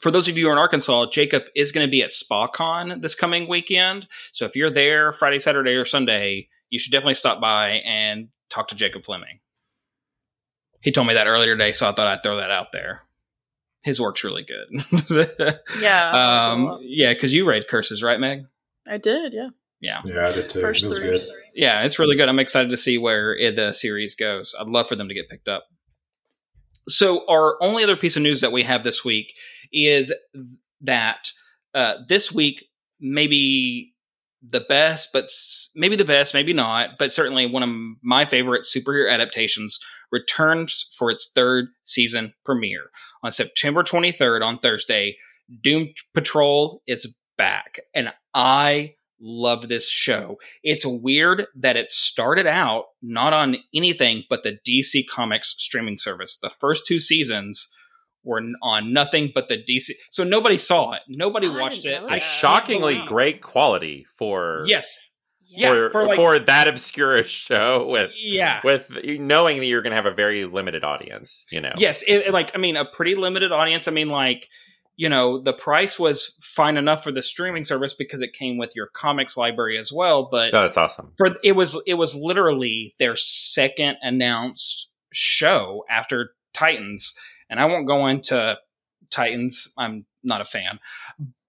For 0.00 0.10
those 0.10 0.28
of 0.28 0.36
you 0.38 0.44
who 0.44 0.50
are 0.50 0.52
in 0.52 0.58
Arkansas, 0.58 1.06
Jacob 1.10 1.44
is 1.54 1.72
going 1.72 1.86
to 1.86 1.90
be 1.90 2.02
at 2.02 2.10
SpaCon 2.10 3.00
this 3.02 3.14
coming 3.14 3.48
weekend. 3.48 4.06
So 4.32 4.44
if 4.44 4.56
you're 4.56 4.70
there 4.70 5.12
Friday, 5.12 5.38
Saturday, 5.38 5.72
or 5.72 5.84
Sunday, 5.84 6.48
you 6.70 6.78
should 6.78 6.92
definitely 6.92 7.14
stop 7.14 7.40
by 7.40 7.82
and 7.84 8.28
talk 8.48 8.68
to 8.68 8.74
Jacob 8.74 9.04
Fleming. 9.04 9.40
He 10.82 10.92
told 10.92 11.06
me 11.06 11.14
that 11.14 11.26
earlier 11.26 11.56
today, 11.56 11.72
so 11.72 11.88
I 11.88 11.92
thought 11.92 12.06
I'd 12.06 12.22
throw 12.22 12.38
that 12.38 12.50
out 12.50 12.68
there. 12.72 13.02
His 13.82 14.00
work's 14.00 14.24
really 14.24 14.44
good. 14.44 15.58
Yeah. 15.80 16.50
um, 16.52 16.78
yeah, 16.82 17.12
because 17.12 17.32
you 17.32 17.48
read 17.48 17.66
Curses, 17.68 18.02
right, 18.02 18.20
Meg? 18.20 18.44
I 18.86 18.98
did, 18.98 19.32
yeah. 19.32 19.48
Yeah. 19.80 20.00
Yeah, 20.04 20.26
I 20.26 20.32
did 20.32 20.50
too. 20.50 20.60
First 20.60 20.84
it 20.84 20.90
was 20.90 20.98
three. 20.98 21.08
good. 21.10 21.26
yeah, 21.54 21.82
it's 21.82 21.98
really 21.98 22.16
good. 22.16 22.28
I'm 22.28 22.38
excited 22.38 22.70
to 22.70 22.76
see 22.76 22.98
where 22.98 23.34
it, 23.34 23.56
the 23.56 23.72
series 23.72 24.14
goes. 24.14 24.54
I'd 24.58 24.68
love 24.68 24.88
for 24.88 24.96
them 24.96 25.08
to 25.08 25.14
get 25.14 25.28
picked 25.30 25.48
up. 25.48 25.64
So, 26.88 27.24
our 27.28 27.56
only 27.62 27.82
other 27.82 27.96
piece 27.96 28.16
of 28.16 28.22
news 28.22 28.40
that 28.40 28.52
we 28.52 28.62
have 28.64 28.84
this 28.84 29.04
week 29.04 29.34
is 29.72 30.12
that 30.80 31.30
uh, 31.74 31.94
this 32.08 32.32
week, 32.32 32.64
maybe 33.00 33.92
the 34.42 34.60
best, 34.60 35.10
but 35.12 35.28
maybe 35.74 35.96
the 35.96 36.04
best, 36.04 36.34
maybe 36.34 36.52
not, 36.52 36.90
but 36.98 37.12
certainly 37.12 37.46
one 37.46 37.62
of 37.62 37.70
my 38.02 38.24
favorite 38.24 38.64
superhero 38.64 39.10
adaptations 39.10 39.78
returns 40.10 40.86
for 40.96 41.10
its 41.10 41.30
third 41.34 41.66
season 41.82 42.32
premiere 42.44 42.90
on 43.22 43.32
September 43.32 43.82
23rd 43.82 44.42
on 44.42 44.58
Thursday. 44.58 45.16
Doom 45.60 45.88
Patrol 46.14 46.82
is 46.86 47.12
back, 47.36 47.80
and 47.94 48.12
I 48.34 48.94
love 49.20 49.68
this 49.68 49.88
show. 49.88 50.38
It's 50.62 50.86
weird 50.86 51.46
that 51.56 51.76
it 51.76 51.90
started 51.90 52.46
out 52.46 52.86
not 53.02 53.32
on 53.32 53.56
anything 53.74 54.24
but 54.30 54.42
the 54.42 54.58
DC 54.66 55.06
Comics 55.08 55.54
streaming 55.58 55.98
service. 55.98 56.38
The 56.38 56.50
first 56.50 56.86
two 56.86 56.98
seasons 56.98 57.68
were 58.24 58.42
on 58.62 58.92
nothing 58.92 59.30
but 59.34 59.48
the 59.48 59.56
DC. 59.56 59.90
So 60.10 60.24
nobody 60.24 60.56
saw 60.58 60.92
it. 60.92 61.02
Nobody 61.08 61.48
I 61.48 61.60
watched 61.60 61.84
it. 61.84 62.02
I. 62.08 62.16
A 62.16 62.20
shockingly 62.20 62.94
believe- 62.94 63.08
great 63.08 63.40
quality 63.42 64.06
for 64.18 64.62
Yes. 64.66 64.98
Yeah. 65.52 65.70
for, 65.70 65.90
for, 65.90 66.06
like- 66.06 66.16
for 66.16 66.38
that 66.38 66.68
obscure 66.68 67.24
show 67.24 67.86
with 67.86 68.10
Yeah. 68.16 68.60
with 68.62 68.90
knowing 69.04 69.58
that 69.60 69.66
you're 69.66 69.82
going 69.82 69.90
to 69.92 69.96
have 69.96 70.06
a 70.06 70.10
very 70.14 70.44
limited 70.44 70.84
audience. 70.84 71.44
You 71.50 71.60
know. 71.60 71.72
Yes, 71.76 72.02
it, 72.02 72.26
it, 72.26 72.32
like 72.32 72.52
I 72.54 72.58
mean, 72.58 72.76
a 72.76 72.84
pretty 72.84 73.14
limited 73.14 73.52
audience. 73.52 73.88
I 73.88 73.90
mean, 73.90 74.08
like 74.08 74.48
you 74.96 75.08
know, 75.08 75.40
the 75.40 75.54
price 75.54 75.98
was 75.98 76.36
fine 76.42 76.76
enough 76.76 77.02
for 77.02 77.10
the 77.10 77.22
streaming 77.22 77.64
service 77.64 77.94
because 77.94 78.20
it 78.20 78.34
came 78.34 78.58
with 78.58 78.72
your 78.76 78.88
comics 78.94 79.34
library 79.34 79.78
as 79.78 79.90
well. 79.90 80.28
But 80.30 80.54
Oh, 80.54 80.60
that's 80.60 80.76
awesome. 80.76 81.14
for 81.16 81.36
it 81.42 81.52
was 81.52 81.80
it 81.86 81.94
was 81.94 82.14
literally 82.14 82.92
their 82.98 83.16
second 83.16 83.96
announced 84.02 84.88
show 85.12 85.84
after 85.88 86.32
Titans, 86.52 87.14
and 87.50 87.60
I 87.60 87.66
won't 87.66 87.86
go 87.86 88.06
into 88.06 88.56
Titans. 89.10 89.72
I'm 89.76 90.06
not 90.22 90.40
a 90.40 90.46
fan, 90.46 90.78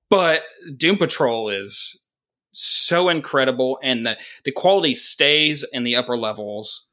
but 0.09 0.43
Doom 0.75 0.97
Patrol 0.97 1.49
is 1.49 2.05
so 2.51 3.07
incredible, 3.07 3.79
and 3.81 4.05
the 4.05 4.17
the 4.43 4.51
quality 4.51 4.95
stays 4.95 5.63
in 5.71 5.83
the 5.83 5.95
upper 5.95 6.17
levels. 6.17 6.87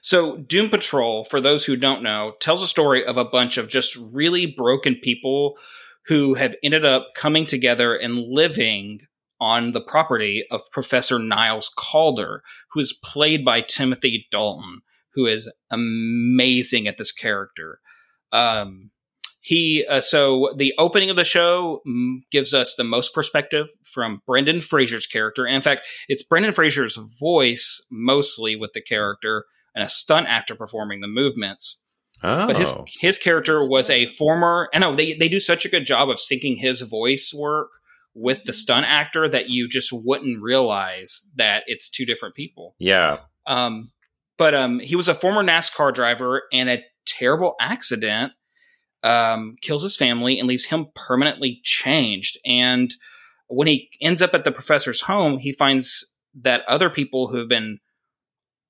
So, 0.00 0.36
Doom 0.36 0.70
Patrol, 0.70 1.24
for 1.24 1.40
those 1.40 1.64
who 1.64 1.76
don't 1.76 2.02
know, 2.02 2.34
tells 2.40 2.62
a 2.62 2.66
story 2.66 3.04
of 3.04 3.16
a 3.16 3.24
bunch 3.24 3.58
of 3.58 3.68
just 3.68 3.96
really 3.96 4.46
broken 4.46 4.96
people 5.02 5.56
who 6.06 6.34
have 6.34 6.54
ended 6.62 6.84
up 6.84 7.08
coming 7.14 7.46
together 7.46 7.96
and 7.96 8.18
living 8.18 9.00
on 9.40 9.72
the 9.72 9.80
property 9.80 10.44
of 10.50 10.70
Professor 10.70 11.18
Niles 11.18 11.70
Caulder, 11.76 12.42
who 12.70 12.80
is 12.80 12.92
played 12.92 13.44
by 13.44 13.60
Timothy 13.60 14.26
Dalton, 14.30 14.80
who 15.14 15.26
is 15.26 15.52
amazing 15.70 16.86
at 16.86 16.98
this 16.98 17.12
character. 17.12 17.80
Um, 18.36 18.90
he 19.40 19.86
uh, 19.88 20.00
so 20.00 20.52
the 20.56 20.74
opening 20.76 21.08
of 21.08 21.14
the 21.16 21.24
show 21.24 21.80
mm, 21.86 22.16
gives 22.32 22.52
us 22.52 22.74
the 22.74 22.84
most 22.84 23.14
perspective 23.14 23.66
from 23.84 24.20
Brendan 24.26 24.60
Fraser's 24.60 25.06
character. 25.06 25.46
And 25.46 25.54
in 25.54 25.62
fact, 25.62 25.86
it's 26.08 26.24
Brendan 26.24 26.52
Fraser's 26.52 26.98
voice 27.20 27.86
mostly 27.90 28.56
with 28.56 28.72
the 28.72 28.82
character 28.82 29.44
and 29.74 29.84
a 29.84 29.88
stunt 29.88 30.26
actor 30.28 30.56
performing 30.56 31.00
the 31.00 31.06
movements. 31.06 31.80
Oh. 32.24 32.48
But 32.48 32.56
his 32.56 32.74
his 33.00 33.18
character 33.18 33.60
was 33.64 33.88
a 33.88 34.06
former. 34.06 34.68
I 34.74 34.80
know 34.80 34.96
they 34.96 35.14
they 35.14 35.28
do 35.28 35.38
such 35.38 35.64
a 35.64 35.68
good 35.68 35.86
job 35.86 36.10
of 36.10 36.16
syncing 36.16 36.58
his 36.58 36.80
voice 36.80 37.32
work 37.32 37.68
with 38.14 38.44
the 38.44 38.52
stunt 38.52 38.86
actor 38.88 39.28
that 39.28 39.50
you 39.50 39.68
just 39.68 39.90
wouldn't 39.92 40.42
realize 40.42 41.30
that 41.36 41.62
it's 41.66 41.88
two 41.88 42.06
different 42.06 42.34
people. 42.34 42.74
yeah. 42.78 43.18
Um, 43.46 43.92
but 44.38 44.54
um, 44.54 44.80
he 44.80 44.96
was 44.96 45.08
a 45.08 45.14
former 45.14 45.44
NASCAR 45.44 45.94
driver, 45.94 46.42
and 46.52 46.68
a 46.68 46.82
terrible 47.06 47.54
accident 47.60 48.32
um, 49.02 49.56
kills 49.60 49.82
his 49.82 49.96
family 49.96 50.38
and 50.38 50.48
leaves 50.48 50.64
him 50.64 50.86
permanently 50.94 51.60
changed. 51.62 52.38
And 52.44 52.94
when 53.48 53.68
he 53.68 53.88
ends 54.00 54.22
up 54.22 54.34
at 54.34 54.44
the 54.44 54.52
professor's 54.52 55.00
home, 55.00 55.38
he 55.38 55.52
finds 55.52 56.10
that 56.42 56.62
other 56.68 56.90
people 56.90 57.28
who 57.28 57.38
have 57.38 57.48
been 57.48 57.78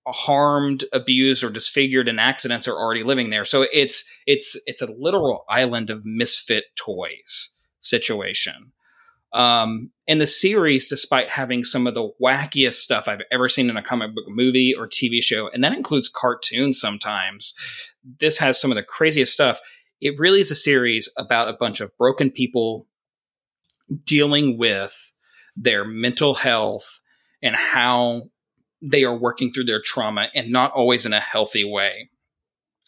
harmed, 0.06 0.84
abused, 0.92 1.42
or 1.42 1.50
disfigured 1.50 2.08
in 2.08 2.18
accidents 2.18 2.68
are 2.68 2.76
already 2.76 3.02
living 3.02 3.30
there. 3.30 3.44
So 3.44 3.66
it's 3.72 4.04
it's 4.26 4.56
it's 4.66 4.82
a 4.82 4.92
literal 4.98 5.44
island 5.48 5.90
of 5.90 6.04
misfit 6.04 6.64
toys 6.76 7.52
situation. 7.80 8.72
Um, 9.32 9.90
and 10.08 10.20
the 10.20 10.26
series, 10.26 10.88
despite 10.88 11.28
having 11.28 11.64
some 11.64 11.86
of 11.86 11.94
the 11.94 12.08
wackiest 12.22 12.74
stuff 12.74 13.08
I've 13.08 13.20
ever 13.30 13.48
seen 13.48 13.68
in 13.68 13.76
a 13.76 13.82
comic 13.82 14.14
book 14.14 14.24
movie 14.28 14.74
or 14.74 14.88
TV 14.88 15.22
show, 15.22 15.48
and 15.48 15.62
that 15.64 15.74
includes 15.74 16.08
cartoons 16.08 16.80
sometimes, 16.80 17.54
this 18.18 18.38
has 18.38 18.60
some 18.60 18.70
of 18.70 18.76
the 18.76 18.82
craziest 18.82 19.32
stuff. 19.32 19.60
It 20.00 20.18
really 20.18 20.40
is 20.40 20.50
a 20.50 20.56
series 20.56 21.08
about 21.16 21.48
a 21.48 21.56
bunch 21.58 21.80
of 21.80 21.96
broken 21.96 22.30
people 22.30 22.86
dealing 24.04 24.58
with 24.58 25.12
their 25.56 25.84
mental 25.84 26.34
health 26.34 27.00
and 27.42 27.56
how 27.56 28.22
they 28.82 29.04
are 29.04 29.16
working 29.16 29.50
through 29.50 29.64
their 29.64 29.80
trauma 29.82 30.28
and 30.34 30.52
not 30.52 30.72
always 30.72 31.06
in 31.06 31.12
a 31.12 31.20
healthy 31.20 31.64
way. 31.64 32.10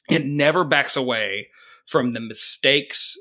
It 0.08 0.24
never 0.24 0.64
backs 0.64 0.96
away 0.96 1.48
from 1.86 2.12
the 2.12 2.20
mistakes 2.20 3.16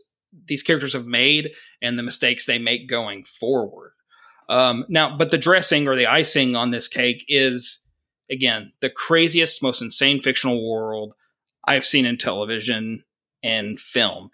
these 0.45 0.63
characters 0.63 0.93
have 0.93 1.05
made 1.05 1.51
and 1.81 1.97
the 1.97 2.03
mistakes 2.03 2.45
they 2.45 2.60
make 2.60 2.89
going 2.89 3.23
forward. 3.23 3.91
Um, 4.49 4.86
now, 4.88 5.15
but 5.17 5.31
the 5.31 5.38
dressing 5.38 5.88
or 5.88 5.95
the 5.95 6.07
icing 6.07 6.55
on 6.55 6.71
this 6.71 6.88
cake 6.88 7.25
is, 7.27 7.86
again, 8.29 8.71
the 8.81 8.89
craziest, 8.89 9.63
most 9.63 9.81
insane 9.81 10.19
fictional 10.19 10.69
world 10.69 11.13
I've 11.67 11.86
seen 11.86 12.06
in 12.06 12.17
television 12.17 13.03
and 13.43 13.80
film. 13.80 14.30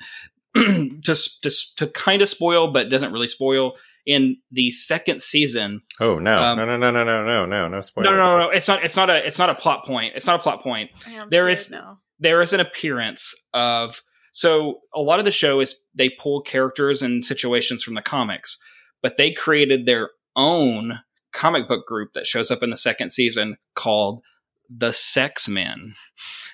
just, 1.00 1.44
just 1.44 1.78
to 1.80 1.88
kind 1.88 2.22
of 2.22 2.30
spoil, 2.30 2.72
but 2.72 2.90
doesn't 2.90 3.12
really 3.12 3.28
spoil. 3.28 3.74
In 4.06 4.36
the 4.52 4.72
second 4.72 5.22
season, 5.22 5.82
Oh 6.02 6.20
no. 6.20 6.38
Um, 6.38 6.58
no, 6.58 6.66
no, 6.66 6.76
no, 6.76 6.92
no, 6.92 7.04
no, 7.06 7.24
no, 7.26 7.46
no, 7.46 7.68
no 7.70 7.82
spoilers. 7.82 8.10
no, 8.12 8.18
no, 8.18 8.38
no, 8.38 8.50
it's 8.50 8.68
not. 8.68 8.84
It's 8.84 8.98
not 8.98 9.10
a. 9.10 9.26
It's 9.26 9.40
not 9.40 9.50
a 9.50 9.56
plot 9.56 9.86
point. 9.86 10.12
It's 10.14 10.28
not 10.28 10.42
a 10.42 10.44
plot 10.44 10.62
point. 10.62 10.92
I 11.08 11.12
am 11.12 11.30
there 11.30 11.48
is 11.48 11.72
now. 11.72 12.00
there 12.20 12.42
is 12.42 12.52
an 12.52 12.60
appearance 12.60 13.34
of 13.54 14.02
so 14.34 14.80
a 14.94 15.00
lot 15.00 15.20
of 15.20 15.26
the 15.26 15.32
show 15.32 15.62
is 15.62 15.76
they 15.96 16.10
pull 16.10 16.42
characters 16.42 17.02
and 17.02 17.24
situations 17.24 17.82
from 17.82 17.94
the 17.94 18.02
comics 18.02 18.58
but 19.02 19.16
they 19.18 19.32
created 19.32 19.86
their 19.86 20.10
own 20.36 21.00
comic 21.34 21.68
book 21.68 21.86
group 21.88 22.14
that 22.14 22.26
shows 22.26 22.50
up 22.52 22.64
in 22.64 22.72
the 22.72 22.78
second 22.78 23.12
season 23.12 23.58
called 23.76 24.22
the 24.70 24.92
sex 24.94 25.48
men 25.48 25.96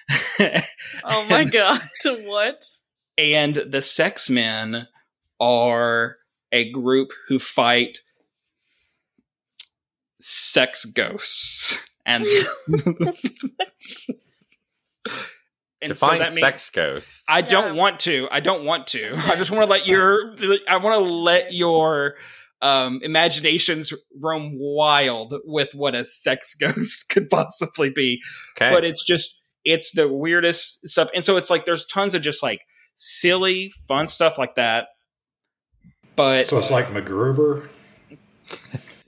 Oh 1.03 1.25
my 1.29 1.43
god! 1.43 1.81
what? 2.23 2.61
and 3.17 3.55
the 3.67 3.81
sex 3.81 4.29
men 4.29 4.87
are 5.39 6.17
a 6.51 6.71
group 6.71 7.09
who 7.27 7.37
fight 7.37 7.99
sex 10.19 10.85
ghosts 10.85 11.79
and 12.05 12.25
and 15.81 15.97
so 15.97 16.07
Define 16.07 16.19
that 16.19 16.29
means- 16.29 16.39
sex 16.39 16.69
ghost. 16.69 17.25
I 17.29 17.41
don't 17.41 17.75
Yeah. 17.75 17.81
want 17.81 17.99
to. 18.01 18.27
I 18.31 18.39
don't 18.41 18.65
want 18.65 18.87
to. 18.87 19.13
I 19.15 19.35
just 19.35 19.51
want 19.51 19.63
to 19.63 19.69
let 19.69 19.79
that's 19.79 19.87
your. 19.87 20.33
I 20.67 20.77
want 20.77 20.95
to 21.05 21.13
let 21.13 21.53
your 21.53 22.15
um, 22.61 22.99
imaginations 23.03 23.93
roam 24.19 24.51
wild 24.59 25.33
with 25.45 25.73
what 25.73 25.95
a 25.95 26.03
sex 26.05 26.55
ghost 26.59 27.09
could 27.09 27.29
possibly 27.29 27.89
be. 27.89 28.21
okay. 28.57 28.69
But 28.73 28.83
it's 28.83 29.03
just 29.03 29.39
it's 29.65 29.91
the 29.93 30.07
weirdest 30.07 30.87
stuff, 30.87 31.09
and 31.13 31.23
so 31.23 31.37
it's 31.37 31.49
like 31.49 31.65
there's 31.65 31.85
tons 31.85 32.15
of 32.15 32.21
just 32.21 32.41
like 32.43 32.61
silly, 32.95 33.71
fun 33.87 34.07
stuff 34.07 34.37
like 34.37 34.55
that. 34.55 34.87
But 36.15 36.47
So 36.47 36.57
it's 36.57 36.69
like 36.71 36.87
MacGruber. 36.89 37.67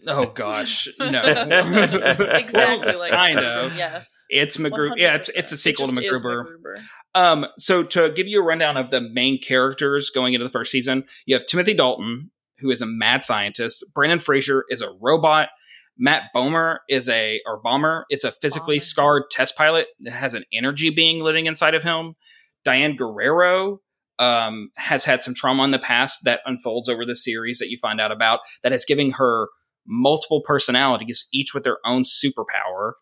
oh 0.08 0.28
gosh, 0.28 0.88
no, 1.00 1.22
Exactly 2.36 2.94
like 2.94 3.12
kind 3.12 3.40
of. 3.40 3.76
Yes. 3.76 4.26
It's 4.30 4.58
MacGruber. 4.58 4.94
Yeah, 4.98 5.16
it's 5.16 5.30
100%. 5.32 5.38
it's 5.40 5.52
a 5.52 5.56
It 5.56 5.58
sequel 5.58 5.88
to 5.88 5.96
just 6.02 6.24
MacGruber. 6.24 6.46
MacGruber. 6.46 6.84
Um, 7.14 7.46
so 7.60 7.84
to 7.84 8.10
give 8.12 8.28
you 8.30 8.40
a 8.40 8.44
rundown 8.44 8.78
of 8.78 8.90
the 8.92 9.02
main 9.02 9.40
characters 9.42 10.10
going 10.10 10.34
into 10.34 10.46
the 10.46 10.50
first 10.50 10.72
season, 10.72 11.04
you 11.26 11.36
have 11.36 11.46
Timothy 11.46 11.74
Dalton, 11.74 12.32
who 12.62 12.72
is 12.72 12.82
a 12.82 12.86
mad 12.86 13.24
scientist. 13.24 13.86
Brendan 13.94 14.20
Fraser 14.20 14.66
is 14.70 14.82
a 14.82 14.92
robot. 15.02 15.50
Matt 15.98 16.24
Bomer 16.36 16.78
is 16.90 17.10
a 17.10 17.42
or 17.46 17.60
Bomber 17.62 18.06
is 18.10 18.24
a 18.24 18.32
physically 18.32 18.76
Bomber. 18.76 18.86
scarred 18.86 19.24
test 19.30 19.58
pilot 19.58 19.88
that 20.02 20.12
has 20.12 20.34
an 20.34 20.46
energy 20.54 20.90
being 20.90 21.22
living 21.22 21.46
inside 21.46 21.76
of 21.76 21.84
him. 21.84 22.16
Diane 22.64 22.96
Guerrero 22.96 23.80
um, 24.20 24.70
has 24.76 25.04
had 25.04 25.22
some 25.22 25.34
trauma 25.34 25.64
in 25.64 25.72
the 25.72 25.80
past 25.80 26.22
that 26.26 26.42
unfolds 26.46 26.88
over 26.88 27.06
the 27.06 27.16
series 27.16 27.60
that 27.60 27.70
you 27.70 27.78
find 27.78 28.00
out 28.00 28.12
about 28.12 28.40
that 28.64 28.72
is 28.72 28.86
giving 28.86 29.12
her 29.12 29.48
multiple 29.88 30.42
personalities, 30.46 31.28
each 31.34 31.54
with 31.54 31.64
their 31.64 31.78
own 31.86 32.04
superpower. 32.04 32.94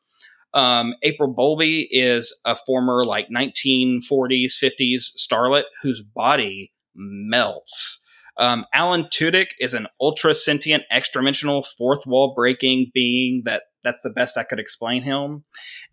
Um, 0.54 0.96
April 1.04 1.32
Bowlby 1.32 1.88
is 1.92 2.38
a 2.46 2.56
former 2.56 3.04
like 3.04 3.28
1940s, 3.30 4.54
50s 4.62 5.12
starlet 5.18 5.64
whose 5.82 6.02
body 6.02 6.72
melts. 6.96 8.06
Um, 8.38 8.66
Alan 8.74 9.06
Tudyk 9.06 9.48
is 9.60 9.74
an 9.74 9.88
ultra 10.00 10.34
sentient, 10.34 10.84
extra 10.90 11.22
dimensional, 11.22 11.64
fourth 11.78 12.06
wall 12.08 12.34
breaking 12.36 12.92
being 12.94 13.42
that 13.46 13.64
that's 13.84 14.02
the 14.02 14.10
best 14.10 14.38
I 14.38 14.44
could 14.44 14.60
explain 14.60 15.04
him. 15.04 15.44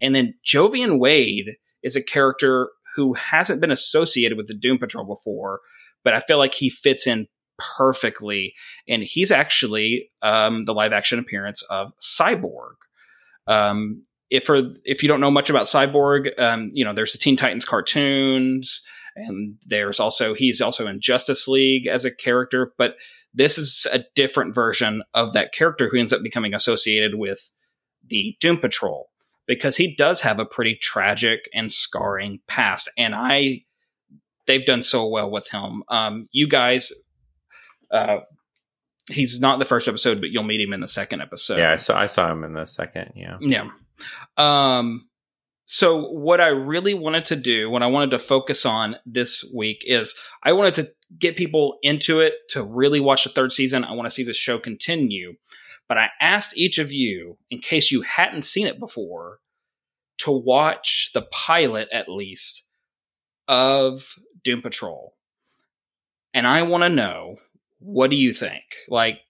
And 0.00 0.14
then 0.14 0.34
Joivan 0.44 0.98
Wade 0.98 1.52
is 1.82 1.96
a 1.96 2.02
character 2.02 2.68
who 2.94 3.14
hasn't 3.14 3.60
been 3.60 3.70
associated 3.70 4.36
with 4.36 4.48
the 4.48 4.54
Doom 4.54 4.78
Patrol 4.78 5.04
before, 5.04 5.60
but 6.02 6.14
I 6.14 6.20
feel 6.20 6.38
like 6.38 6.54
he 6.54 6.70
fits 6.70 7.06
in 7.06 7.26
perfectly. 7.58 8.54
And 8.88 9.02
he's 9.02 9.30
actually 9.30 10.10
um, 10.22 10.64
the 10.64 10.74
live 10.74 10.92
action 10.92 11.18
appearance 11.18 11.62
of 11.70 11.92
Cyborg. 12.00 12.74
Um, 13.46 14.02
if 14.30 14.44
for 14.44 14.62
if 14.84 15.02
you 15.02 15.08
don't 15.08 15.20
know 15.20 15.30
much 15.30 15.50
about 15.50 15.66
Cyborg, 15.66 16.38
um, 16.38 16.70
you 16.72 16.84
know 16.84 16.92
there's 16.92 17.12
the 17.12 17.18
Teen 17.18 17.36
Titans 17.36 17.64
cartoons, 17.64 18.84
and 19.16 19.56
there's 19.66 19.98
also 19.98 20.34
he's 20.34 20.60
also 20.60 20.86
in 20.86 21.00
Justice 21.00 21.48
League 21.48 21.86
as 21.86 22.04
a 22.04 22.14
character, 22.14 22.72
but 22.78 22.96
this 23.34 23.58
is 23.58 23.86
a 23.92 24.04
different 24.14 24.54
version 24.54 25.02
of 25.14 25.32
that 25.32 25.52
character 25.52 25.88
who 25.90 25.98
ends 25.98 26.12
up 26.12 26.22
becoming 26.22 26.54
associated 26.54 27.16
with 27.16 27.50
the 28.06 28.36
Doom 28.40 28.58
Patrol 28.58 29.10
because 29.46 29.76
he 29.76 29.94
does 29.94 30.20
have 30.20 30.38
a 30.38 30.44
pretty 30.44 30.76
tragic 30.80 31.48
and 31.52 31.72
scarring 31.72 32.40
past, 32.46 32.90
and 32.96 33.14
I 33.14 33.62
they've 34.46 34.64
done 34.64 34.82
so 34.82 35.08
well 35.08 35.30
with 35.30 35.48
him. 35.50 35.82
Um, 35.88 36.28
you 36.30 36.46
guys, 36.46 36.92
uh, 37.90 38.18
he's 39.10 39.40
not 39.40 39.58
the 39.58 39.64
first 39.64 39.88
episode, 39.88 40.20
but 40.20 40.30
you'll 40.30 40.42
meet 40.44 40.60
him 40.60 40.72
in 40.72 40.80
the 40.80 40.88
second 40.88 41.20
episode. 41.20 41.58
yeah, 41.58 41.72
I 41.72 41.76
saw 41.76 41.98
I 41.98 42.06
saw 42.06 42.30
him 42.30 42.44
in 42.44 42.52
the 42.52 42.66
second. 42.66 43.12
Yeah. 43.14 43.38
Yeah. 43.40 43.70
Um 44.36 45.08
so 45.66 46.08
what 46.10 46.40
I 46.40 46.48
really 46.48 46.94
wanted 46.94 47.26
to 47.26 47.36
do, 47.36 47.68
what 47.68 47.82
I 47.82 47.88
wanted 47.88 48.12
to 48.12 48.20
focus 48.20 48.64
on 48.64 48.96
this 49.04 49.44
week 49.54 49.82
is 49.84 50.14
I 50.44 50.52
wanted 50.52 50.74
to 50.74 50.92
get 51.18 51.36
people 51.36 51.78
into 51.82 52.20
it 52.20 52.34
to 52.50 52.62
really 52.62 53.00
watch 53.00 53.24
the 53.24 53.30
third 53.30 53.50
season. 53.50 53.84
I 53.84 53.92
want 53.92 54.06
to 54.06 54.14
see 54.14 54.22
the 54.22 54.32
show 54.32 54.60
continue. 54.60 55.34
But 55.88 55.98
I 55.98 56.10
asked 56.20 56.56
each 56.56 56.78
of 56.78 56.92
you, 56.92 57.36
in 57.50 57.58
case 57.58 57.90
you 57.90 58.02
hadn't 58.02 58.44
seen 58.44 58.68
it 58.68 58.78
before, 58.78 59.40
to 60.18 60.30
watch 60.30 61.10
the 61.14 61.22
pilot 61.22 61.88
at 61.92 62.08
least 62.08 62.64
of 63.48 64.14
Doom 64.44 64.62
Patrol. 64.62 65.14
And 66.32 66.46
I 66.46 66.62
want 66.62 66.82
to 66.82 66.88
know 66.88 67.36
what 67.80 68.10
do 68.10 68.16
you 68.16 68.32
think? 68.32 68.62
Like, 68.88 69.20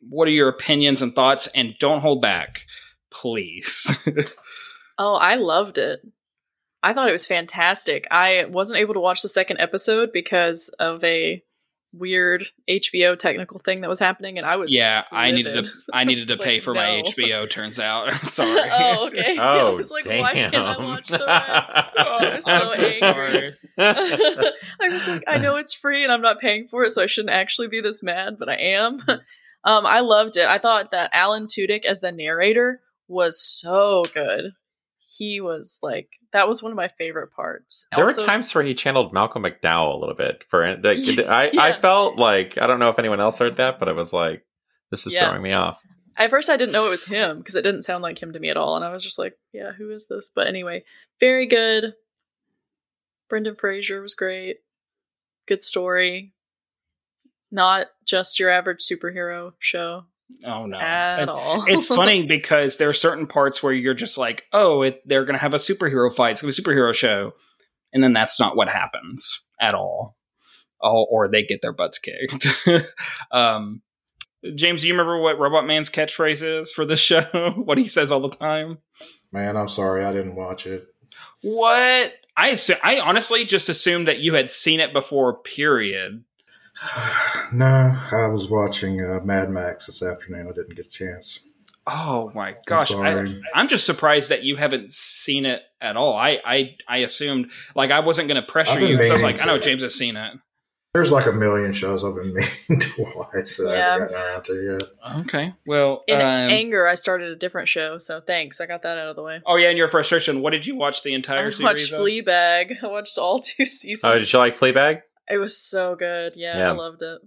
what 0.00 0.26
are 0.26 0.32
your 0.32 0.48
opinions 0.48 1.00
and 1.00 1.14
thoughts? 1.14 1.46
And 1.48 1.74
don't 1.78 2.00
hold 2.00 2.22
back, 2.22 2.66
please. 3.10 3.96
Oh, 4.98 5.14
I 5.14 5.36
loved 5.36 5.78
it. 5.78 6.00
I 6.82 6.92
thought 6.92 7.08
it 7.08 7.12
was 7.12 7.26
fantastic. 7.26 8.06
I 8.10 8.44
wasn't 8.44 8.80
able 8.80 8.94
to 8.94 9.00
watch 9.00 9.22
the 9.22 9.28
second 9.28 9.58
episode 9.58 10.10
because 10.12 10.68
of 10.78 11.02
a 11.02 11.42
weird 11.92 12.46
HBO 12.68 13.18
technical 13.18 13.58
thing 13.58 13.80
that 13.80 13.88
was 13.88 13.98
happening, 13.98 14.38
and 14.38 14.46
I 14.46 14.56
was 14.56 14.72
yeah, 14.72 15.04
I 15.10 15.30
needed 15.30 15.64
to 15.64 15.70
I 15.92 16.04
needed 16.04 16.28
to 16.28 16.36
pay 16.36 16.54
like, 16.54 16.62
for 16.62 16.74
my. 16.74 17.02
HBO. 17.04 17.48
Turns 17.48 17.78
out, 17.78 18.12
I'm 18.22 18.28
sorry. 18.28 18.50
oh, 18.72 19.08
okay. 19.08 19.36
Oh, 19.38 19.68
I 19.68 19.70
was 19.70 19.90
like, 19.90 20.06
why 20.06 20.32
can't 20.32 20.54
I 20.54 20.74
damn. 20.74 20.84
watch 20.84 21.08
the 21.08 21.24
rest? 21.26 21.90
Oh, 21.98 22.02
I 22.02 22.34
was 22.36 22.44
so, 22.44 22.52
I'm 22.52 22.70
so 22.70 22.82
angry. 22.82 22.92
sorry. 22.92 23.54
I 23.78 24.88
was 24.88 25.08
like, 25.08 25.24
I 25.26 25.38
know 25.38 25.56
it's 25.56 25.74
free 25.74 26.02
and 26.02 26.12
I'm 26.12 26.22
not 26.22 26.40
paying 26.40 26.68
for 26.68 26.84
it, 26.84 26.92
so 26.92 27.02
I 27.02 27.06
shouldn't 27.06 27.34
actually 27.34 27.68
be 27.68 27.80
this 27.80 28.02
mad, 28.02 28.36
but 28.38 28.48
I 28.48 28.56
am. 28.56 29.02
um, 29.08 29.86
I 29.86 30.00
loved 30.00 30.36
it. 30.36 30.46
I 30.46 30.58
thought 30.58 30.90
that 30.92 31.10
Alan 31.12 31.46
Tudyk 31.46 31.84
as 31.84 32.00
the 32.00 32.12
narrator 32.12 32.80
was 33.08 33.40
so 33.40 34.02
good. 34.14 34.52
He 35.16 35.40
was 35.40 35.78
like 35.82 36.08
that 36.32 36.48
was 36.48 36.62
one 36.62 36.72
of 36.72 36.76
my 36.76 36.88
favorite 36.98 37.32
parts. 37.32 37.86
There 37.94 38.04
Also- 38.04 38.20
were 38.20 38.26
times 38.26 38.54
where 38.54 38.64
he 38.64 38.74
channeled 38.74 39.12
Malcolm 39.12 39.42
McDowell 39.44 39.94
a 39.94 39.98
little 39.98 40.14
bit. 40.14 40.44
For 40.48 40.76
like, 40.76 40.98
Yeah. 41.00 41.24
I, 41.32 41.50
I 41.58 41.72
felt 41.72 42.18
like 42.18 42.58
I 42.58 42.66
don't 42.66 42.78
know 42.80 42.90
if 42.90 42.98
anyone 42.98 43.20
else 43.20 43.38
heard 43.38 43.56
that, 43.56 43.78
but 43.78 43.88
I 43.88 43.92
was 43.92 44.12
like, 44.12 44.44
this 44.90 45.06
is 45.06 45.14
Yeah. 45.14 45.26
throwing 45.26 45.42
me 45.42 45.52
off. 45.52 45.82
At 46.18 46.30
first, 46.30 46.48
I 46.50 46.56
didn't 46.56 46.72
know 46.72 46.86
it 46.86 46.90
was 46.90 47.04
him 47.06 47.38
because 47.38 47.54
it 47.56 47.62
didn't 47.62 47.82
sound 47.82 48.02
like 48.02 48.22
him 48.22 48.32
to 48.32 48.40
me 48.40 48.48
at 48.48 48.56
all, 48.56 48.74
and 48.76 48.84
I 48.84 48.90
was 48.90 49.04
just 49.04 49.18
like, 49.18 49.36
"Yeah, 49.52 49.72
who 49.72 49.90
is 49.90 50.06
this?" 50.06 50.30
But 50.34 50.46
anyway, 50.46 50.82
very 51.20 51.44
good. 51.44 51.92
Brendan 53.28 53.54
Fraser 53.56 54.00
was 54.00 54.14
great. 54.14 54.58
Good 55.46 55.62
story. 55.62 56.32
Not 57.50 57.88
just 58.04 58.38
your 58.38 58.48
average 58.50 58.80
superhero 58.80 59.52
show 59.58 60.04
Oh 60.44 60.66
no. 60.66 60.78
at 60.78 61.20
And 61.20 61.30
all. 61.30 61.64
it's 61.68 61.88
funny 61.88 62.26
because 62.26 62.76
there 62.76 62.88
are 62.88 62.94
certain 62.94 63.26
parts 63.26 63.62
where 63.62 63.72
you're 63.72 63.94
just 63.94 64.18
like, 64.18 64.44
oh, 64.52 64.82
it, 64.82 65.02
they're 65.06 65.24
going 65.24 65.36
to 65.36 65.40
have 65.42 65.54
a 65.54 65.58
superhero 65.58 66.12
fight. 66.12 66.32
It's 66.32 66.42
going 66.42 66.52
to 66.52 66.62
be 66.62 66.70
a 66.70 66.74
superhero 66.74 66.94
show. 66.94 67.32
And 67.92 68.02
then 68.02 68.12
that's 68.12 68.40
not 68.40 68.56
what 68.56 68.68
happens 68.68 69.44
at 69.60 69.74
all. 69.74 70.16
Oh, 70.82 71.06
or 71.10 71.28
they 71.28 71.44
get 71.44 71.62
their 71.62 71.72
butts 71.72 71.98
kicked. 71.98 72.46
um, 73.30 73.82
James, 74.54 74.82
do 74.82 74.88
you 74.88 74.94
remember 74.94 75.18
what 75.18 75.38
Robot 75.38 75.66
Man's 75.66 75.90
catchphrase 75.90 76.42
is 76.42 76.72
for 76.72 76.84
this 76.84 77.00
show? 77.00 77.22
what 77.56 77.78
he 77.78 77.86
says 77.86 78.12
all 78.12 78.20
the 78.20 78.28
time? 78.28 78.78
Man, 79.32 79.56
I'm 79.56 79.68
sorry, 79.68 80.04
I 80.04 80.12
didn't 80.12 80.34
watch 80.34 80.66
it. 80.66 80.86
What? 81.42 82.12
I 82.36 82.50
assu- 82.50 82.78
I 82.82 83.00
honestly 83.00 83.44
just 83.44 83.68
assumed 83.68 84.08
that 84.08 84.18
you 84.18 84.34
had 84.34 84.50
seen 84.50 84.80
it 84.80 84.92
before, 84.92 85.38
period. 85.38 86.24
no, 87.52 87.96
I 88.12 88.26
was 88.28 88.48
watching 88.50 89.00
uh, 89.04 89.20
Mad 89.24 89.50
Max 89.50 89.86
this 89.86 90.02
afternoon. 90.02 90.48
I 90.48 90.52
didn't 90.52 90.76
get 90.76 90.86
a 90.86 90.90
chance. 90.90 91.40
Oh 91.86 92.32
my 92.34 92.56
gosh. 92.66 92.92
I'm 92.92 93.00
I, 93.02 93.12
sorry. 93.12 93.42
I'm 93.54 93.68
just 93.68 93.86
surprised 93.86 94.30
that 94.30 94.42
you 94.42 94.56
haven't 94.56 94.90
seen 94.90 95.46
it 95.46 95.62
at 95.80 95.96
all. 95.96 96.14
I 96.16 96.40
I, 96.44 96.76
I 96.88 96.96
assumed 96.98 97.50
like 97.76 97.90
I 97.92 98.00
wasn't 98.00 98.28
going 98.28 98.42
to 98.42 98.46
pressure 98.50 98.80
you 98.80 98.96
because 98.96 99.10
I 99.10 99.14
was 99.14 99.22
like, 99.22 99.40
I 99.40 99.46
know. 99.46 99.58
James 99.58 99.82
has 99.82 99.94
seen 99.94 100.16
it. 100.16 100.34
There's 100.94 101.10
like 101.10 101.26
a 101.26 101.32
million 101.32 101.72
shows 101.74 102.02
I've 102.02 102.14
been 102.14 102.32
meaning 102.68 102.80
to 102.80 103.02
watch 103.14 103.56
that 103.58 103.68
I 103.70 103.76
Yeah. 103.76 103.92
haven't 103.92 104.10
gotten 104.10 104.26
around 104.26 104.44
to 104.46 104.78
yet. 105.04 105.20
Okay. 105.26 105.52
Well, 105.66 106.02
In 106.08 106.16
um, 106.16 106.22
anger, 106.50 106.88
I 106.88 106.94
started 106.94 107.30
a 107.30 107.36
different 107.36 107.68
show, 107.68 107.98
so 107.98 108.20
thanks. 108.20 108.60
I 108.62 108.66
got 108.66 108.80
that 108.82 108.96
out 108.98 109.08
of 109.08 109.14
the 109.16 109.22
way. 109.22 109.40
oh 109.46 109.56
yeah, 109.56 109.68
in 109.70 109.76
your 109.76 109.88
frustration, 109.88 110.40
what 110.40 110.50
did 110.50 110.66
you 110.66 110.74
watch 110.74 111.02
the 111.02 111.12
entire? 111.14 111.44
I 111.44 111.46
entire 111.48 111.64
watched 111.66 111.88
series? 111.90 112.18
of? 112.20 112.24
Fleabag. 112.26 112.76
I 112.82 112.86
watched 112.86 113.18
all 113.18 113.40
two 113.40 113.66
seasons. 113.66 114.04
Oh, 114.04 114.18
did 114.18 114.32
you 114.32 114.38
like 114.38 114.56
Fleabag? 114.58 115.02
It 115.28 115.38
was 115.38 115.56
so 115.58 115.96
good. 115.96 116.34
Yeah, 116.36 116.58
Yeah. 116.58 116.68
I 116.68 116.72
loved 116.72 117.02
it. 117.02 117.20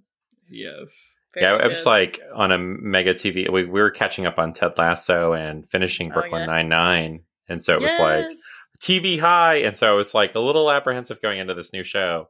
Yes. 0.50 1.16
Very 1.34 1.46
yeah, 1.46 1.64
it 1.64 1.68
was 1.68 1.86
like 1.86 2.20
on 2.34 2.52
a 2.52 2.58
mega 2.58 3.14
TV. 3.14 3.52
We, 3.52 3.64
we 3.66 3.82
were 3.82 3.92
catching 3.92 4.26
up 4.26 4.40
on 4.40 4.52
Ted 4.54 4.78
Lasso 4.78 5.34
and 5.34 5.70
finishing 5.70 6.10
Oh, 6.12 6.14
Brooklyn 6.16 6.42
yeah. 6.42 6.48
Nine 6.48 6.70
Nine, 6.70 7.20
and 7.48 7.62
so 7.62 7.76
it 7.76 7.82
was 7.82 8.00
like 8.00 8.26
TV 8.82 9.20
high, 9.20 9.58
and 9.58 9.78
so 9.78 9.88
I 9.92 9.96
was 9.96 10.16
like 10.16 10.34
a 10.34 10.40
little 10.40 10.72
apprehensive 10.72 11.22
going 11.22 11.38
into 11.38 11.54
this 11.54 11.72
new 11.72 11.84
show. 11.84 12.30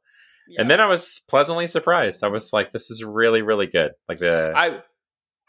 Yeah. 0.50 0.62
And 0.62 0.70
then 0.70 0.82
I 0.82 0.88
was 0.88 1.22
pleasantly 1.30 1.68
surprised. 1.68 2.24
I 2.26 2.28
was 2.28 2.52
like, 2.52 2.72
"This 2.72 2.92
is 2.92 3.02
really, 3.04 3.42
really 3.42 3.68
good." 3.68 3.92
Like 4.10 4.18
the 4.18 4.52
I 4.54 4.82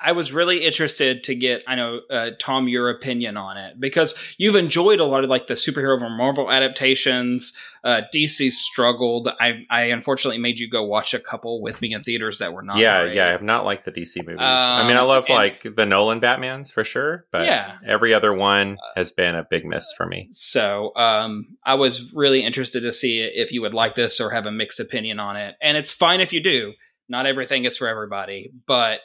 I 0.02 0.12
was 0.12 0.32
really 0.32 0.64
interested 0.64 1.24
to 1.24 1.34
get 1.34 1.62
I 1.68 1.74
know 1.74 2.00
uh, 2.10 2.30
Tom 2.38 2.68
your 2.68 2.88
opinion 2.90 3.36
on 3.36 3.56
it 3.56 3.78
because 3.78 4.14
you've 4.38 4.56
enjoyed 4.56 4.98
a 5.00 5.04
lot 5.04 5.24
of 5.24 5.30
like 5.30 5.46
the 5.46 5.54
superhero 5.54 5.98
from 5.98 6.16
Marvel 6.16 6.50
adaptations. 6.50 7.52
Uh, 7.82 8.02
DC 8.14 8.50
struggled. 8.50 9.28
I 9.40 9.64
I 9.70 9.82
unfortunately 9.84 10.38
made 10.38 10.58
you 10.58 10.68
go 10.70 10.84
watch 10.84 11.14
a 11.14 11.18
couple 11.18 11.62
with 11.62 11.80
me 11.82 11.94
in 11.94 12.02
theaters 12.02 12.38
that 12.40 12.52
were 12.52 12.62
not. 12.62 12.76
yeah, 12.78 13.02
great. 13.04 13.16
yeah. 13.16 13.26
I 13.28 13.30
have 13.30 13.42
not 13.42 13.64
liked 13.64 13.84
the 13.84 13.92
DC 13.92 14.18
movies. 14.26 14.36
I 14.40 14.86
mean, 14.86 14.96
I 14.96 15.00
Um, 15.00 15.06
love 15.08 15.26
and- 15.28 15.34
like 15.36 15.66
the 15.76 15.86
Nolan 15.86 16.20
Batman's 16.20 16.70
for 16.70 16.84
sure, 16.84 17.26
but 17.30 17.44
Yeah. 17.46 17.76
every 17.86 18.12
other 18.14 18.32
one 18.34 18.76
has 18.96 19.12
been 19.12 19.34
a 19.34 19.44
big 19.48 19.64
miss 19.64 19.92
for 19.96 20.06
me. 20.06 20.28
So 20.30 20.92
um, 20.96 21.56
I 21.64 21.74
was 21.74 22.12
really 22.12 22.42
interested 22.44 22.80
to 22.82 22.92
see 22.92 23.20
if 23.22 23.52
you 23.52 23.62
would 23.62 23.74
like 23.74 23.94
this 23.94 24.20
or 24.20 24.30
have 24.30 24.46
a 24.46 24.52
mixed 24.52 24.80
opinion 24.80 25.18
on 25.20 25.36
it. 25.36 25.54
And 25.62 25.76
it's 25.76 25.92
fine 25.92 26.20
if 26.20 26.32
you 26.32 26.40
do. 26.40 26.72
Not 27.08 27.26
everything 27.26 27.64
is 27.64 27.76
for 27.76 27.88
everybody, 27.88 28.52
but 28.66 29.00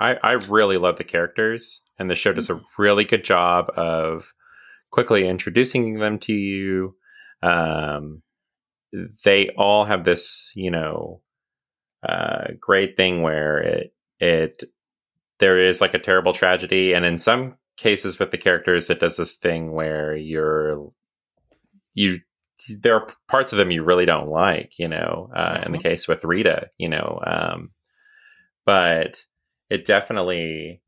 I, 0.00 0.14
I 0.22 0.32
really 0.32 0.78
love 0.78 0.96
the 0.98 1.04
characters, 1.04 1.82
and 1.98 2.10
the 2.10 2.14
show 2.14 2.32
does 2.32 2.50
a 2.50 2.60
really 2.78 3.04
good 3.04 3.24
job 3.24 3.70
of 3.76 4.32
quickly 4.90 5.28
introducing 5.28 5.98
them 5.98 6.18
to 6.20 6.32
you. 6.32 6.96
Um, 7.42 8.22
they 9.24 9.50
all 9.50 9.84
have 9.84 10.04
this, 10.04 10.52
you 10.56 10.70
know, 10.70 11.20
uh, 12.02 12.48
great 12.58 12.96
thing 12.96 13.22
where 13.22 13.58
it 13.58 13.94
it 14.18 14.64
there 15.38 15.58
is 15.58 15.80
like 15.80 15.94
a 15.94 15.98
terrible 15.98 16.32
tragedy, 16.32 16.94
and 16.94 17.04
in 17.04 17.18
some 17.18 17.56
cases 17.76 18.18
with 18.18 18.30
the 18.30 18.38
characters, 18.38 18.90
it 18.90 19.00
does 19.00 19.16
this 19.16 19.36
thing 19.36 19.72
where 19.72 20.16
you're 20.16 20.90
you 21.94 22.20
there 22.78 22.94
are 22.94 23.06
parts 23.28 23.52
of 23.52 23.58
them 23.58 23.70
you 23.70 23.82
really 23.82 24.06
don't 24.06 24.28
like, 24.28 24.78
you 24.78 24.88
know. 24.88 25.30
Uh, 25.34 25.62
In 25.64 25.72
the 25.72 25.78
case 25.78 26.06
with 26.08 26.24
Rita, 26.24 26.68
you 26.78 26.88
know, 26.88 27.20
um, 27.26 27.70
but 28.66 29.24
it 29.70 29.84
definitely 29.84 30.82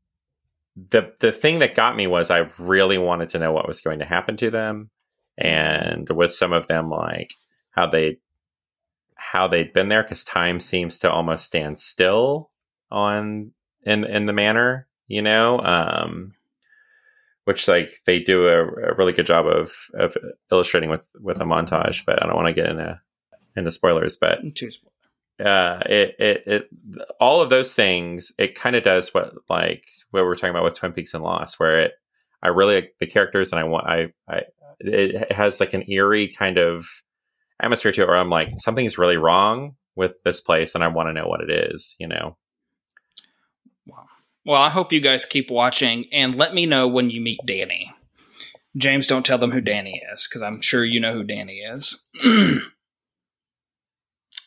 the 0.75 1.13
the 1.19 1.31
thing 1.31 1.59
that 1.59 1.75
got 1.75 1.95
me 1.95 2.07
was 2.07 2.29
I 2.29 2.49
really 2.59 2.97
wanted 2.97 3.29
to 3.29 3.39
know 3.39 3.51
what 3.51 3.67
was 3.67 3.81
going 3.81 3.99
to 3.99 4.05
happen 4.05 4.37
to 4.37 4.51
them, 4.51 4.89
and 5.37 6.07
with 6.09 6.33
some 6.33 6.53
of 6.53 6.67
them 6.67 6.89
like 6.89 7.33
how 7.71 7.87
they 7.87 8.17
how 9.15 9.47
they'd 9.47 9.73
been 9.73 9.87
there 9.87 10.03
because 10.03 10.23
time 10.23 10.59
seems 10.59 10.99
to 10.99 11.11
almost 11.11 11.45
stand 11.45 11.79
still 11.79 12.51
on 12.91 13.51
in 13.83 14.05
in 14.05 14.25
the 14.25 14.33
manner, 14.33 14.87
you 15.07 15.21
know, 15.21 15.59
um, 15.59 16.33
which 17.45 17.67
like 17.67 17.89
they 18.05 18.19
do 18.19 18.47
a, 18.47 18.65
a 18.65 18.95
really 18.95 19.13
good 19.13 19.25
job 19.25 19.47
of 19.47 19.71
of 19.93 20.17
illustrating 20.51 20.89
with 20.89 21.07
with 21.19 21.39
a 21.39 21.45
montage, 21.45 22.05
but 22.05 22.21
I 22.21 22.25
don't 22.25 22.35
want 22.35 22.47
to 22.47 22.53
get 22.53 22.65
in 22.65 22.79
into 22.79 22.99
into 23.55 23.71
spoilers, 23.71 24.17
but 24.17 24.39
too 24.55 24.71
uh 25.39 25.79
it 25.85 26.15
it, 26.19 26.43
it 26.45 26.69
all 27.19 27.41
of 27.41 27.49
those 27.49 27.73
things 27.73 28.31
it 28.37 28.55
kind 28.55 28.75
of 28.75 28.83
does 28.83 29.13
what 29.13 29.33
like 29.49 29.87
what 30.11 30.23
we're 30.23 30.35
talking 30.35 30.51
about 30.51 30.63
with 30.63 30.75
twin 30.75 30.93
peaks 30.93 31.13
and 31.13 31.23
lost 31.23 31.59
where 31.59 31.79
it 31.79 31.93
i 32.43 32.47
really 32.47 32.75
like 32.75 32.95
the 32.99 33.07
characters 33.07 33.51
and 33.51 33.59
i 33.59 33.63
want 33.63 33.87
i 33.87 34.11
i 34.29 34.41
it 34.79 35.31
has 35.31 35.59
like 35.59 35.73
an 35.73 35.89
eerie 35.89 36.27
kind 36.27 36.57
of 36.57 36.85
atmosphere 37.59 37.91
to 37.91 38.03
it 38.03 38.07
where 38.07 38.17
i'm 38.17 38.29
like 38.29 38.49
something's 38.57 38.97
really 38.97 39.17
wrong 39.17 39.75
with 39.95 40.11
this 40.23 40.39
place 40.39 40.75
and 40.75 40.83
i 40.83 40.87
want 40.87 41.09
to 41.09 41.13
know 41.13 41.27
what 41.27 41.41
it 41.41 41.49
is 41.49 41.95
you 41.99 42.07
know 42.07 42.37
Well, 44.45 44.61
I 44.61 44.69
hope 44.69 44.91
you 44.91 44.99
guys 44.99 45.25
keep 45.25 45.49
watching 45.49 46.05
and 46.11 46.35
let 46.35 46.53
me 46.53 46.65
know 46.65 46.87
when 46.87 47.09
you 47.09 47.21
meet 47.21 47.39
Danny. 47.45 47.93
James, 48.75 49.07
don't 49.07 49.25
tell 49.25 49.37
them 49.37 49.51
who 49.51 49.61
Danny 49.61 50.01
is 50.13 50.27
because 50.27 50.41
I'm 50.41 50.59
sure 50.59 50.83
you 50.83 50.99
know 50.99 51.13
who 51.13 51.23
Danny 51.23 51.59
is. 51.59 52.05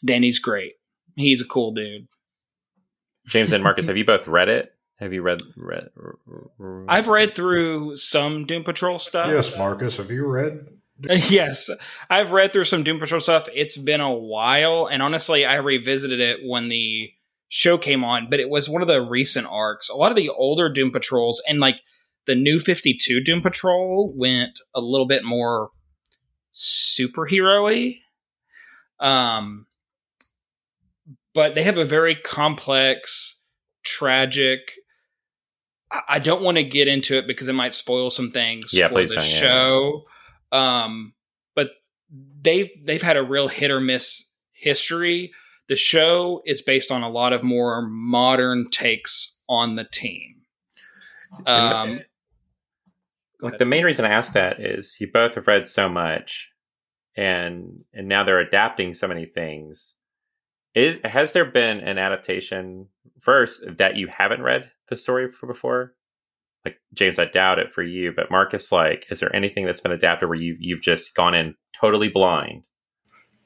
Danny's 0.04 0.38
great. 0.38 0.74
He's 1.16 1.42
a 1.42 1.46
cool 1.46 1.72
dude. 1.72 2.06
james 3.26 3.52
and 3.52 3.64
marcus 3.64 3.86
have 3.88 3.96
you 3.96 4.04
both 4.04 4.28
read 4.28 4.48
it 4.48 4.72
have 4.98 5.12
you 5.12 5.22
read 5.22 5.40
read 5.56 5.90
I've 6.88 7.08
read 7.08 7.34
through 7.34 7.96
some 7.96 8.46
Doom 8.46 8.64
Patrol 8.64 8.98
stuff. 8.98 9.28
Yes, 9.30 9.56
Marcus, 9.58 9.98
have 9.98 10.10
you 10.10 10.26
read? 10.26 10.66
yes, 11.00 11.68
I've 12.08 12.30
read 12.30 12.52
through 12.52 12.64
some 12.64 12.82
Doom 12.82 12.98
Patrol 12.98 13.20
stuff. 13.20 13.44
It's 13.54 13.76
been 13.76 14.00
a 14.00 14.12
while, 14.12 14.88
and 14.90 15.02
honestly, 15.02 15.44
I 15.44 15.56
revisited 15.56 16.20
it 16.20 16.40
when 16.42 16.70
the 16.70 17.10
show 17.48 17.76
came 17.76 18.04
on, 18.04 18.28
but 18.30 18.40
it 18.40 18.48
was 18.48 18.70
one 18.70 18.80
of 18.80 18.88
the 18.88 19.02
recent 19.02 19.46
arcs. 19.46 19.90
A 19.90 19.94
lot 19.94 20.10
of 20.10 20.16
the 20.16 20.30
older 20.30 20.70
Doom 20.70 20.90
Patrols 20.90 21.42
and 21.46 21.60
like 21.60 21.80
the 22.26 22.34
new 22.34 22.58
52 22.58 23.22
Doom 23.22 23.42
Patrol 23.42 24.12
went 24.16 24.58
a 24.74 24.80
little 24.80 25.06
bit 25.06 25.24
more 25.24 25.70
superhero-y. 26.54 27.98
Um 28.98 29.65
but 31.36 31.54
they 31.54 31.62
have 31.62 31.78
a 31.78 31.84
very 31.84 32.16
complex, 32.16 33.46
tragic 33.84 34.72
I- 35.92 36.02
I 36.08 36.18
don't 36.18 36.42
want 36.42 36.56
to 36.56 36.64
get 36.64 36.88
into 36.88 37.16
it 37.16 37.28
because 37.28 37.46
it 37.46 37.52
might 37.52 37.72
spoil 37.72 38.10
some 38.10 38.32
things 38.32 38.74
Yeah, 38.74 38.88
for 38.88 38.94
the 39.02 39.06
don't, 39.06 39.14
yeah. 39.14 39.20
show. 39.40 40.04
Um, 40.50 41.14
but 41.54 41.70
they've 42.42 42.68
they've 42.82 43.00
had 43.02 43.16
a 43.16 43.22
real 43.22 43.46
hit 43.46 43.70
or 43.70 43.78
miss 43.80 44.28
history. 44.52 45.32
The 45.68 45.76
show 45.76 46.42
is 46.44 46.60
based 46.62 46.90
on 46.90 47.02
a 47.02 47.08
lot 47.08 47.32
of 47.32 47.44
more 47.44 47.82
modern 47.82 48.68
takes 48.70 49.40
on 49.48 49.76
the 49.76 49.84
team. 49.84 50.42
Um, 51.46 52.00
like 53.40 53.58
the 53.58 53.64
main 53.66 53.84
reason 53.84 54.04
I 54.04 54.08
ask 54.10 54.32
that 54.32 54.58
is 54.60 54.96
you 55.00 55.10
both 55.12 55.34
have 55.36 55.46
read 55.46 55.66
so 55.68 55.88
much. 55.88 56.50
and 57.16 57.84
and 57.94 58.08
now 58.08 58.24
they're 58.24 58.40
adapting 58.40 58.92
so 58.94 59.06
many 59.06 59.24
things. 59.26 59.95
Is 60.76 61.00
has 61.04 61.32
there 61.32 61.46
been 61.46 61.80
an 61.80 61.96
adaptation 61.96 62.88
first 63.18 63.64
that 63.78 63.96
you 63.96 64.08
haven't 64.08 64.42
read 64.42 64.70
the 64.88 64.96
story 64.96 65.30
for 65.30 65.46
before? 65.46 65.94
Like 66.66 66.76
James, 66.92 67.18
I 67.18 67.24
doubt 67.24 67.58
it 67.58 67.70
for 67.70 67.82
you, 67.82 68.12
but 68.14 68.30
Marcus, 68.30 68.70
like, 68.70 69.06
is 69.10 69.20
there 69.20 69.34
anything 69.34 69.64
that's 69.64 69.80
been 69.80 69.90
adapted 69.90 70.28
where 70.28 70.38
you 70.38 70.54
you've 70.60 70.82
just 70.82 71.14
gone 71.14 71.34
in 71.34 71.54
totally 71.80 72.10
blind? 72.10 72.68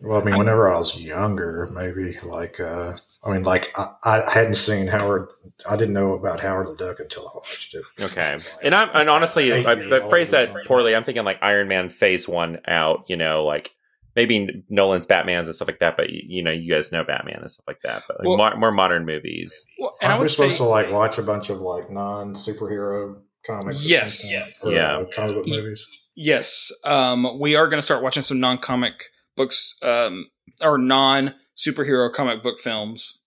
Well, 0.01 0.21
I 0.21 0.25
mean, 0.25 0.39
whenever 0.39 0.69
I 0.69 0.79
was 0.79 0.97
younger, 0.97 1.69
maybe 1.73 2.19
like, 2.25 2.59
uh, 2.59 2.97
I 3.23 3.31
mean, 3.31 3.45
like 3.45 3.73
I, 3.79 3.95
I 4.05 4.31
hadn't 4.33 4.57
seen 4.57 4.89
Howard. 4.89 5.29
I 5.69 5.77
didn't 5.77 5.95
know 5.95 6.15
about 6.15 6.41
Howard 6.41 6.67
the 6.67 6.75
Duck 6.77 6.99
until 6.99 7.29
I 7.29 7.37
watched 7.37 7.75
it. 7.75 7.85
Okay, 8.01 8.39
and 8.65 8.75
I'm 8.75 8.89
and 8.93 9.09
honestly, 9.09 9.53
I, 9.53 9.75
years 9.75 9.93
I 9.93 10.09
phrase 10.09 10.33
that 10.33 10.67
poorly. 10.67 10.97
I'm 10.97 11.05
thinking 11.05 11.25
like 11.25 11.39
Iron 11.43 11.69
Man 11.69 11.91
Phase 11.91 12.27
One 12.27 12.59
out. 12.67 13.05
You 13.07 13.17
know, 13.17 13.45
like 13.45 13.71
maybe 14.17 14.65
Nolan's 14.69 15.07
Batman's 15.07 15.47
and 15.47 15.55
stuff 15.55 15.69
like 15.69 15.79
that. 15.81 15.97
But 15.97 16.11
you 16.11 16.43
know, 16.43 16.51
you 16.51 16.73
guys 16.73 16.93
know 16.93 17.05
Batman 17.05 17.39
and 17.41 17.51
stuff 17.51 17.65
like 17.67 17.81
that. 17.85 18.05
But 18.09 18.19
like 18.21 18.29
Well- 18.29 18.37
more, 18.37 18.57
more 18.57 18.73
modern 18.73 19.05
movies. 19.07 19.65
Well, 19.79 19.95
and 20.03 20.09
I 20.13 20.15
Aren't 20.15 20.21
we 20.21 20.25
would 20.25 20.31
say 20.31 20.37
supposed 20.45 20.57
to 20.59 20.65
like 20.65 20.91
watch 20.91 21.19
a 21.19 21.23
bunch 21.23 21.51
of 21.51 21.61
like 21.61 21.91
non 21.91 22.35
superhero 22.35 23.21
comics? 23.47 23.85
or 23.85 23.89
Yes. 23.89 24.31
Yes. 24.31 24.65
Or, 24.65 24.73
Yeah. 24.73 24.99
uh, 24.99 25.05
comic 25.07 25.35
book 25.35 25.47
movies. 25.47 25.87
Yes, 26.17 26.71
um, 26.85 27.39
we 27.41 27.55
are 27.55 27.67
going 27.69 27.79
to 27.79 27.83
start 27.83 28.03
watching 28.03 28.23
some 28.23 28.41
non-comic 28.41 28.93
books 29.37 29.77
um, 29.83 30.27
or 30.61 30.77
non-superhero 30.77 32.13
comic 32.13 32.43
book 32.43 32.59
films. 32.61 33.21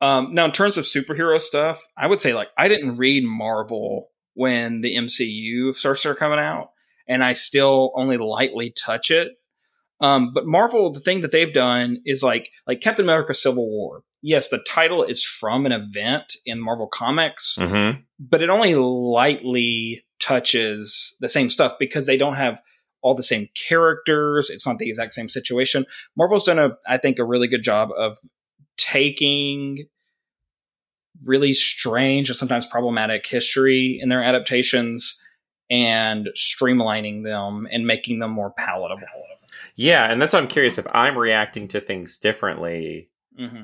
Um, 0.00 0.34
now, 0.34 0.44
in 0.44 0.52
terms 0.52 0.76
of 0.76 0.84
superhero 0.84 1.40
stuff, 1.40 1.80
I 1.96 2.06
would 2.06 2.20
say 2.20 2.34
like 2.34 2.48
I 2.58 2.68
didn't 2.68 2.96
read 2.96 3.24
Marvel 3.24 4.08
when 4.34 4.80
the 4.80 4.96
MCU 4.96 5.74
starts 5.76 6.00
started 6.00 6.18
coming 6.18 6.38
out, 6.40 6.70
and 7.06 7.22
I 7.22 7.34
still 7.34 7.92
only 7.94 8.16
lightly 8.16 8.70
touch 8.70 9.10
it. 9.10 9.28
Um, 10.04 10.32
but 10.34 10.46
Marvel, 10.46 10.92
the 10.92 11.00
thing 11.00 11.20
that 11.22 11.32
they've 11.32 11.52
done 11.52 12.02
is 12.04 12.22
like 12.22 12.50
like 12.66 12.80
Captain 12.80 13.04
America: 13.04 13.32
Civil 13.34 13.66
War. 13.68 14.02
Yes, 14.22 14.48
the 14.48 14.64
title 14.68 15.02
is 15.02 15.22
from 15.22 15.66
an 15.66 15.72
event 15.72 16.36
in 16.46 16.60
Marvel 16.60 16.86
Comics, 16.86 17.56
Mm-hmm. 17.58 18.00
but 18.18 18.42
it 18.42 18.50
only 18.50 18.74
lightly 18.74 20.04
touches 20.18 21.16
the 21.20 21.28
same 21.28 21.48
stuff 21.50 21.74
because 21.78 22.06
they 22.06 22.16
don't 22.16 22.34
have 22.34 22.60
all 23.02 23.14
the 23.14 23.22
same 23.22 23.48
characters. 23.68 24.48
It's 24.50 24.66
not 24.66 24.78
the 24.78 24.88
exact 24.88 25.12
same 25.12 25.28
situation. 25.28 25.84
Marvel's 26.16 26.44
done 26.44 26.58
a, 26.58 26.70
I 26.88 26.96
think, 26.96 27.18
a 27.18 27.24
really 27.24 27.48
good 27.48 27.62
job 27.62 27.90
of 27.96 28.16
taking 28.78 29.86
really 31.22 31.52
strange 31.52 32.28
and 32.30 32.36
sometimes 32.36 32.66
problematic 32.66 33.26
history 33.26 33.98
in 34.02 34.08
their 34.08 34.22
adaptations 34.24 35.20
and 35.70 36.28
streamlining 36.36 37.24
them 37.24 37.68
and 37.70 37.86
making 37.86 38.18
them 38.20 38.30
more 38.30 38.52
palatable. 38.56 39.23
Yeah, 39.76 40.10
and 40.10 40.20
that's 40.20 40.32
why 40.32 40.38
I'm 40.38 40.48
curious 40.48 40.78
if 40.78 40.86
I'm 40.94 41.18
reacting 41.18 41.68
to 41.68 41.80
things 41.80 42.18
differently, 42.18 43.10
hmm 43.36 43.62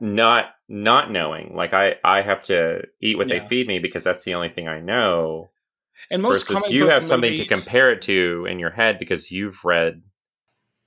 not 0.00 0.46
not 0.68 1.12
knowing. 1.12 1.54
Like 1.54 1.72
I 1.72 1.96
I 2.04 2.22
have 2.22 2.42
to 2.42 2.82
eat 3.00 3.16
what 3.16 3.28
Yeah. 3.28 3.38
they 3.38 3.46
feed 3.46 3.68
me 3.68 3.78
because 3.78 4.04
that's 4.04 4.24
the 4.24 4.34
only 4.34 4.48
thing 4.48 4.66
I 4.68 4.80
know. 4.80 5.50
And 6.10 6.22
most 6.22 6.48
versus 6.48 6.70
you 6.70 6.88
have 6.88 7.04
something 7.04 7.36
to 7.36 7.44
compare 7.46 7.90
it 7.92 8.02
to 8.02 8.46
in 8.48 8.58
your 8.58 8.70
head 8.70 8.98
because 8.98 9.30
you've 9.30 9.64
read. 9.64 10.02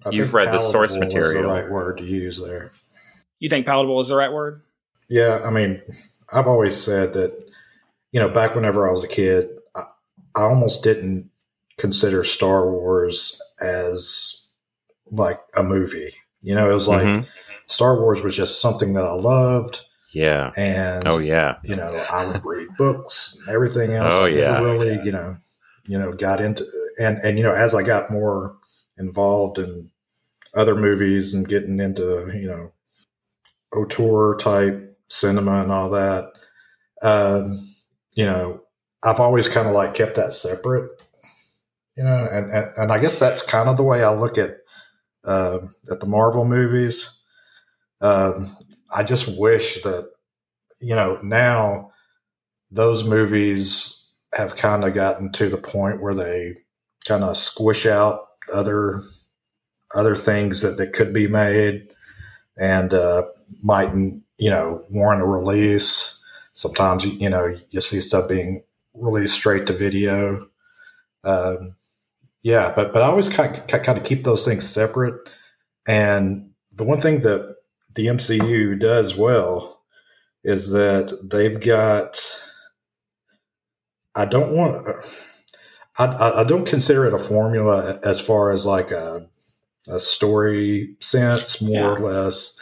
I 0.05 0.12
You've 0.12 0.34
read 0.34 0.53
the 0.53 0.60
source 0.60 0.93
palatable 0.95 1.18
is 1.18 1.34
material. 1.34 1.43
The 1.53 1.62
right 1.62 1.70
word 1.70 1.97
to 1.97 2.05
use 2.05 2.39
there. 2.39 2.72
You 3.39 3.49
think 3.49 3.66
palatable 3.66 3.99
is 3.99 4.10
the 4.10 4.16
right 4.16 4.32
word? 4.32 4.62
Yeah, 5.10 5.41
I 5.43 5.49
mean, 5.49 5.82
I've 6.32 6.47
always 6.47 6.82
said 6.82 7.14
that, 7.14 7.34
you 8.12 8.20
know, 8.20 8.30
back 8.30 8.55
whenever 8.55 8.88
I 8.88 8.91
was 8.91 9.03
a 9.03 9.07
kid, 9.10 9.49
I, 9.76 9.84
I 10.36 10.43
almost 10.43 10.84
didn't 10.84 11.30
consider 11.78 12.24
Star 12.24 12.70
Wars 12.70 13.41
as 13.62 14.38
like 15.12 15.39
a 15.55 15.64
movie. 15.64 16.14
You 16.41 16.55
know, 16.55 16.70
it 16.70 16.74
was 16.74 16.88
like 16.88 17.03
Mhm. 17.03 17.26
Star 17.68 17.99
Wars 17.99 18.22
was 18.22 18.36
just 18.36 18.62
something 18.62 18.93
that 18.93 19.05
I 19.05 19.14
loved, 19.14 19.82
Yeah. 20.14 20.51
and 20.57 21.07
Oh 21.07 21.20
yeah. 21.20 21.57
you 21.64 21.76
know, 21.76 22.05
I 22.12 22.26
would 22.26 22.45
read 22.45 22.70
books 22.78 23.38
and 23.39 23.53
everything 23.55 23.93
else. 23.93 24.14
Oh, 24.14 24.26
I 24.26 24.30
never 24.32 24.39
yeah. 24.39 24.60
really, 24.62 24.99
you 25.03 25.12
know, 25.12 25.38
you 25.88 25.99
know, 25.99 26.14
got 26.14 26.41
into 26.41 26.66
and 26.99 27.18
and 27.24 27.38
you 27.38 27.43
know, 27.43 27.53
as 27.53 27.74
I 27.76 27.84
got 27.84 28.10
more 28.12 28.55
involved 28.97 29.57
in 29.60 29.91
other 30.55 30.76
movies 30.76 31.34
and 31.34 31.47
getting 31.47 31.80
into, 31.80 32.30
you 32.34 32.47
know, 32.47 32.72
auteur 33.74 34.36
type 34.38 34.97
cinema 35.10 35.62
and 35.62 35.72
all 35.72 35.89
that, 35.91 36.32
um, 37.01 37.60
you 38.16 38.26
know, 38.26 38.62
I've 39.03 39.20
always 39.20 39.47
kind 39.47 39.68
of 39.68 39.74
like 39.76 39.93
kept 39.93 40.16
that 40.16 40.34
separate, 40.34 40.91
you 41.95 42.03
know, 42.03 42.28
and, 42.32 42.51
and 42.51 42.68
and 42.78 42.91
I 42.91 42.99
guess 42.99 43.20
that's 43.20 43.41
kind 43.41 43.70
of 43.70 43.78
the 43.78 43.84
way 43.84 44.03
I 44.03 44.12
look 44.14 44.38
at 44.38 44.57
uh, 45.30 45.59
at 45.91 45.99
the 45.99 46.07
Marvel 46.07 46.43
movies. 46.43 47.07
Um, 48.01 48.55
I 48.93 49.03
just 49.03 49.27
wish 49.39 49.82
that 49.84 50.09
you 50.80 50.95
know 50.95 51.19
now 51.21 51.91
those 52.71 53.03
movies 53.03 54.09
have 54.34 54.55
kind 54.55 54.84
of 54.84 54.93
gotten 54.95 55.32
to 55.34 55.47
the 55.47 55.57
point 55.57 56.01
where 56.01 56.15
they 56.15 56.55
kind 57.07 57.23
of 57.23 57.38
squish 57.38 57.86
out 57.86 58.25
other 58.51 59.01
other 59.93 60.15
things 60.15 60.61
that, 60.61 60.77
that 60.77 60.93
could 60.93 61.13
be 61.13 61.27
made 61.27 61.89
and 62.57 62.93
uh, 62.93 63.23
might 63.61 63.93
you 63.93 64.49
know 64.49 64.84
warrant 64.89 65.21
a 65.21 65.25
release. 65.25 66.23
Sometimes 66.53 67.05
you 67.05 67.30
know 67.30 67.55
you 67.69 67.82
see 67.82 68.01
stuff 68.01 68.27
being 68.27 68.63
released 68.95 69.36
straight 69.36 69.67
to 69.67 69.73
video. 69.73 70.47
Um, 71.23 71.75
yeah, 72.41 72.71
but 72.75 72.93
but 72.93 73.01
I 73.01 73.07
always 73.07 73.29
kind 73.29 73.57
of, 73.57 73.67
kind 73.67 73.97
of 73.97 74.03
keep 74.03 74.23
those 74.23 74.45
things 74.45 74.67
separate. 74.67 75.29
And 75.87 76.51
the 76.75 76.83
one 76.83 76.99
thing 76.99 77.19
that 77.19 77.55
the 77.95 78.07
MCU 78.07 78.79
does 78.79 79.15
well 79.15 79.81
is 80.43 80.71
that 80.71 81.17
they've 81.23 81.59
got. 81.59 82.19
I 84.15 84.25
don't 84.25 84.53
want. 84.53 84.87
I, 85.97 86.05
I 86.05 86.39
I 86.41 86.43
don't 86.43 86.67
consider 86.67 87.05
it 87.05 87.13
a 87.13 87.19
formula 87.19 87.99
as 88.03 88.21
far 88.21 88.51
as 88.51 88.65
like 88.65 88.91
a 88.91 89.27
a 89.89 89.99
story 89.99 90.95
sense, 90.99 91.61
more 91.61 91.97
or 91.97 91.99
less, 91.99 92.57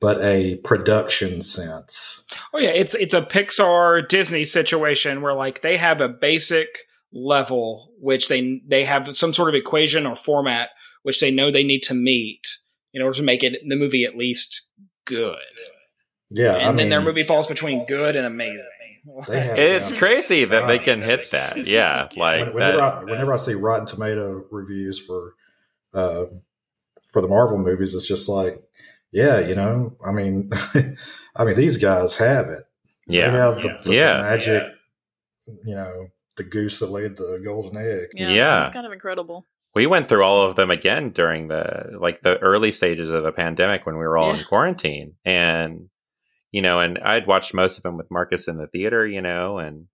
but 0.00 0.20
a 0.22 0.56
production 0.56 1.42
sense. 1.42 2.24
Oh 2.52 2.58
yeah, 2.58 2.70
it's 2.70 2.94
it's 2.94 3.14
a 3.14 3.22
Pixar 3.22 4.06
Disney 4.06 4.44
situation 4.44 5.20
where 5.20 5.34
like 5.34 5.62
they 5.62 5.76
have 5.76 6.00
a 6.00 6.08
basic 6.08 6.85
level 7.16 7.90
which 7.98 8.28
they 8.28 8.60
they 8.66 8.84
have 8.84 9.16
some 9.16 9.32
sort 9.32 9.48
of 9.48 9.54
equation 9.54 10.04
or 10.06 10.14
format 10.14 10.68
which 11.02 11.20
they 11.20 11.30
know 11.30 11.50
they 11.50 11.64
need 11.64 11.80
to 11.80 11.94
meet 11.94 12.42
in 12.92 13.00
order 13.00 13.16
to 13.16 13.22
make 13.22 13.42
it 13.42 13.58
the 13.68 13.76
movie 13.76 14.04
at 14.04 14.16
least 14.16 14.66
good. 15.06 15.38
Yeah, 16.30 16.54
and 16.56 16.62
I 16.62 16.66
then 16.66 16.76
mean, 16.76 16.88
their 16.90 17.00
movie 17.00 17.22
falls 17.22 17.46
between 17.46 17.84
good 17.86 18.16
and 18.16 18.26
amazing. 18.26 18.66
Have, 19.28 19.56
It's 19.58 19.92
yeah, 19.92 19.98
crazy 19.98 20.44
that 20.44 20.66
they 20.66 20.80
can 20.80 21.00
hit 21.00 21.30
that. 21.30 21.64
Yeah, 21.66 22.08
like 22.16 22.46
When- 22.46 22.54
whenever, 22.54 22.78
that. 22.78 22.94
I, 22.94 23.04
whenever 23.04 23.32
I 23.32 23.36
see 23.36 23.54
Rotten 23.54 23.86
Tomato 23.86 24.44
reviews 24.50 24.98
for 24.98 25.34
uh, 25.94 26.24
for 27.12 27.22
the 27.22 27.28
Marvel 27.28 27.58
movies, 27.58 27.94
it's 27.94 28.06
just 28.06 28.28
like, 28.28 28.60
yeah, 29.12 29.38
you 29.38 29.54
know, 29.54 29.96
I 30.04 30.10
mean, 30.12 30.50
I 31.36 31.44
mean, 31.44 31.54
these 31.54 31.76
guys 31.76 32.16
have 32.16 32.46
it. 32.46 32.64
Yeah, 33.06 33.30
They 33.30 33.36
Yeah, 33.36 33.44
have 33.44 33.62
the, 33.62 33.68
the, 33.68 33.90
the 33.90 33.94
Yeah. 33.94 34.20
magic, 34.22 34.62
you 35.64 35.74
know, 35.76 36.08
the 36.36 36.44
goose 36.44 36.78
that 36.80 36.90
laid 36.90 37.16
the 37.16 37.40
golden 37.44 37.76
egg. 37.76 38.08
Yeah, 38.14 38.30
Yeah. 38.30 38.62
it's 38.62 38.70
kind 38.70 38.86
of 38.86 38.92
incredible. 38.92 39.46
we 39.74 39.86
went 39.86 40.08
through 40.08 40.22
all 40.22 40.48
of 40.48 40.56
them 40.56 40.70
again 40.70 41.10
during 41.10 41.48
the 41.48 41.92
like 41.98 42.22
the 42.22 42.38
early 42.38 42.72
stages 42.72 43.10
of 43.10 43.22
the 43.22 43.32
pandemic 43.32 43.84
when 43.86 43.96
we 43.98 44.06
were 44.06 44.16
all 44.16 44.34
in 44.34 44.42
quarantine 44.44 45.14
and 45.24 45.88
you 46.50 46.62
know 46.62 46.80
and 46.80 46.98
i'd 47.00 47.26
watched 47.26 47.52
most 47.52 47.76
of 47.76 47.82
them 47.82 47.96
with 47.98 48.10
marcus 48.10 48.48
in 48.48 48.56
the 48.56 48.66
theater 48.68 49.06
you 49.06 49.20
know 49.20 49.58
and 49.58 49.86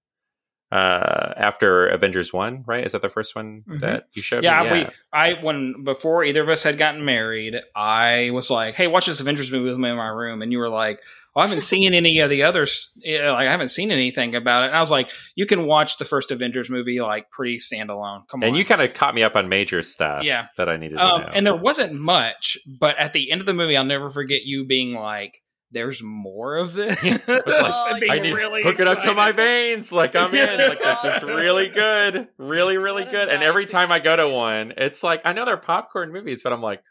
uh 0.70 1.34
after 1.36 1.88
avengers 1.88 2.32
1 2.32 2.62
right 2.66 2.86
is 2.86 2.92
that 2.92 3.02
the 3.02 3.08
first 3.08 3.34
one 3.34 3.62
Mhm. 3.68 3.80
that 3.80 4.04
you 4.14 4.22
showed 4.22 4.44
Yeah, 4.44 4.62
me 4.62 4.84
we 4.84 4.90
I 5.12 5.34
when 5.42 5.82
before 5.84 6.22
either 6.24 6.42
of 6.42 6.48
us 6.48 6.62
had 6.62 6.78
gotten 6.78 7.04
married, 7.04 7.56
I 7.76 8.30
was 8.32 8.50
like, 8.50 8.74
"Hey, 8.76 8.86
watch 8.86 9.04
this 9.06 9.20
Avengers 9.20 9.52
movie 9.52 9.68
with 9.68 9.78
me 9.78 9.90
in 9.90 9.96
my 9.96 10.08
room," 10.08 10.40
and 10.40 10.50
you 10.50 10.58
were 10.58 10.70
like, 10.70 11.00
well, 11.34 11.44
"I 11.44 11.48
haven't 11.48 11.62
seen 11.62 11.94
any 11.94 12.18
of 12.20 12.30
the 12.30 12.42
others. 12.42 12.92
Yeah, 12.96 13.32
like 13.32 13.48
I 13.48 13.50
haven't 13.50 13.68
seen 13.68 13.90
anything 13.90 14.34
about 14.34 14.64
it." 14.64 14.66
And 14.68 14.76
I 14.76 14.80
was 14.80 14.90
like, 14.90 15.10
"You 15.34 15.46
can 15.46 15.66
watch 15.66 15.98
the 15.98 16.04
first 16.04 16.30
Avengers 16.30 16.70
movie 16.70 17.00
like 17.00 17.30
pretty 17.30 17.58
standalone. 17.58 18.28
Come 18.28 18.42
on." 18.42 18.48
and 18.48 18.56
you 18.56 18.64
kind 18.64 18.80
of 18.82 18.94
caught 18.94 19.14
me 19.14 19.22
up 19.22 19.36
on 19.36 19.48
major 19.48 19.82
stuff 19.82 20.24
Yeah. 20.24 20.46
that 20.56 20.68
i 20.68 20.76
needed 20.76 20.96
to 20.96 21.04
um, 21.04 21.20
know 21.22 21.28
and 21.34 21.46
there 21.46 21.56
wasn't 21.56 21.92
much, 21.94 22.56
but 22.80 22.98
at 22.98 23.12
the 23.12 23.30
end 23.30 23.40
of 23.40 23.46
the 23.46 23.54
movie, 23.54 23.76
I'll 23.76 23.84
never 23.84 24.10
forget 24.10 24.40
you 24.44 24.64
being 24.66 24.94
like, 24.94 25.38
"There's 25.70 26.02
more 26.02 26.56
of 26.56 26.74
this." 26.74 27.02
like, 27.02 27.22
Oh, 27.28 27.96
I 28.10 28.18
need 28.18 28.34
really 28.34 28.62
hook 28.62 28.78
it 28.80 28.86
up 28.88 28.98
to 29.00 29.14
my 29.14 29.32
veins. 29.32 29.90
Like 29.92 30.14
I'm 30.16 30.34
in. 30.34 30.58
Like 30.58 30.80
this 30.80 31.04
is 31.04 31.22
really 31.24 31.68
good, 31.70 32.28
really, 32.38 32.76
really 32.76 33.04
good. 33.04 33.28
And 33.28 33.42
every 33.42 33.66
time 33.66 33.90
I 33.90 33.98
go 33.98 34.14
to 34.16 34.28
one, 34.28 34.72
it's 34.76 35.02
like 35.02 35.22
I 35.24 35.32
know 35.32 35.44
they're 35.44 35.56
popcorn 35.56 36.12
movies, 36.12 36.42
but 36.42 36.52
I'm 36.52 36.60
like, 36.62 36.82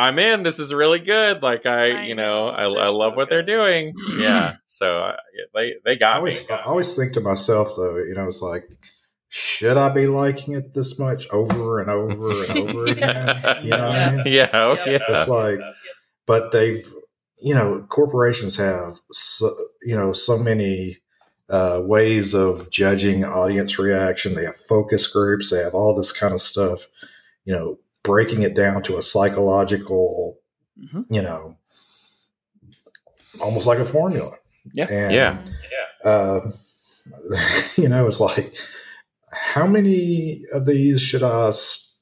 I'm 0.00 0.18
in. 0.18 0.42
This 0.42 0.58
is 0.58 0.72
really 0.72 0.98
good. 0.98 1.42
Like 1.42 1.66
I, 1.66 1.90
I 1.90 2.02
you 2.04 2.14
know, 2.14 2.48
I, 2.48 2.64
I 2.64 2.88
love 2.88 3.12
so 3.12 3.16
what 3.16 3.28
they're 3.28 3.42
doing. 3.42 3.94
Yeah. 4.20 4.56
So 4.66 4.98
uh, 4.98 5.16
they 5.54 5.74
they 5.84 5.92
I 5.92 5.94
got 5.94 6.22
me. 6.22 6.32
I 6.50 6.62
always 6.62 6.94
think 6.94 7.12
to 7.14 7.20
myself 7.20 7.72
though, 7.76 7.96
you 7.96 8.14
know, 8.14 8.26
it's 8.26 8.42
like, 8.42 8.68
should 9.28 9.76
I 9.76 9.88
be 9.88 10.06
liking 10.06 10.54
it 10.54 10.74
this 10.74 10.98
much 10.98 11.28
over 11.30 11.80
and 11.80 11.88
over 11.88 12.44
and 12.44 12.58
over 12.58 12.84
again? 12.86 13.64
You 13.64 13.70
know 13.70 13.88
what 13.88 13.98
I 13.98 14.10
mean? 14.16 14.22
Yeah, 14.26 14.50
oh, 14.52 14.76
yeah. 14.86 14.98
It's 15.08 15.28
like, 15.28 15.60
but 16.26 16.50
they've, 16.50 16.84
you 17.40 17.54
know, 17.54 17.86
corporations 17.88 18.56
have, 18.56 19.00
so, 19.12 19.54
you 19.82 19.94
know, 19.94 20.12
so 20.12 20.36
many 20.36 20.98
uh, 21.48 21.80
ways 21.84 22.34
of 22.34 22.70
judging 22.70 23.24
audience 23.24 23.78
reaction. 23.78 24.34
They 24.34 24.44
have 24.44 24.56
focus 24.56 25.06
groups. 25.06 25.50
They 25.50 25.62
have 25.62 25.74
all 25.74 25.94
this 25.94 26.12
kind 26.12 26.34
of 26.34 26.40
stuff. 26.40 26.86
You 27.44 27.54
know, 27.54 27.78
breaking 28.02 28.42
it 28.42 28.54
down 28.54 28.82
to 28.84 28.96
a 28.96 29.02
psychological, 29.02 30.38
Mhm. 30.78 31.04
you 31.10 31.22
know, 31.22 31.56
almost 33.40 33.66
like 33.66 33.78
a 33.78 33.84
formula. 33.84 34.32
Yeah. 34.72 34.86
And, 34.90 35.12
Yeah. 35.12 35.38
uh, 36.04 36.50
you 37.76 37.88
know, 37.88 38.06
it's 38.06 38.20
like, 38.20 38.54
how 39.32 39.66
many 39.66 40.42
of 40.52 40.66
these 40.66 41.00
should 41.00 41.22
I 41.22 41.48
s- 41.48 41.96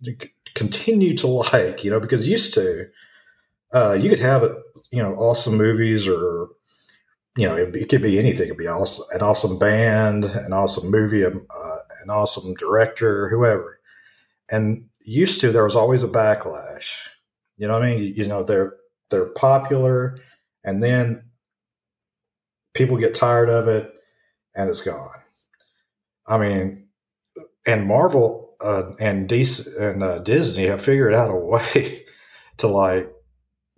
continue 0.54 1.16
to 1.18 1.26
like? 1.26 1.84
You 1.84 1.90
know, 1.90 2.00
because 2.00 2.26
used 2.28 2.54
to, 2.54 2.86
uh, 3.72 3.92
you 4.00 4.08
could 4.08 4.18
have 4.18 4.42
it, 4.42 4.52
you 4.90 5.02
know 5.02 5.14
awesome 5.16 5.56
movies 5.58 6.08
or 6.08 6.48
you 7.36 7.46
know 7.46 7.54
it, 7.54 7.76
it 7.76 7.88
could 7.90 8.00
be 8.00 8.18
anything. 8.18 8.46
It'd 8.46 8.56
be 8.56 8.66
awesome, 8.66 9.04
an 9.14 9.20
awesome 9.22 9.58
band, 9.58 10.24
an 10.24 10.52
awesome 10.54 10.90
movie, 10.90 11.24
um, 11.26 11.46
uh, 11.54 11.78
an 12.02 12.08
awesome 12.10 12.54
director, 12.54 13.28
whoever. 13.28 13.78
And 14.50 14.87
used 15.08 15.40
to, 15.40 15.50
there 15.52 15.64
was 15.64 15.76
always 15.76 16.02
a 16.02 16.08
backlash. 16.08 17.08
You 17.56 17.66
know 17.66 17.74
what 17.74 17.82
I 17.82 17.96
mean? 17.96 18.14
You, 18.16 18.26
know 18.26 18.42
they're 18.42 18.74
they're 19.10 19.26
popular, 19.26 20.18
and 20.64 20.82
then 20.82 21.24
people 22.74 22.96
get 22.96 23.14
tired 23.14 23.48
of 23.48 23.68
it, 23.68 23.92
and 24.54 24.70
it's 24.70 24.80
gone. 24.80 25.18
I 26.26 26.38
mean, 26.38 26.88
and 27.66 27.86
Marvel 27.86 28.54
uh, 28.60 28.92
and 29.00 29.28
DC 29.28 29.76
and 29.80 30.02
uh, 30.02 30.18
Disney 30.20 30.66
have 30.66 30.82
figured 30.82 31.14
out 31.14 31.30
a 31.30 31.34
way 31.36 32.04
to 32.58 32.68
like 32.68 33.12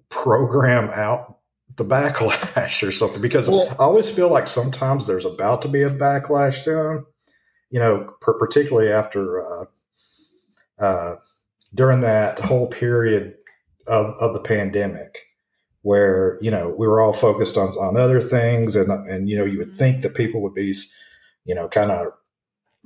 program 0.09 0.91
out 0.91 1.39
the 1.77 1.85
backlash 1.85 2.87
or 2.87 2.93
something 2.93 3.23
because 3.23 3.49
Well- 3.49 3.69
I 3.71 3.85
always 3.85 4.11
feel 4.11 4.29
like 4.29 4.47
sometimes 4.47 5.07
there's 5.07 5.25
about 5.25 5.63
to 5.63 5.69
be 5.69 5.83
a 5.83 5.91
backlash 5.91 6.65
to 6.65 6.71
them, 6.71 7.07
you 7.71 7.79
know, 7.79 8.13
per- 8.21 8.39
particularly 8.39 8.91
after 8.91 9.41
uh, 9.41 9.65
uh, 10.81 11.17
during 11.75 12.01
that 12.01 12.39
whole 12.39 12.67
period 12.67 13.35
of, 13.87 14.15
of 14.21 14.35
the 14.35 14.41
pandemic 14.41 15.27
where 15.83 16.39
you 16.43 16.51
know 16.51 16.75
we 16.79 16.87
were 16.87 17.01
all 17.01 17.13
focused 17.13 17.57
on 17.57 17.69
on 17.69 17.97
other 17.97 18.21
things 18.21 18.77
and 18.77 18.91
and 19.09 19.29
you 19.31 19.37
know 19.37 19.45
you 19.45 19.59
would 19.59 19.75
think 19.75 20.03
that 20.03 20.15
people 20.15 20.43
would 20.43 20.55
be 20.55 20.75
you 21.47 21.55
know 21.55 21.69
kind 21.69 21.91
of 21.91 22.07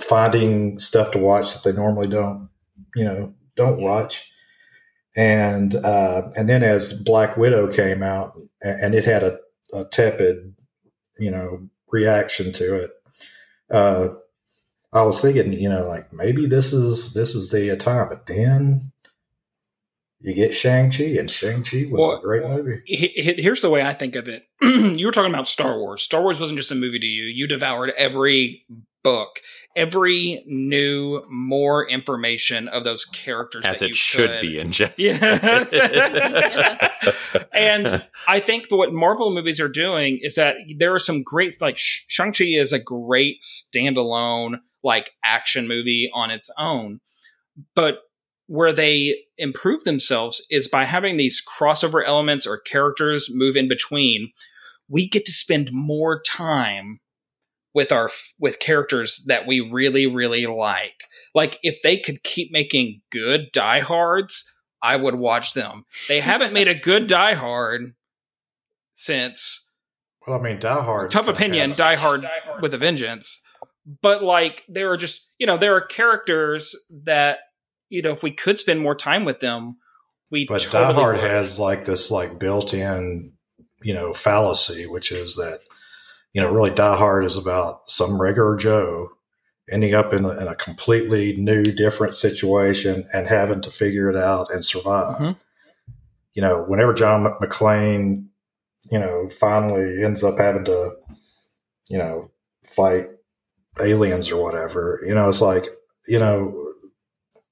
finding 0.00 0.78
stuff 0.78 1.10
to 1.10 1.18
watch 1.18 1.52
that 1.52 1.64
they 1.64 1.72
normally 1.76 2.08
don't 2.08 2.48
you 2.94 3.04
know 3.04 3.34
don't 3.56 3.80
watch. 3.80 4.30
And 5.16 5.76
uh 5.76 6.30
and 6.36 6.48
then 6.48 6.62
as 6.62 6.92
black 6.92 7.36
widow 7.36 7.72
came 7.72 8.02
out 8.02 8.34
and, 8.62 8.80
and 8.80 8.94
it 8.94 9.04
had 9.04 9.22
a, 9.22 9.38
a 9.72 9.84
tepid 9.84 10.54
you 11.18 11.30
know 11.30 11.68
reaction 11.92 12.52
to 12.52 12.74
it 12.74 12.90
uh 13.70 14.08
i 14.94 15.02
was 15.02 15.20
thinking 15.20 15.52
you 15.52 15.68
know 15.68 15.86
like 15.88 16.12
maybe 16.12 16.46
this 16.46 16.72
is 16.72 17.12
this 17.14 17.34
is 17.34 17.50
the 17.50 17.76
time 17.76 18.08
but 18.08 18.26
then 18.26 18.90
you 20.20 20.32
get 20.32 20.54
shang-chi 20.54 21.04
and 21.18 21.30
shang-chi 21.30 21.84
was 21.90 22.00
Well, 22.00 22.12
a 22.16 22.20
great 22.22 22.44
movie 22.44 22.80
He- 22.86 23.08
he- 23.08 23.42
Here's 23.42 23.60
the 23.60 23.68
way 23.68 23.82
I 23.82 23.92
think 23.92 24.16
of 24.16 24.26
it. 24.26 24.44
you 24.62 25.04
were 25.04 25.12
talking 25.12 25.30
about 25.34 25.46
Star 25.46 25.78
Wars. 25.78 26.02
Star 26.02 26.22
Wars 26.22 26.40
wasn't 26.40 26.56
just 26.56 26.72
a 26.72 26.74
movie 26.74 26.98
to 26.98 27.04
you. 27.04 27.24
You 27.24 27.46
devoured 27.46 27.90
every 27.98 28.64
book, 29.02 29.40
every 29.76 30.42
new, 30.46 31.22
more 31.28 31.86
information 31.86 32.68
of 32.68 32.84
those 32.84 33.04
characters 33.04 33.66
As 33.66 33.80
that 33.80 33.84
it 33.84 33.88
you 33.88 33.94
should 33.94 34.30
could. 34.30 34.40
be 34.40 34.58
ingested. 34.58 35.20
Yes. 35.20 35.74
And 37.52 38.02
I 38.26 38.40
think 38.40 38.66
what 38.70 38.94
Marvel 38.94 39.34
movies 39.34 39.60
are 39.60 39.68
doing 39.68 40.18
is 40.22 40.36
that 40.36 40.56
there 40.78 40.94
are 40.94 40.98
some 40.98 41.22
great, 41.22 41.54
like 41.60 41.76
Shang-Chi 41.76 42.44
is 42.44 42.72
a 42.72 42.78
great 42.78 43.42
standalone, 43.42 44.54
like 44.84 45.10
action 45.24 45.66
movie 45.66 46.10
on 46.14 46.30
its 46.30 46.50
own. 46.58 47.00
But 47.74 48.00
where 48.46 48.72
they 48.72 49.16
improve 49.38 49.84
themselves 49.84 50.44
is 50.50 50.68
by 50.68 50.84
having 50.84 51.16
these 51.16 51.42
crossover 51.42 52.06
elements 52.06 52.46
or 52.46 52.58
characters 52.58 53.30
move 53.32 53.56
in 53.56 53.68
between. 53.68 54.32
We 54.88 55.08
get 55.08 55.24
to 55.24 55.32
spend 55.32 55.70
more 55.72 56.20
time 56.20 57.00
with 57.72 57.90
our 57.90 58.08
with 58.38 58.60
characters 58.60 59.24
that 59.26 59.46
we 59.46 59.60
really 59.60 60.06
really 60.06 60.46
like. 60.46 61.04
Like 61.34 61.58
if 61.62 61.80
they 61.82 61.96
could 61.96 62.22
keep 62.22 62.52
making 62.52 63.00
good 63.10 63.50
diehards, 63.52 64.52
I 64.82 64.96
would 64.96 65.14
watch 65.14 65.54
them. 65.54 65.86
They 66.08 66.20
haven't 66.20 66.52
made 66.52 66.68
a 66.68 66.74
good 66.74 67.06
Die 67.06 67.34
Hard 67.34 67.94
since 68.94 69.72
well 70.26 70.38
i 70.38 70.42
mean 70.42 70.58
die 70.58 70.82
hard 70.82 71.10
tough 71.10 71.26
opinion 71.28 71.68
has- 71.70 71.76
Die 71.76 71.96
Hard 71.96 72.24
with 72.62 72.72
a 72.72 72.78
Vengeance. 72.78 73.40
But 74.02 74.22
like 74.22 74.64
there 74.68 74.90
are 74.90 74.96
just 74.96 75.28
you 75.38 75.46
know 75.46 75.56
there 75.56 75.74
are 75.76 75.80
characters 75.80 76.74
that 77.04 77.38
you 77.90 78.02
know 78.02 78.12
if 78.12 78.22
we 78.22 78.30
could 78.30 78.58
spend 78.58 78.80
more 78.80 78.94
time 78.94 79.24
with 79.24 79.40
them, 79.40 79.76
we 80.30 80.46
But 80.46 80.62
totally 80.62 80.84
Die 80.84 80.92
Hard 81.00 81.16
would. 81.16 81.24
has 81.24 81.58
like 81.58 81.84
this 81.84 82.10
like 82.10 82.38
built-in, 82.38 83.32
you 83.82 83.94
know, 83.94 84.14
fallacy, 84.14 84.86
which 84.86 85.12
is 85.12 85.36
that, 85.36 85.60
you 86.32 86.40
know, 86.40 86.50
really 86.50 86.70
Die 86.70 86.96
Hard 86.96 87.24
is 87.24 87.36
about 87.36 87.90
some 87.90 88.20
regular 88.20 88.56
Joe 88.56 89.10
ending 89.70 89.94
up 89.94 90.12
in 90.12 90.24
a, 90.24 90.30
in 90.30 90.48
a 90.48 90.54
completely 90.54 91.34
new, 91.36 91.62
different 91.62 92.12
situation 92.14 93.04
and 93.14 93.26
having 93.26 93.60
to 93.62 93.70
figure 93.70 94.10
it 94.10 94.16
out 94.16 94.50
and 94.50 94.64
survive. 94.64 95.18
Mhm. 95.18 95.36
You 96.34 96.42
know, 96.42 96.64
whenever 96.66 96.92
John 96.92 97.24
McClane, 97.40 98.26
you 98.90 98.98
know, 98.98 99.28
finally 99.28 100.02
ends 100.04 100.22
up 100.24 100.38
having 100.38 100.64
to, 100.66 100.92
you 101.88 101.96
know, 101.98 102.30
fight 102.66 103.08
aliens 103.80 104.30
or 104.30 104.42
whatever, 104.42 105.00
you 105.06 105.14
know, 105.14 105.28
it's 105.28 105.40
like, 105.40 105.66
you 106.06 106.18
know, 106.18 106.72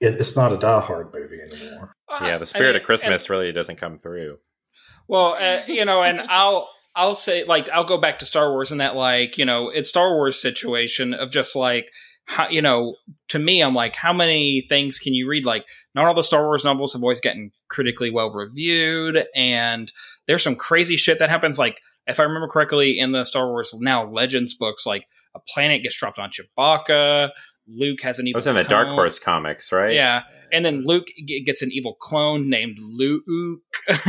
it, 0.00 0.20
it's 0.20 0.36
not 0.36 0.52
a 0.52 0.56
Die 0.56 0.80
Hard 0.80 1.12
movie 1.12 1.40
anymore. 1.40 1.94
yeah, 2.20 2.38
the 2.38 2.46
spirit 2.46 2.72
mean, 2.72 2.80
of 2.80 2.82
Christmas 2.82 3.30
really 3.30 3.52
doesn't 3.52 3.76
come 3.76 3.98
through. 3.98 4.38
Well, 5.08 5.36
uh, 5.38 5.62
you 5.66 5.84
know, 5.84 6.02
and 6.02 6.20
I'll 6.22 6.68
I'll 6.94 7.14
say 7.14 7.44
like 7.44 7.68
I'll 7.70 7.84
go 7.84 7.98
back 7.98 8.18
to 8.18 8.26
Star 8.26 8.50
Wars 8.50 8.72
and 8.72 8.80
that 8.80 8.94
like 8.94 9.38
you 9.38 9.44
know 9.44 9.70
it's 9.70 9.88
Star 9.88 10.14
Wars 10.14 10.40
situation 10.40 11.14
of 11.14 11.30
just 11.30 11.56
like 11.56 11.86
how 12.24 12.48
you 12.48 12.62
know 12.62 12.96
to 13.28 13.38
me 13.38 13.62
I'm 13.62 13.74
like 13.74 13.96
how 13.96 14.12
many 14.12 14.64
things 14.68 14.98
can 14.98 15.14
you 15.14 15.28
read 15.28 15.44
like 15.44 15.64
not 15.94 16.06
all 16.06 16.14
the 16.14 16.22
Star 16.22 16.44
Wars 16.44 16.64
novels 16.64 16.92
have 16.92 17.02
always 17.02 17.20
gotten 17.20 17.50
critically 17.68 18.10
well 18.10 18.30
reviewed 18.30 19.24
and 19.34 19.90
there's 20.26 20.42
some 20.42 20.54
crazy 20.54 20.96
shit 20.96 21.18
that 21.18 21.30
happens 21.30 21.58
like 21.58 21.80
if 22.06 22.20
I 22.20 22.24
remember 22.24 22.48
correctly 22.48 22.98
in 22.98 23.12
the 23.12 23.24
Star 23.24 23.48
Wars 23.48 23.74
now 23.80 24.08
Legends 24.08 24.54
books 24.54 24.86
like 24.86 25.06
a 25.34 25.40
planet 25.48 25.82
gets 25.82 25.96
dropped 25.98 26.18
on 26.18 26.30
Chewbacca 26.30 27.30
Luke 27.68 28.00
has 28.02 28.18
an 28.18 28.26
It 28.26 28.30
evil 28.30 28.38
was 28.38 28.48
in 28.48 28.56
the 28.56 28.64
Dark. 28.64 28.88
Horse 28.88 29.18
comics, 29.20 29.70
right? 29.72 29.94
yeah 29.94 30.22
and 30.52 30.64
then 30.64 30.84
Luke 30.84 31.06
g- 31.26 31.42
gets 31.44 31.62
an 31.62 31.70
evil 31.72 31.94
clone 31.94 32.50
named 32.50 32.78
Luke 32.80 33.62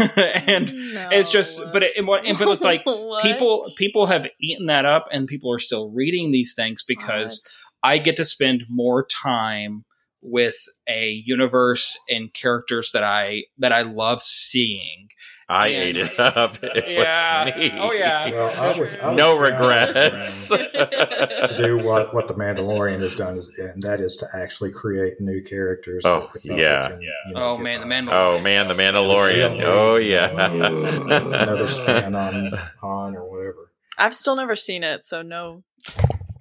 and 0.48 0.74
No. 0.94 1.10
it's 1.12 1.32
just 1.32 1.62
but 1.72 1.84
it, 1.84 1.92
it, 1.98 2.06
what- 2.06 2.26
and 2.26 2.38
but 2.38 2.48
it's 2.48 2.64
like 2.64 2.84
people 3.22 3.64
people 3.78 4.08
have 4.08 4.26
eaten 4.42 4.66
that 4.68 4.86
up 4.86 5.06
and 5.12 5.28
people 5.28 5.52
are 5.54 5.60
still 5.60 5.90
reading 5.92 6.32
these 6.32 6.54
things 6.56 6.84
because 6.88 7.42
i 7.84 7.98
get 7.98 8.16
to 8.18 8.26
spend 8.26 8.64
more 8.70 9.06
time 9.06 9.84
with 10.22 10.56
a 10.88 11.22
universe 11.26 11.98
and 12.10 12.34
characters 12.34 12.92
that 12.94 13.04
i 13.04 13.44
that 13.58 13.72
i 13.72 13.82
love 13.82 14.22
seeing 14.22 15.08
I 15.50 15.68
Yeah. 15.68 15.78
ate 15.80 15.98
it 15.98 16.20
up. 16.20 16.58
It 16.64 16.86
Yeah. 16.88 17.46
was 17.46 17.56
me. 17.56 17.72
Oh, 17.80 17.92
yeah. 17.92 18.32
Well, 18.32 18.54
I 18.58 18.80
would, 18.80 19.00
I 19.00 19.08
would 19.10 19.18
no 19.18 19.38
regrets. 19.38 20.48
to 20.50 21.54
do 21.58 21.78
what, 21.80 22.14
what 22.14 22.28
the 22.28 22.34
Mandalorian 22.34 23.00
has 23.02 23.16
done, 23.16 23.36
is, 23.38 23.50
and 23.60 23.84
that 23.84 24.00
is 24.00 24.16
to 24.18 24.26
actually 24.36 24.72
create 24.72 25.20
new 25.20 25.42
characters. 25.44 26.04
Oh, 26.06 26.30
that 26.34 26.42
the 26.44 26.50
public 26.50 26.62
yeah. 26.62 26.98
you 27.28 27.34
know, 27.34 27.42
oh 27.52 27.56
get 27.58 27.64
man 27.64 27.80
the 27.82 27.86
mandalorian 27.88 28.38
oh 28.38 28.40
man, 28.42 28.68
the 28.68 28.74
Mandalorian. 28.74 29.62
Oh 29.64 29.96
yeah. 29.96 30.30
Another 30.30 31.64
yeah. 31.64 31.68
spin 31.68 32.16
on 32.16 32.52
Han 32.82 33.16
or 33.16 33.30
whatever. 33.30 33.72
I've 33.98 34.16
still 34.16 34.36
never 34.36 34.56
seen 34.56 34.84
it, 34.84 35.06
so 35.06 35.22
no. 35.22 35.64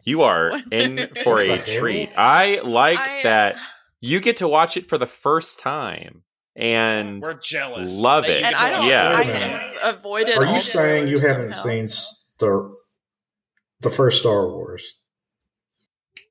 You 0.05 0.22
are 0.22 0.53
in 0.72 1.09
for 1.24 1.40
a 1.40 1.59
treat. 1.62 2.11
I 2.16 2.61
like 2.64 2.98
I- 2.98 3.20
uh, 3.20 3.22
that 3.24 3.57
you 4.00 4.20
get 4.20 4.38
to 4.38 4.48
watch 4.48 4.76
it 4.76 4.86
for 4.88 4.98
the 4.98 5.07
first 5.07 5.59
time. 5.61 6.22
And 6.55 7.22
we're 7.22 7.34
jealous 7.34 7.98
Love 7.98 8.24
it. 8.26 8.42
And 8.44 8.55
I 8.55 8.70
don't. 8.70 8.86
Yeah. 8.86 9.11
I 9.14 9.18
Wait 9.20 9.28
a 9.28 9.32
have 9.38 9.94
avoided. 9.98 10.36
Are 10.36 10.44
you 10.46 10.53
the 10.55 10.61
saying 10.61 11.09
you 11.09 11.18
haven't 11.18 11.53
somehow. 11.53 11.86
seen 11.86 11.88
the 12.38 12.70
the 13.80 13.90
first 13.90 14.20
Star 14.20 14.46
Wars? 14.48 14.84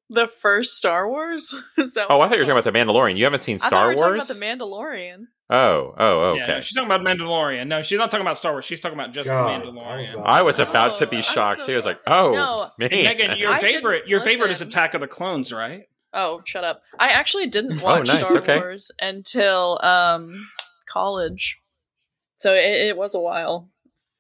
the 0.10 0.28
first 0.28 0.78
Star 0.78 1.10
Wars? 1.10 1.56
Is 1.78 1.94
that? 1.94 2.08
oh, 2.10 2.20
I 2.20 2.26
thought 2.28 2.34
you 2.34 2.40
were 2.40 2.46
talking 2.46 2.52
about 2.52 2.66
the 2.66 2.72
Mandalorian. 2.78 3.18
You 3.18 3.24
haven't 3.24 3.44
seen 3.44 3.58
Star 3.58 3.88
we 3.88 3.94
were 3.94 3.98
talking 3.98 4.14
Wars? 4.16 4.30
about 4.30 4.40
the 4.40 4.46
Mandalorian. 4.46 5.24
oh, 5.50 5.94
oh, 5.98 6.34
Yeah, 6.36 6.44
okay. 6.44 6.52
no, 6.56 6.60
she's 6.62 6.76
talking 6.76 6.92
about 6.92 7.02
Mandalorian. 7.02 7.68
No, 7.68 7.82
she's 7.82 7.98
not 7.98 8.12
talking 8.12 8.26
about 8.26 8.36
Star 8.38 8.52
Wars. 8.52 8.66
She's 8.66 8.82
talking 8.82 9.00
about 9.00 9.14
just 9.14 9.30
God, 9.30 9.48
the 9.48 9.52
I 9.54 9.58
was 9.60 9.70
Mandalorian. 10.10 10.14
about- 10.16 10.28
I 10.28 10.42
was 10.42 10.60
about 10.60 10.92
Oh, 10.92 10.96
to 10.96 11.08
be 11.08 11.22
shocked 11.22 11.60
so 11.62 11.66
too. 11.66 11.72
I 11.72 11.76
was 11.78 11.86
like, 11.86 11.98
oh, 12.08 12.32
No. 12.34 12.70
man. 12.78 12.90
Megan, 12.92 13.38
your 13.38 13.52
I 13.52 13.60
favorite, 13.60 14.06
your 14.08 14.20
favorite 14.20 14.52
is. 14.52 14.62
Attack 14.62 14.94
of 14.96 15.02
the 15.02 15.08
Clones, 15.08 15.52
right? 15.54 15.84
Oh, 16.14 16.42
shut 16.46 16.64
up! 16.64 16.82
I 17.00 17.10
actually 17.10 17.48
didn't 17.48 17.82
watch 17.82 18.02
Oh, 18.02 18.04
nice, 18.04 18.28
Star 18.28 18.42
okay. 18.42 18.58
Wars 18.58 18.92
until 19.02 19.80
um 19.84 20.46
college, 20.88 21.58
so 22.36 22.54
it, 22.54 22.88
it 22.90 22.98
was 22.98 23.16
a 23.16 23.20
while. 23.20 23.70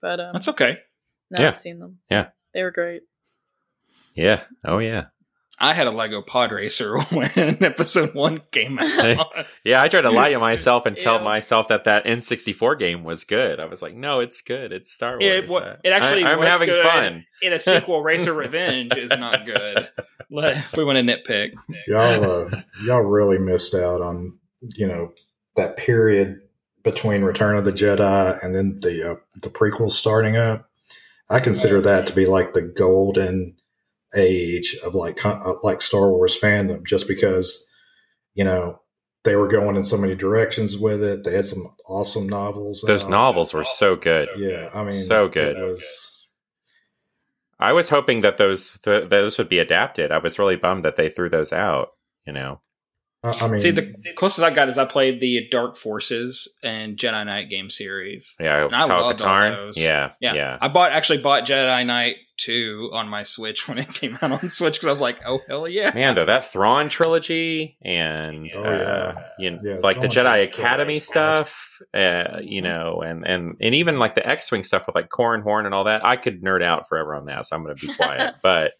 But 0.01 0.19
um, 0.19 0.29
That's 0.33 0.47
okay. 0.49 0.79
now 1.29 1.41
Yeah. 1.41 1.47
I've 1.49 1.57
seen 1.57 1.79
them. 1.79 1.99
Yeah. 2.09 2.27
they 2.53 2.63
were 2.63 2.71
great. 2.71 3.03
Yeah. 4.15 4.43
Oh 4.65 4.79
yeah. 4.79 5.05
I 5.61 5.73
had 5.73 5.85
a 5.87 5.91
Lego 5.91 6.21
Pod 6.23 6.51
Racer 6.51 6.99
when 7.11 7.63
episode 7.63 8.13
one 8.15 8.41
came 8.51 8.79
out. 8.81 9.27
Yeah, 9.63 9.81
I 9.81 9.87
tried 9.87 10.01
to 10.01 10.09
lie 10.11 10.31
to 10.31 10.39
myself 10.39 10.85
and 10.85 10.97
tell 10.97 11.19
Ew. 11.19 11.23
myself 11.23 11.67
that 11.67 11.83
that 11.83 12.05
N64 12.05 12.79
game 12.79 13.03
was 13.03 13.23
good. 13.23 13.59
I 13.59 13.65
was 13.65 13.81
like, 13.81 13.93
no, 13.95 14.19
it's 14.21 14.41
good. 14.41 14.71
It's 14.71 14.91
Star 14.91 15.11
Wars. 15.13 15.23
Yeah, 15.23 15.31
it 15.33 15.51
Uh, 15.51 15.75
it 15.83 15.89
actually 15.91 16.23
I, 16.25 16.33
am 16.33 16.39
was 16.39 16.47
having 16.49 16.67
good. 16.67 16.83
fun. 16.85 17.25
In 17.43 17.53
a 17.53 17.59
sequel, 17.59 18.01
Racer 18.03 18.33
Revenge 18.33 18.97
is 18.97 19.11
not 19.11 19.45
good. 19.45 19.87
Let- 20.31 20.57
If 20.57 20.75
we 20.77 20.83
want 20.83 20.97
to 20.97 21.03
nitpick, 21.03 21.51
Y'all, 21.87 22.23
uh, 22.55 22.61
y'all 22.83 23.01
really 23.01 23.37
missed 23.37 23.75
out 23.75 24.01
on 24.01 24.37
you 24.75 24.87
know 24.87 25.13
that 25.55 25.77
period 25.77 26.39
between 26.83 27.21
Return 27.23 27.55
of 27.55 27.65
the 27.65 27.71
Jedi 27.71 28.43
and 28.43 28.55
then 28.55 28.79
the 28.79 29.11
uh, 29.11 29.15
the 29.43 29.49
prequels 29.49 29.91
starting 29.91 30.35
up. 30.37 30.67
I 31.29 31.39
consider 31.39 31.79
that 31.81 32.07
to 32.07 32.13
be 32.15 32.25
like 32.25 32.53
the 32.53 32.61
golden 32.63 33.55
age 34.15 34.75
of 34.83 34.93
like 34.95 35.25
uh, 35.25 35.53
like 35.63 35.81
Star 35.81 36.11
Wars 36.11 36.39
fandom, 36.39 36.85
just 36.85 37.07
because 37.07 37.67
you 38.33 38.43
know 38.43 38.79
they 39.23 39.35
were 39.35 39.47
going 39.47 39.75
in 39.75 39.83
so 39.83 39.97
many 39.97 40.15
directions 40.15 40.77
with 40.77 41.03
it. 41.03 41.23
They 41.23 41.33
had 41.35 41.45
some 41.45 41.75
awesome 41.87 42.27
novels. 42.27 42.83
Those 42.85 43.05
out. 43.05 43.11
novels 43.11 43.53
were 43.53 43.63
so 43.63 43.95
good. 43.95 44.29
yeah, 44.37 44.69
I 44.73 44.83
mean, 44.83 44.93
So 44.93 45.27
good. 45.27 45.57
It 45.57 45.61
was 45.63 46.27
I 47.59 47.73
was 47.73 47.89
hoping 47.89 48.21
that 48.21 48.37
those 48.37 48.77
th- 48.79 49.09
those 49.09 49.37
would 49.37 49.49
be 49.49 49.59
adapted. 49.59 50.11
I 50.11 50.17
was 50.17 50.39
really 50.39 50.55
bummed 50.55 50.83
that 50.85 50.95
they 50.95 51.09
threw 51.09 51.29
those 51.29 51.53
out. 51.53 51.89
You 52.25 52.33
know, 52.33 52.59
I 53.23 53.29
I 53.41 53.47
mean, 53.47 53.61
see 53.61 53.69
the 53.71 53.93
closest 54.15 54.43
I 54.43 54.49
got 54.49 54.69
is 54.69 54.79
I 54.79 54.85
played 54.85 55.19
the 55.21 55.47
Dark 55.51 55.77
Forces 55.77 56.57
and 56.63 56.97
Jedi 56.97 57.25
Knight 57.25 57.49
game 57.49 57.69
series. 57.69 58.35
yeah, 58.39 58.65
And 58.65 58.75
I 58.75 58.87
Kyle 58.87 59.01
loved 59.01 59.21
all 59.21 59.51
those. 59.51 59.77
Yeah, 59.77 60.11
Yeah, 60.19 60.33
yeah, 60.33 60.57
I 60.59 60.67
bought 60.69 60.91
actually 60.91 61.19
bought 61.19 61.45
Jedi 61.45 61.85
Knight 61.85 62.15
two 62.43 62.89
on 62.93 63.07
my 63.07 63.23
Switch 63.23 63.67
when 63.67 63.77
it 63.77 63.93
came 63.93 64.17
out 64.21 64.31
on 64.31 64.49
Switch 64.49 64.75
because 64.75 64.85
I 64.87 64.89
was 64.89 65.01
like, 65.01 65.19
oh 65.25 65.39
hell 65.47 65.67
yeah, 65.67 65.91
Man, 65.93 66.15
though 66.15 66.25
that 66.25 66.45
Thrawn 66.45 66.89
trilogy 66.89 67.77
and 67.81 68.49
Oh, 68.55 68.63
uh, 68.63 69.13
yeah. 69.15 69.23
you 69.39 69.51
know, 69.51 69.57
Yeah, 69.61 69.77
like 69.81 69.99
the 69.99 70.07
Jedi 70.07 70.43
Academy 70.43 70.97
is 70.97 71.07
stuff, 71.07 71.79
uh, 71.93 72.39
you 72.41 72.61
know, 72.61 73.01
and 73.01 73.25
and 73.25 73.55
and 73.61 73.75
even 73.75 73.99
like 73.99 74.15
the 74.15 74.27
X-wing 74.27 74.63
stuff 74.63 74.83
with 74.87 74.95
like 74.95 75.09
Corran 75.09 75.43
Horn 75.43 75.65
and 75.65 75.75
all 75.75 75.83
that. 75.85 76.05
I 76.05 76.15
could 76.15 76.41
nerd 76.41 76.63
out 76.63 76.87
forever 76.87 77.15
on 77.15 77.25
that, 77.25 77.45
so 77.45 77.55
I'm 77.55 77.63
going 77.63 77.75
to 77.75 77.87
be 77.87 77.93
quiet. 77.93 78.35
but 78.41 78.73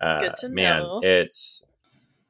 uh, 0.00 0.20
Good 0.20 0.36
to 0.38 0.48
man, 0.48 0.82
know. 0.82 1.00
it's 1.02 1.64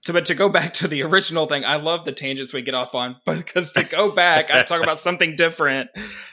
So, 0.02 0.12
but 0.12 0.24
to 0.26 0.34
go 0.34 0.48
back 0.48 0.72
to 0.74 0.88
the 0.88 1.02
original 1.04 1.46
thing, 1.46 1.64
I 1.64 1.76
love 1.76 2.04
the 2.04 2.12
tangents 2.12 2.52
we 2.52 2.62
get 2.62 2.74
off 2.74 2.94
on. 2.94 3.16
But 3.24 3.36
because 3.38 3.72
to 3.72 3.84
go 3.84 4.10
back, 4.10 4.50
I 4.50 4.62
talk 4.62 4.82
about 4.82 4.98
something 4.98 5.36
different. 5.36 5.90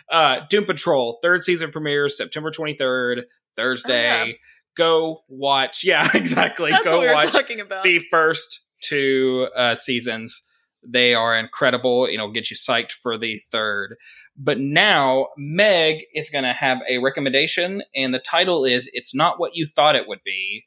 Uh, 0.10 0.40
Doom 0.50 0.66
Patrol 0.66 1.20
third 1.22 1.44
season 1.44 1.72
premieres 1.72 2.18
September 2.18 2.50
twenty 2.50 2.76
third, 2.76 3.26
Thursday. 3.58 4.10
Oh, 4.10 4.26
yeah. 4.26 4.34
Go 4.78 5.24
watch. 5.28 5.84
Yeah, 5.84 6.08
exactly. 6.14 6.72
That's 6.72 6.86
go 6.86 6.98
what 6.98 7.02
we 7.02 7.08
were 7.08 7.14
watch 7.16 7.84
the 7.84 8.02
first 8.12 8.62
two 8.82 9.48
uh, 9.56 9.76
seasons. 9.76 10.42
They 10.88 11.14
are 11.14 11.38
incredible. 11.38 12.10
You 12.10 12.18
know, 12.18 12.32
get 12.32 12.50
you 12.50 12.56
psyched 12.56 12.92
for 12.92 13.18
the 13.18 13.40
third. 13.52 13.96
But 14.38 14.60
now 14.60 15.28
Meg 15.38 16.04
is 16.14 16.30
going 16.30 16.44
to 16.44 16.54
have 16.54 16.80
a 16.88 17.00
recommendation, 17.00 17.82
and 17.96 18.14
the 18.14 18.20
title 18.20 18.64
is 18.64 18.90
"It's 18.94 19.14
Not 19.14 19.40
What 19.40 19.56
You 19.56 19.66
Thought 19.66 19.96
It 19.96 20.08
Would 20.08 20.22
Be" 20.24 20.64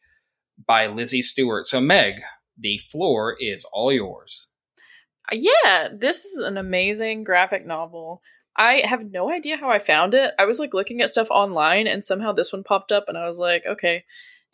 by 0.66 0.86
Lizzy 0.88 1.22
Stewart. 1.22 1.64
So, 1.64 1.80
Meg, 1.80 2.14
the 2.58 2.78
floor 2.78 3.36
is 3.40 3.64
all 3.72 3.92
yours. 3.92 4.48
Yeah, 5.32 5.88
this 5.92 6.24
is 6.24 6.38
an 6.42 6.58
amazing 6.58 7.24
graphic 7.24 7.64
novel. 7.64 8.20
I 8.60 8.82
have 8.84 9.10
no 9.10 9.32
idea 9.32 9.56
how 9.56 9.70
I 9.70 9.78
found 9.78 10.12
it. 10.12 10.34
I 10.38 10.44
was 10.44 10.58
like 10.58 10.74
looking 10.74 11.00
at 11.00 11.08
stuff 11.08 11.28
online 11.30 11.86
and 11.86 12.04
somehow 12.04 12.32
this 12.32 12.52
one 12.52 12.62
popped 12.62 12.92
up 12.92 13.06
and 13.08 13.16
I 13.16 13.26
was 13.26 13.38
like, 13.38 13.64
okay. 13.66 14.04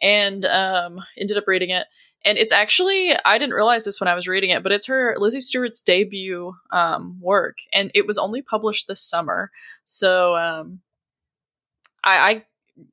And 0.00 0.44
um 0.44 1.00
ended 1.18 1.36
up 1.36 1.48
reading 1.48 1.70
it. 1.70 1.88
And 2.24 2.38
it's 2.38 2.52
actually 2.52 3.16
I 3.24 3.36
didn't 3.38 3.56
realize 3.56 3.84
this 3.84 4.00
when 4.00 4.06
I 4.06 4.14
was 4.14 4.28
reading 4.28 4.50
it, 4.50 4.62
but 4.62 4.70
it's 4.70 4.86
her 4.86 5.16
Lizzy 5.18 5.40
Stewart's 5.40 5.82
debut 5.82 6.54
um 6.70 7.18
work 7.20 7.58
and 7.72 7.90
it 7.94 8.06
was 8.06 8.16
only 8.16 8.42
published 8.42 8.86
this 8.86 9.02
summer. 9.02 9.50
So 9.86 10.36
um 10.36 10.82
I, 12.04 12.30
I 12.30 12.44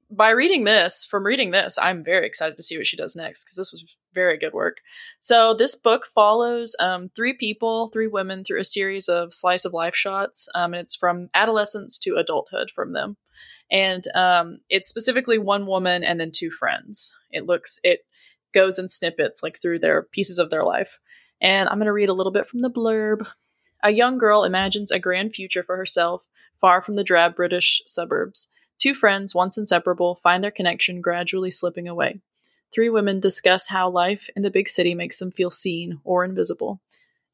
by 0.09 0.31
reading 0.31 0.63
this, 0.63 1.05
from 1.05 1.27
reading 1.27 1.51
this, 1.51 1.77
I'm 1.77 2.03
very 2.03 2.25
excited 2.25 2.57
to 2.57 2.63
see 2.63 2.75
what 2.75 2.87
she 2.87 2.97
does 2.97 3.15
next 3.15 3.43
because 3.43 3.57
this 3.57 3.71
was 3.71 3.85
very 4.13 4.37
good 4.37 4.53
work. 4.53 4.77
So 5.19 5.53
this 5.53 5.75
book 5.75 6.07
follows 6.13 6.75
um, 6.79 7.09
three 7.15 7.33
people, 7.33 7.89
three 7.89 8.07
women, 8.07 8.43
through 8.43 8.59
a 8.59 8.65
series 8.65 9.09
of 9.09 9.33
slice 9.33 9.65
of 9.65 9.73
life 9.73 9.95
shots, 9.95 10.47
um, 10.55 10.73
and 10.73 10.81
it's 10.81 10.95
from 10.95 11.29
adolescence 11.33 11.99
to 11.99 12.15
adulthood 12.15 12.71
from 12.71 12.93
them. 12.93 13.17
And 13.71 14.03
um, 14.15 14.59
it's 14.69 14.89
specifically 14.89 15.37
one 15.37 15.65
woman 15.65 16.03
and 16.03 16.19
then 16.19 16.31
two 16.31 16.51
friends. 16.51 17.17
It 17.31 17.45
looks 17.45 17.79
it 17.83 18.05
goes 18.53 18.77
in 18.77 18.89
snippets 18.89 19.41
like 19.41 19.59
through 19.59 19.79
their 19.79 20.03
pieces 20.03 20.39
of 20.39 20.49
their 20.49 20.63
life. 20.63 20.99
And 21.41 21.67
I'm 21.67 21.77
going 21.77 21.87
to 21.87 21.93
read 21.93 22.09
a 22.09 22.13
little 22.13 22.31
bit 22.31 22.47
from 22.47 22.61
the 22.61 22.69
blurb. 22.69 23.25
A 23.83 23.91
young 23.91 24.17
girl 24.17 24.43
imagines 24.43 24.91
a 24.91 24.99
grand 24.99 25.33
future 25.33 25.63
for 25.63 25.75
herself, 25.75 26.23
far 26.61 26.81
from 26.81 26.95
the 26.95 27.03
drab 27.03 27.35
British 27.35 27.81
suburbs. 27.85 28.49
Two 28.77 28.93
friends, 28.93 29.35
once 29.35 29.57
inseparable, 29.57 30.15
find 30.15 30.43
their 30.43 30.51
connection 30.51 31.01
gradually 31.01 31.51
slipping 31.51 31.87
away. 31.87 32.21
Three 32.73 32.89
women 32.89 33.19
discuss 33.19 33.67
how 33.67 33.89
life 33.89 34.29
in 34.35 34.41
the 34.41 34.49
big 34.49 34.67
city 34.67 34.95
makes 34.95 35.19
them 35.19 35.31
feel 35.31 35.51
seen 35.51 35.99
or 36.03 36.25
invisible. 36.25 36.81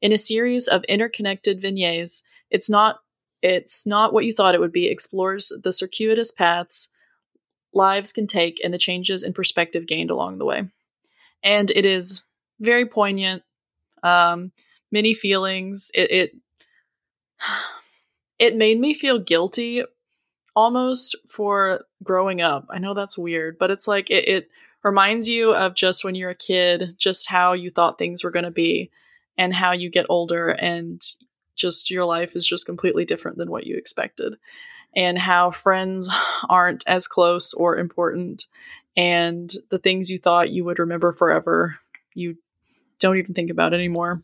In 0.02 0.12
a 0.12 0.18
series 0.18 0.68
of 0.68 0.84
interconnected 0.84 1.60
vignettes, 1.60 2.22
it's 2.50 2.68
not 2.68 3.00
it's 3.42 3.86
not 3.86 4.12
what 4.12 4.26
you 4.26 4.34
thought 4.34 4.54
it 4.54 4.60
would 4.60 4.72
be. 4.72 4.86
Explores 4.86 5.52
the 5.62 5.72
circuitous 5.72 6.30
paths 6.30 6.90
lives 7.72 8.12
can 8.12 8.26
take 8.26 8.60
and 8.62 8.74
the 8.74 8.78
changes 8.78 9.22
in 9.22 9.32
perspective 9.32 9.86
gained 9.86 10.10
along 10.10 10.38
the 10.38 10.44
way. 10.44 10.68
And 11.42 11.70
it 11.70 11.86
is 11.86 12.22
very 12.58 12.84
poignant. 12.84 13.42
Um, 14.02 14.52
many 14.90 15.14
feelings. 15.14 15.90
It 15.94 16.10
it 16.10 16.36
it 18.38 18.56
made 18.56 18.78
me 18.78 18.94
feel 18.94 19.18
guilty 19.18 19.84
almost 20.56 21.16
for 21.28 21.84
growing 22.02 22.40
up. 22.42 22.66
I 22.70 22.78
know 22.78 22.94
that's 22.94 23.16
weird, 23.16 23.58
but 23.58 23.70
it's 23.70 23.86
like 23.88 24.10
it, 24.10 24.28
it 24.28 24.50
reminds 24.82 25.28
you 25.28 25.54
of 25.54 25.74
just 25.74 26.04
when 26.04 26.14
you're 26.14 26.30
a 26.30 26.34
kid, 26.34 26.94
just 26.98 27.28
how 27.28 27.52
you 27.52 27.70
thought 27.70 27.98
things 27.98 28.24
were 28.24 28.30
going 28.30 28.44
to 28.44 28.50
be, 28.50 28.90
and 29.38 29.54
how 29.54 29.72
you 29.72 29.90
get 29.90 30.06
older 30.08 30.48
and 30.50 31.02
just 31.56 31.90
your 31.90 32.04
life 32.04 32.34
is 32.36 32.46
just 32.46 32.64
completely 32.66 33.04
different 33.04 33.36
than 33.36 33.50
what 33.50 33.66
you 33.66 33.76
expected, 33.76 34.34
and 34.96 35.18
how 35.18 35.50
friends 35.50 36.10
aren't 36.48 36.84
as 36.86 37.06
close 37.06 37.52
or 37.54 37.76
important, 37.76 38.46
and 38.96 39.52
the 39.70 39.78
things 39.78 40.10
you 40.10 40.18
thought 40.18 40.50
you 40.50 40.64
would 40.64 40.78
remember 40.78 41.12
forever, 41.12 41.76
you 42.14 42.36
don't 42.98 43.16
even 43.18 43.34
think 43.34 43.50
about 43.50 43.72
anymore. 43.72 44.22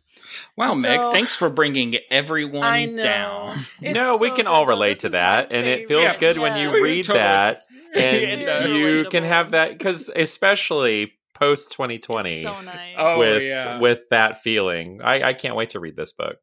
Wow, 0.57 0.75
So- 0.75 0.89
Meg, 0.89 1.13
thanks 1.13 1.35
for 1.37 1.49
bringing 1.49 1.97
everyone 2.11 2.97
down. 2.97 3.59
It's 3.81 3.95
no, 3.95 4.19
we 4.21 4.31
can 4.33 4.47
all 4.47 4.67
relate 4.67 4.99
to 5.01 5.11
that, 5.11 5.49
and 5.51 5.67
it 5.67 5.89
feels 5.89 6.13
favorite. 6.15 6.21
good 6.21 6.39
when 6.39 6.57
Yeah. 6.57 6.63
you 6.73 6.83
read 6.85 7.05
Totally. 7.05 7.23
that, 7.25 7.65
and 8.03 8.43
It 8.43 8.47
does. 8.47 8.71
you 8.71 9.07
can 9.11 9.25
have 9.25 9.53
that 9.53 9.71
because 9.71 10.11
especially 10.15 11.13
post 11.35 11.71
2020 11.73 12.43
so 12.43 12.61
nice. 12.63 12.95
Oh, 12.99 13.19
with 13.19 13.43
yeah. 13.43 13.79
with 13.79 14.09
that 14.11 14.43
feeling. 14.43 15.01
I, 15.03 15.29
I 15.29 15.35
can't 15.35 15.57
wait 15.57 15.71
to 15.71 15.81
read 15.81 15.97
this 15.97 16.13
book. 16.13 16.37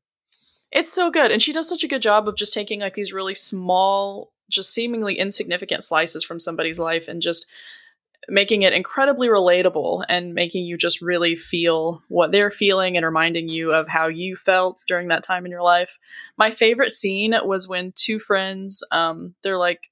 It's 0.72 0.93
so 0.93 1.12
good. 1.12 1.32
And 1.32 1.41
she 1.41 1.54
does 1.54 1.70
such 1.70 1.84
a 1.84 1.88
good 1.88 2.01
job 2.01 2.28
of 2.28 2.36
just 2.36 2.54
taking 2.54 2.80
like 2.80 2.95
these 2.95 3.14
really 3.14 3.36
small, 3.36 4.32
just 4.49 4.72
seemingly 4.72 5.18
insignificant 5.20 5.84
slices 5.84 6.24
from 6.24 6.39
somebody's 6.39 6.80
life 6.80 7.08
and 7.08 7.22
just 7.22 7.45
making 8.28 8.62
it 8.62 8.74
incredibly 8.74 9.28
relatable 9.28 10.04
and 10.08 10.34
making 10.34 10.66
you 10.66 10.78
just 10.78 11.01
really 11.01 11.36
feel 11.36 12.01
what 12.08 12.32
they're 12.32 12.51
feeling 12.51 12.95
and 12.95 13.06
reminding 13.06 13.49
you 13.49 13.72
of 13.72 13.88
how 13.88 14.08
you 14.08 14.36
felt 14.36 14.82
during 14.88 15.10
that 15.10 15.24
time 15.24 15.45
in 15.45 15.51
your 15.51 15.62
life. 15.62 15.97
My 16.38 16.51
favorite 16.51 16.91
scene 16.91 17.36
was 17.43 17.68
when 17.68 17.91
two 17.95 18.20
friends, 18.20 18.84
um, 18.91 19.36
they're 19.43 19.58
like, 19.58 19.89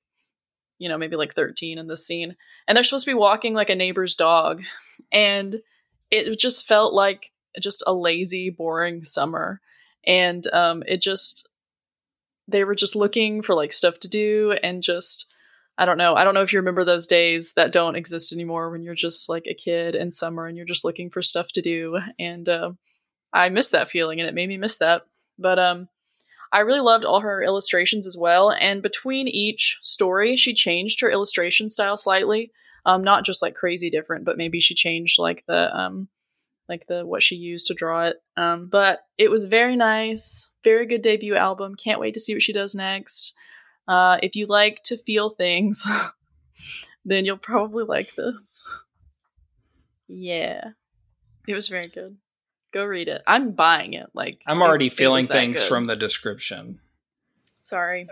you 0.81 0.89
know, 0.89 0.97
maybe 0.97 1.15
like 1.15 1.33
13 1.33 1.77
in 1.77 1.87
this 1.87 2.05
scene, 2.05 2.35
and 2.67 2.75
they're 2.75 2.83
supposed 2.83 3.05
to 3.05 3.11
be 3.11 3.15
walking 3.15 3.53
like 3.53 3.69
a 3.69 3.75
neighbor's 3.75 4.15
dog. 4.15 4.63
And 5.11 5.61
it 6.09 6.39
just 6.39 6.67
felt 6.67 6.93
like 6.93 7.31
just 7.59 7.83
a 7.87 7.93
lazy, 7.93 8.49
boring 8.49 9.03
summer 9.03 9.61
and 10.05 10.47
um 10.53 10.83
it 10.87 11.01
just 11.01 11.47
they 12.47 12.63
were 12.63 12.75
just 12.75 12.95
looking 12.95 13.41
for 13.41 13.55
like 13.55 13.71
stuff 13.71 13.99
to 13.99 14.07
do 14.07 14.55
and 14.63 14.83
just 14.83 15.31
i 15.77 15.85
don't 15.85 15.97
know 15.97 16.15
i 16.15 16.23
don't 16.23 16.33
know 16.33 16.41
if 16.41 16.51
you 16.51 16.59
remember 16.59 16.83
those 16.83 17.07
days 17.07 17.53
that 17.53 17.71
don't 17.71 17.95
exist 17.95 18.33
anymore 18.33 18.69
when 18.69 18.81
you're 18.81 18.95
just 18.95 19.29
like 19.29 19.45
a 19.47 19.53
kid 19.53 19.95
in 19.95 20.11
summer 20.11 20.47
and 20.47 20.57
you're 20.57 20.65
just 20.65 20.85
looking 20.85 21.09
for 21.09 21.21
stuff 21.21 21.47
to 21.49 21.61
do 21.61 21.99
and 22.19 22.49
uh, 22.49 22.71
i 23.33 23.49
miss 23.49 23.69
that 23.69 23.89
feeling 23.89 24.19
and 24.19 24.27
it 24.27 24.35
made 24.35 24.49
me 24.49 24.57
miss 24.57 24.77
that 24.77 25.05
but 25.37 25.59
um 25.59 25.87
i 26.51 26.59
really 26.59 26.79
loved 26.79 27.05
all 27.05 27.21
her 27.21 27.43
illustrations 27.43 28.05
as 28.05 28.17
well 28.19 28.51
and 28.51 28.81
between 28.81 29.27
each 29.27 29.79
story 29.81 30.35
she 30.35 30.53
changed 30.53 31.01
her 31.01 31.11
illustration 31.11 31.69
style 31.69 31.97
slightly 31.97 32.51
um 32.85 33.03
not 33.03 33.25
just 33.25 33.41
like 33.41 33.55
crazy 33.55 33.89
different 33.89 34.25
but 34.25 34.37
maybe 34.37 34.59
she 34.59 34.73
changed 34.73 35.19
like 35.19 35.43
the 35.47 35.75
um 35.75 36.07
like 36.71 36.87
the 36.87 37.05
what 37.05 37.21
she 37.21 37.35
used 37.35 37.67
to 37.67 37.73
draw 37.73 38.05
it. 38.05 38.23
Um, 38.37 38.67
but 38.67 39.01
it 39.17 39.29
was 39.29 39.43
very 39.43 39.75
nice, 39.75 40.49
very 40.63 40.87
good 40.87 41.01
debut 41.01 41.35
album. 41.35 41.75
Can't 41.75 41.99
wait 41.99 42.13
to 42.13 42.19
see 42.19 42.33
what 42.33 42.41
she 42.41 42.53
does 42.53 42.73
next. 42.73 43.33
Uh, 43.87 44.17
if 44.23 44.35
you 44.35 44.45
like 44.47 44.81
to 44.83 44.97
feel 44.97 45.29
things, 45.29 45.85
then 47.05 47.25
you'll 47.25 47.37
probably 47.37 47.83
like 47.83 48.15
this. 48.15 48.73
Yeah, 50.07 50.69
it 51.45 51.53
was 51.53 51.67
very 51.67 51.87
good. 51.87 52.17
Go 52.71 52.85
read 52.85 53.07
it. 53.07 53.21
I'm 53.27 53.51
buying 53.51 53.93
it. 53.93 54.09
Like 54.13 54.41
I'm 54.47 54.61
already 54.61 54.85
it- 54.87 54.93
it 54.93 54.95
feeling 54.95 55.23
was 55.23 55.27
that 55.27 55.33
things 55.33 55.59
good. 55.61 55.67
from 55.69 55.85
the 55.85 55.95
description. 55.95 56.79
Sorry. 57.63 58.05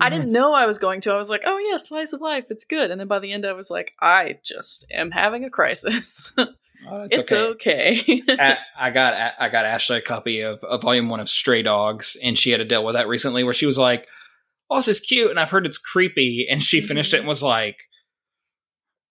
I 0.00 0.08
didn't 0.08 0.32
know 0.32 0.54
I 0.54 0.66
was 0.66 0.78
going 0.78 1.02
to. 1.02 1.12
I 1.12 1.16
was 1.16 1.28
like, 1.28 1.42
oh 1.44 1.58
yeah, 1.58 1.76
slice 1.76 2.12
of 2.12 2.20
life, 2.20 2.46
it's 2.50 2.64
good. 2.64 2.90
And 2.90 2.98
then 2.98 3.08
by 3.08 3.18
the 3.18 3.32
end, 3.32 3.44
I 3.44 3.52
was 3.52 3.70
like, 3.70 3.92
I 4.00 4.38
just 4.42 4.86
am 4.90 5.10
having 5.10 5.44
a 5.44 5.50
crisis. 5.50 6.34
Oh, 6.88 7.00
that's 7.10 7.18
it's 7.18 7.32
okay. 7.32 8.22
A- 8.28 8.58
I 8.78 8.90
got 8.90 9.32
I 9.40 9.48
got 9.48 9.64
Ashley 9.64 9.96
a 9.96 10.02
copy 10.02 10.42
of, 10.42 10.62
of 10.62 10.82
Volume 10.82 11.08
One 11.08 11.20
of 11.20 11.28
Stray 11.28 11.62
Dogs, 11.62 12.16
and 12.22 12.38
she 12.38 12.50
had 12.50 12.58
to 12.58 12.64
deal 12.64 12.84
with 12.84 12.94
that 12.94 13.08
recently, 13.08 13.42
where 13.44 13.54
she 13.54 13.66
was 13.66 13.78
like, 13.78 14.06
"Oh, 14.70 14.76
this 14.76 14.88
is 14.88 15.00
cute," 15.00 15.30
and 15.30 15.40
I've 15.40 15.50
heard 15.50 15.66
it's 15.66 15.78
creepy, 15.78 16.46
and 16.48 16.62
she 16.62 16.78
mm-hmm. 16.78 16.86
finished 16.86 17.14
it 17.14 17.18
and 17.18 17.26
was 17.26 17.42
like, 17.42 17.78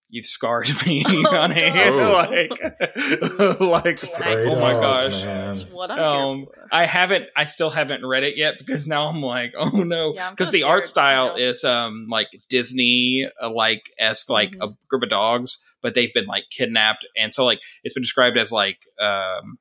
"You've 0.08 0.26
scarred 0.26 0.68
me, 0.86 1.02
Oh, 1.08 1.22
honey." 1.30 1.70
God. 1.72 2.30
like, 2.30 3.60
like, 3.60 3.98
Stray 3.98 4.42
oh 4.46 4.60
my 4.62 4.72
Dogs, 4.72 5.14
gosh. 5.14 5.22
man. 5.24 5.46
That's 5.46 5.70
what 5.70 5.90
I'm 5.92 5.98
Um. 6.00 6.46
I 6.72 6.84
haven't. 6.86 7.26
I 7.36 7.44
still 7.44 7.70
haven't 7.70 8.04
read 8.04 8.24
it 8.24 8.36
yet 8.36 8.54
because 8.58 8.86
now 8.88 9.08
I'm 9.08 9.22
like, 9.22 9.52
oh 9.56 9.82
no, 9.84 10.12
because 10.12 10.50
kinda 10.50 10.50
the 10.52 10.62
art 10.64 10.86
style 10.86 11.38
you 11.38 11.44
know? 11.44 11.50
is 11.50 11.64
um 11.64 12.06
like 12.08 12.28
Disney 12.48 13.28
uh, 13.42 13.50
like 13.50 13.82
esque 13.98 14.28
like 14.30 14.52
Mhm. 14.52 14.70
a 14.70 14.76
group 14.88 15.02
of 15.04 15.10
dogs, 15.10 15.58
but 15.82 15.94
they've 15.94 16.12
been 16.12 16.26
like 16.26 16.44
kidnapped, 16.50 17.06
and 17.16 17.32
so 17.34 17.44
like 17.44 17.60
it's 17.84 17.94
been 17.94 18.02
described 18.02 18.36
as 18.38 18.50
like 18.52 18.78
um. 19.00 19.58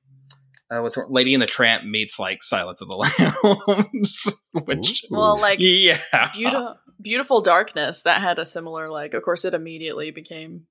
Uh, 0.69 0.81
what's 0.81 0.95
her- 0.95 1.07
Lady 1.09 1.33
and 1.33 1.41
the 1.41 1.47
Tramp 1.47 1.83
meets 1.83 2.19
like 2.19 2.41
Silence 2.41 2.81
of 2.81 2.87
the 2.87 2.95
Lambs, 3.93 4.33
which 4.65 5.03
Ooh. 5.05 5.15
Well, 5.15 5.39
like 5.39 5.59
yeah, 5.59 5.99
beautiful, 6.33 6.77
beautiful 6.99 7.41
darkness 7.41 8.03
that 8.03 8.21
had 8.21 8.39
a 8.39 8.45
similar 8.45 8.89
like. 8.89 9.13
Of 9.13 9.23
course, 9.23 9.45
it 9.45 9.53
immediately 9.53 10.11
became. 10.11 10.65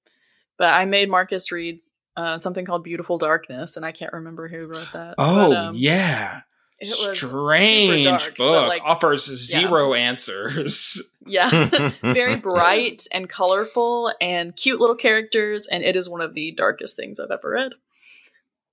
But 0.58 0.74
I 0.74 0.84
made 0.84 1.10
Marcus 1.10 1.50
read 1.52 1.80
uh, 2.16 2.38
something 2.38 2.64
called 2.64 2.84
Beautiful 2.84 3.18
Darkness, 3.18 3.76
and 3.76 3.84
I 3.84 3.92
can't 3.92 4.12
remember 4.12 4.48
who 4.48 4.66
wrote 4.66 4.88
that. 4.92 5.14
Oh 5.18 5.50
but, 5.50 5.56
um, 5.56 5.74
yeah, 5.76 6.40
it 6.80 6.88
was 6.88 7.20
super 7.20 7.44
strange 7.44 8.04
dark, 8.04 8.22
but, 8.22 8.36
book 8.36 8.68
like, 8.68 8.82
offers 8.84 9.24
zero 9.24 9.94
answers. 9.94 11.02
yeah, 11.26 11.70
very 12.02 12.36
bright 12.36 13.02
and 13.12 13.28
colorful 13.28 14.12
and 14.20 14.54
cute 14.56 14.80
little 14.80 14.96
characters, 14.96 15.66
and 15.66 15.82
it 15.82 15.96
is 15.96 16.08
one 16.08 16.20
of 16.20 16.34
the 16.34 16.52
darkest 16.52 16.96
things 16.96 17.20
I've 17.20 17.30
ever 17.30 17.50
read. 17.50 17.72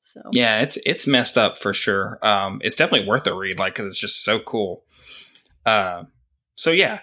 So 0.01 0.21
Yeah, 0.33 0.61
it's 0.61 0.77
it's 0.85 1.07
messed 1.07 1.37
up 1.37 1.57
for 1.57 1.73
sure. 1.73 2.19
Um, 2.25 2.59
it's 2.63 2.75
definitely 2.75 3.07
worth 3.07 3.25
a 3.27 3.33
read, 3.33 3.59
like 3.59 3.75
because 3.75 3.87
it's 3.87 3.99
just 3.99 4.23
so 4.23 4.39
cool. 4.39 4.83
Uh, 5.65 6.03
so 6.55 6.71
yeah, 6.71 6.99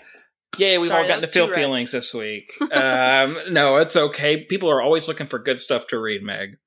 yeah, 0.56 0.78
We've 0.78 0.86
Sorry, 0.86 1.02
all 1.02 1.08
gotten 1.08 1.16
was 1.16 1.28
to 1.28 1.32
feel 1.32 1.52
feelings 1.54 1.92
this 1.92 2.14
week. 2.14 2.52
um, 2.72 3.38
no, 3.50 3.76
it's 3.76 3.96
okay. 3.96 4.44
People 4.44 4.70
are 4.70 4.80
always 4.80 5.06
looking 5.06 5.26
for 5.26 5.38
good 5.38 5.58
stuff 5.60 5.86
to 5.88 5.98
read, 5.98 6.22
Meg. 6.22 6.58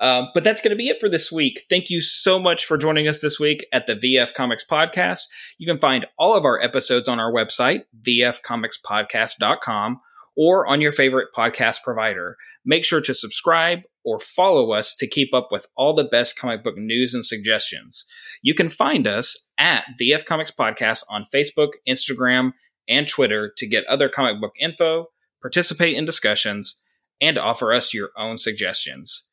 Um, 0.00 0.28
but 0.32 0.42
that's 0.44 0.62
going 0.62 0.70
to 0.70 0.76
be 0.76 0.88
it 0.88 0.98
for 0.98 1.08
this 1.08 1.30
week. 1.30 1.66
Thank 1.68 1.90
you 1.90 2.00
so 2.00 2.38
much 2.38 2.64
for 2.64 2.78
joining 2.78 3.06
us 3.06 3.20
this 3.20 3.38
week 3.38 3.66
at 3.72 3.86
the 3.86 3.94
VF 3.94 4.32
Comics 4.32 4.64
Podcast. 4.64 5.24
You 5.58 5.66
can 5.66 5.78
find 5.78 6.06
all 6.18 6.34
of 6.34 6.46
our 6.46 6.60
episodes 6.60 7.06
on 7.06 7.20
our 7.20 7.30
website, 7.30 7.84
vfcomicspodcast.com, 8.02 10.00
or 10.36 10.66
on 10.66 10.80
your 10.80 10.92
favorite 10.92 11.28
podcast 11.36 11.82
provider. 11.84 12.36
Make 12.64 12.84
sure 12.84 13.00
to 13.00 13.14
subscribe 13.14 13.80
or 14.04 14.18
follow 14.18 14.72
us 14.72 14.94
to 14.96 15.06
keep 15.06 15.34
up 15.34 15.48
with 15.50 15.66
all 15.76 15.94
the 15.94 16.04
best 16.04 16.38
comic 16.38 16.64
book 16.64 16.76
news 16.76 17.14
and 17.14 17.24
suggestions. 17.24 18.04
You 18.42 18.54
can 18.54 18.68
find 18.68 19.06
us 19.06 19.36
at 19.58 19.84
VF 20.00 20.24
Comics 20.24 20.50
Podcast 20.50 21.04
on 21.10 21.26
Facebook, 21.34 21.70
Instagram, 21.88 22.52
and 22.88 23.06
Twitter 23.06 23.52
to 23.56 23.66
get 23.66 23.84
other 23.86 24.08
comic 24.08 24.40
book 24.40 24.52
info, 24.58 25.06
participate 25.42 25.96
in 25.96 26.04
discussions, 26.04 26.80
and 27.20 27.38
offer 27.38 27.72
us 27.72 27.92
your 27.92 28.10
own 28.16 28.38
suggestions. 28.38 29.28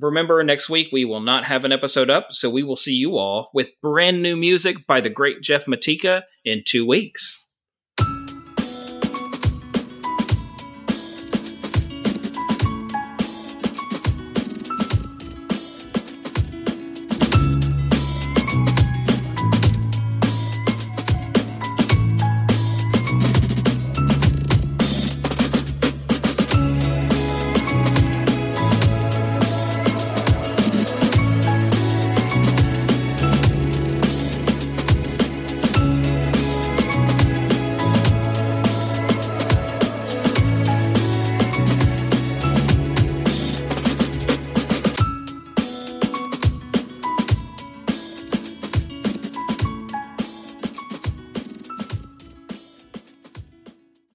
Remember, 0.00 0.42
next 0.42 0.70
week 0.70 0.88
we 0.92 1.04
will 1.04 1.20
not 1.20 1.44
have 1.44 1.64
an 1.64 1.72
episode 1.72 2.08
up, 2.08 2.28
so 2.30 2.48
we 2.48 2.62
will 2.62 2.76
see 2.76 2.94
you 2.94 3.18
all 3.18 3.50
with 3.52 3.68
brand 3.82 4.22
new 4.22 4.34
music 4.34 4.86
by 4.86 5.02
the 5.02 5.10
great 5.10 5.42
Jeff 5.42 5.66
Matika 5.66 6.22
in 6.44 6.62
two 6.66 6.86
weeks. 6.86 7.43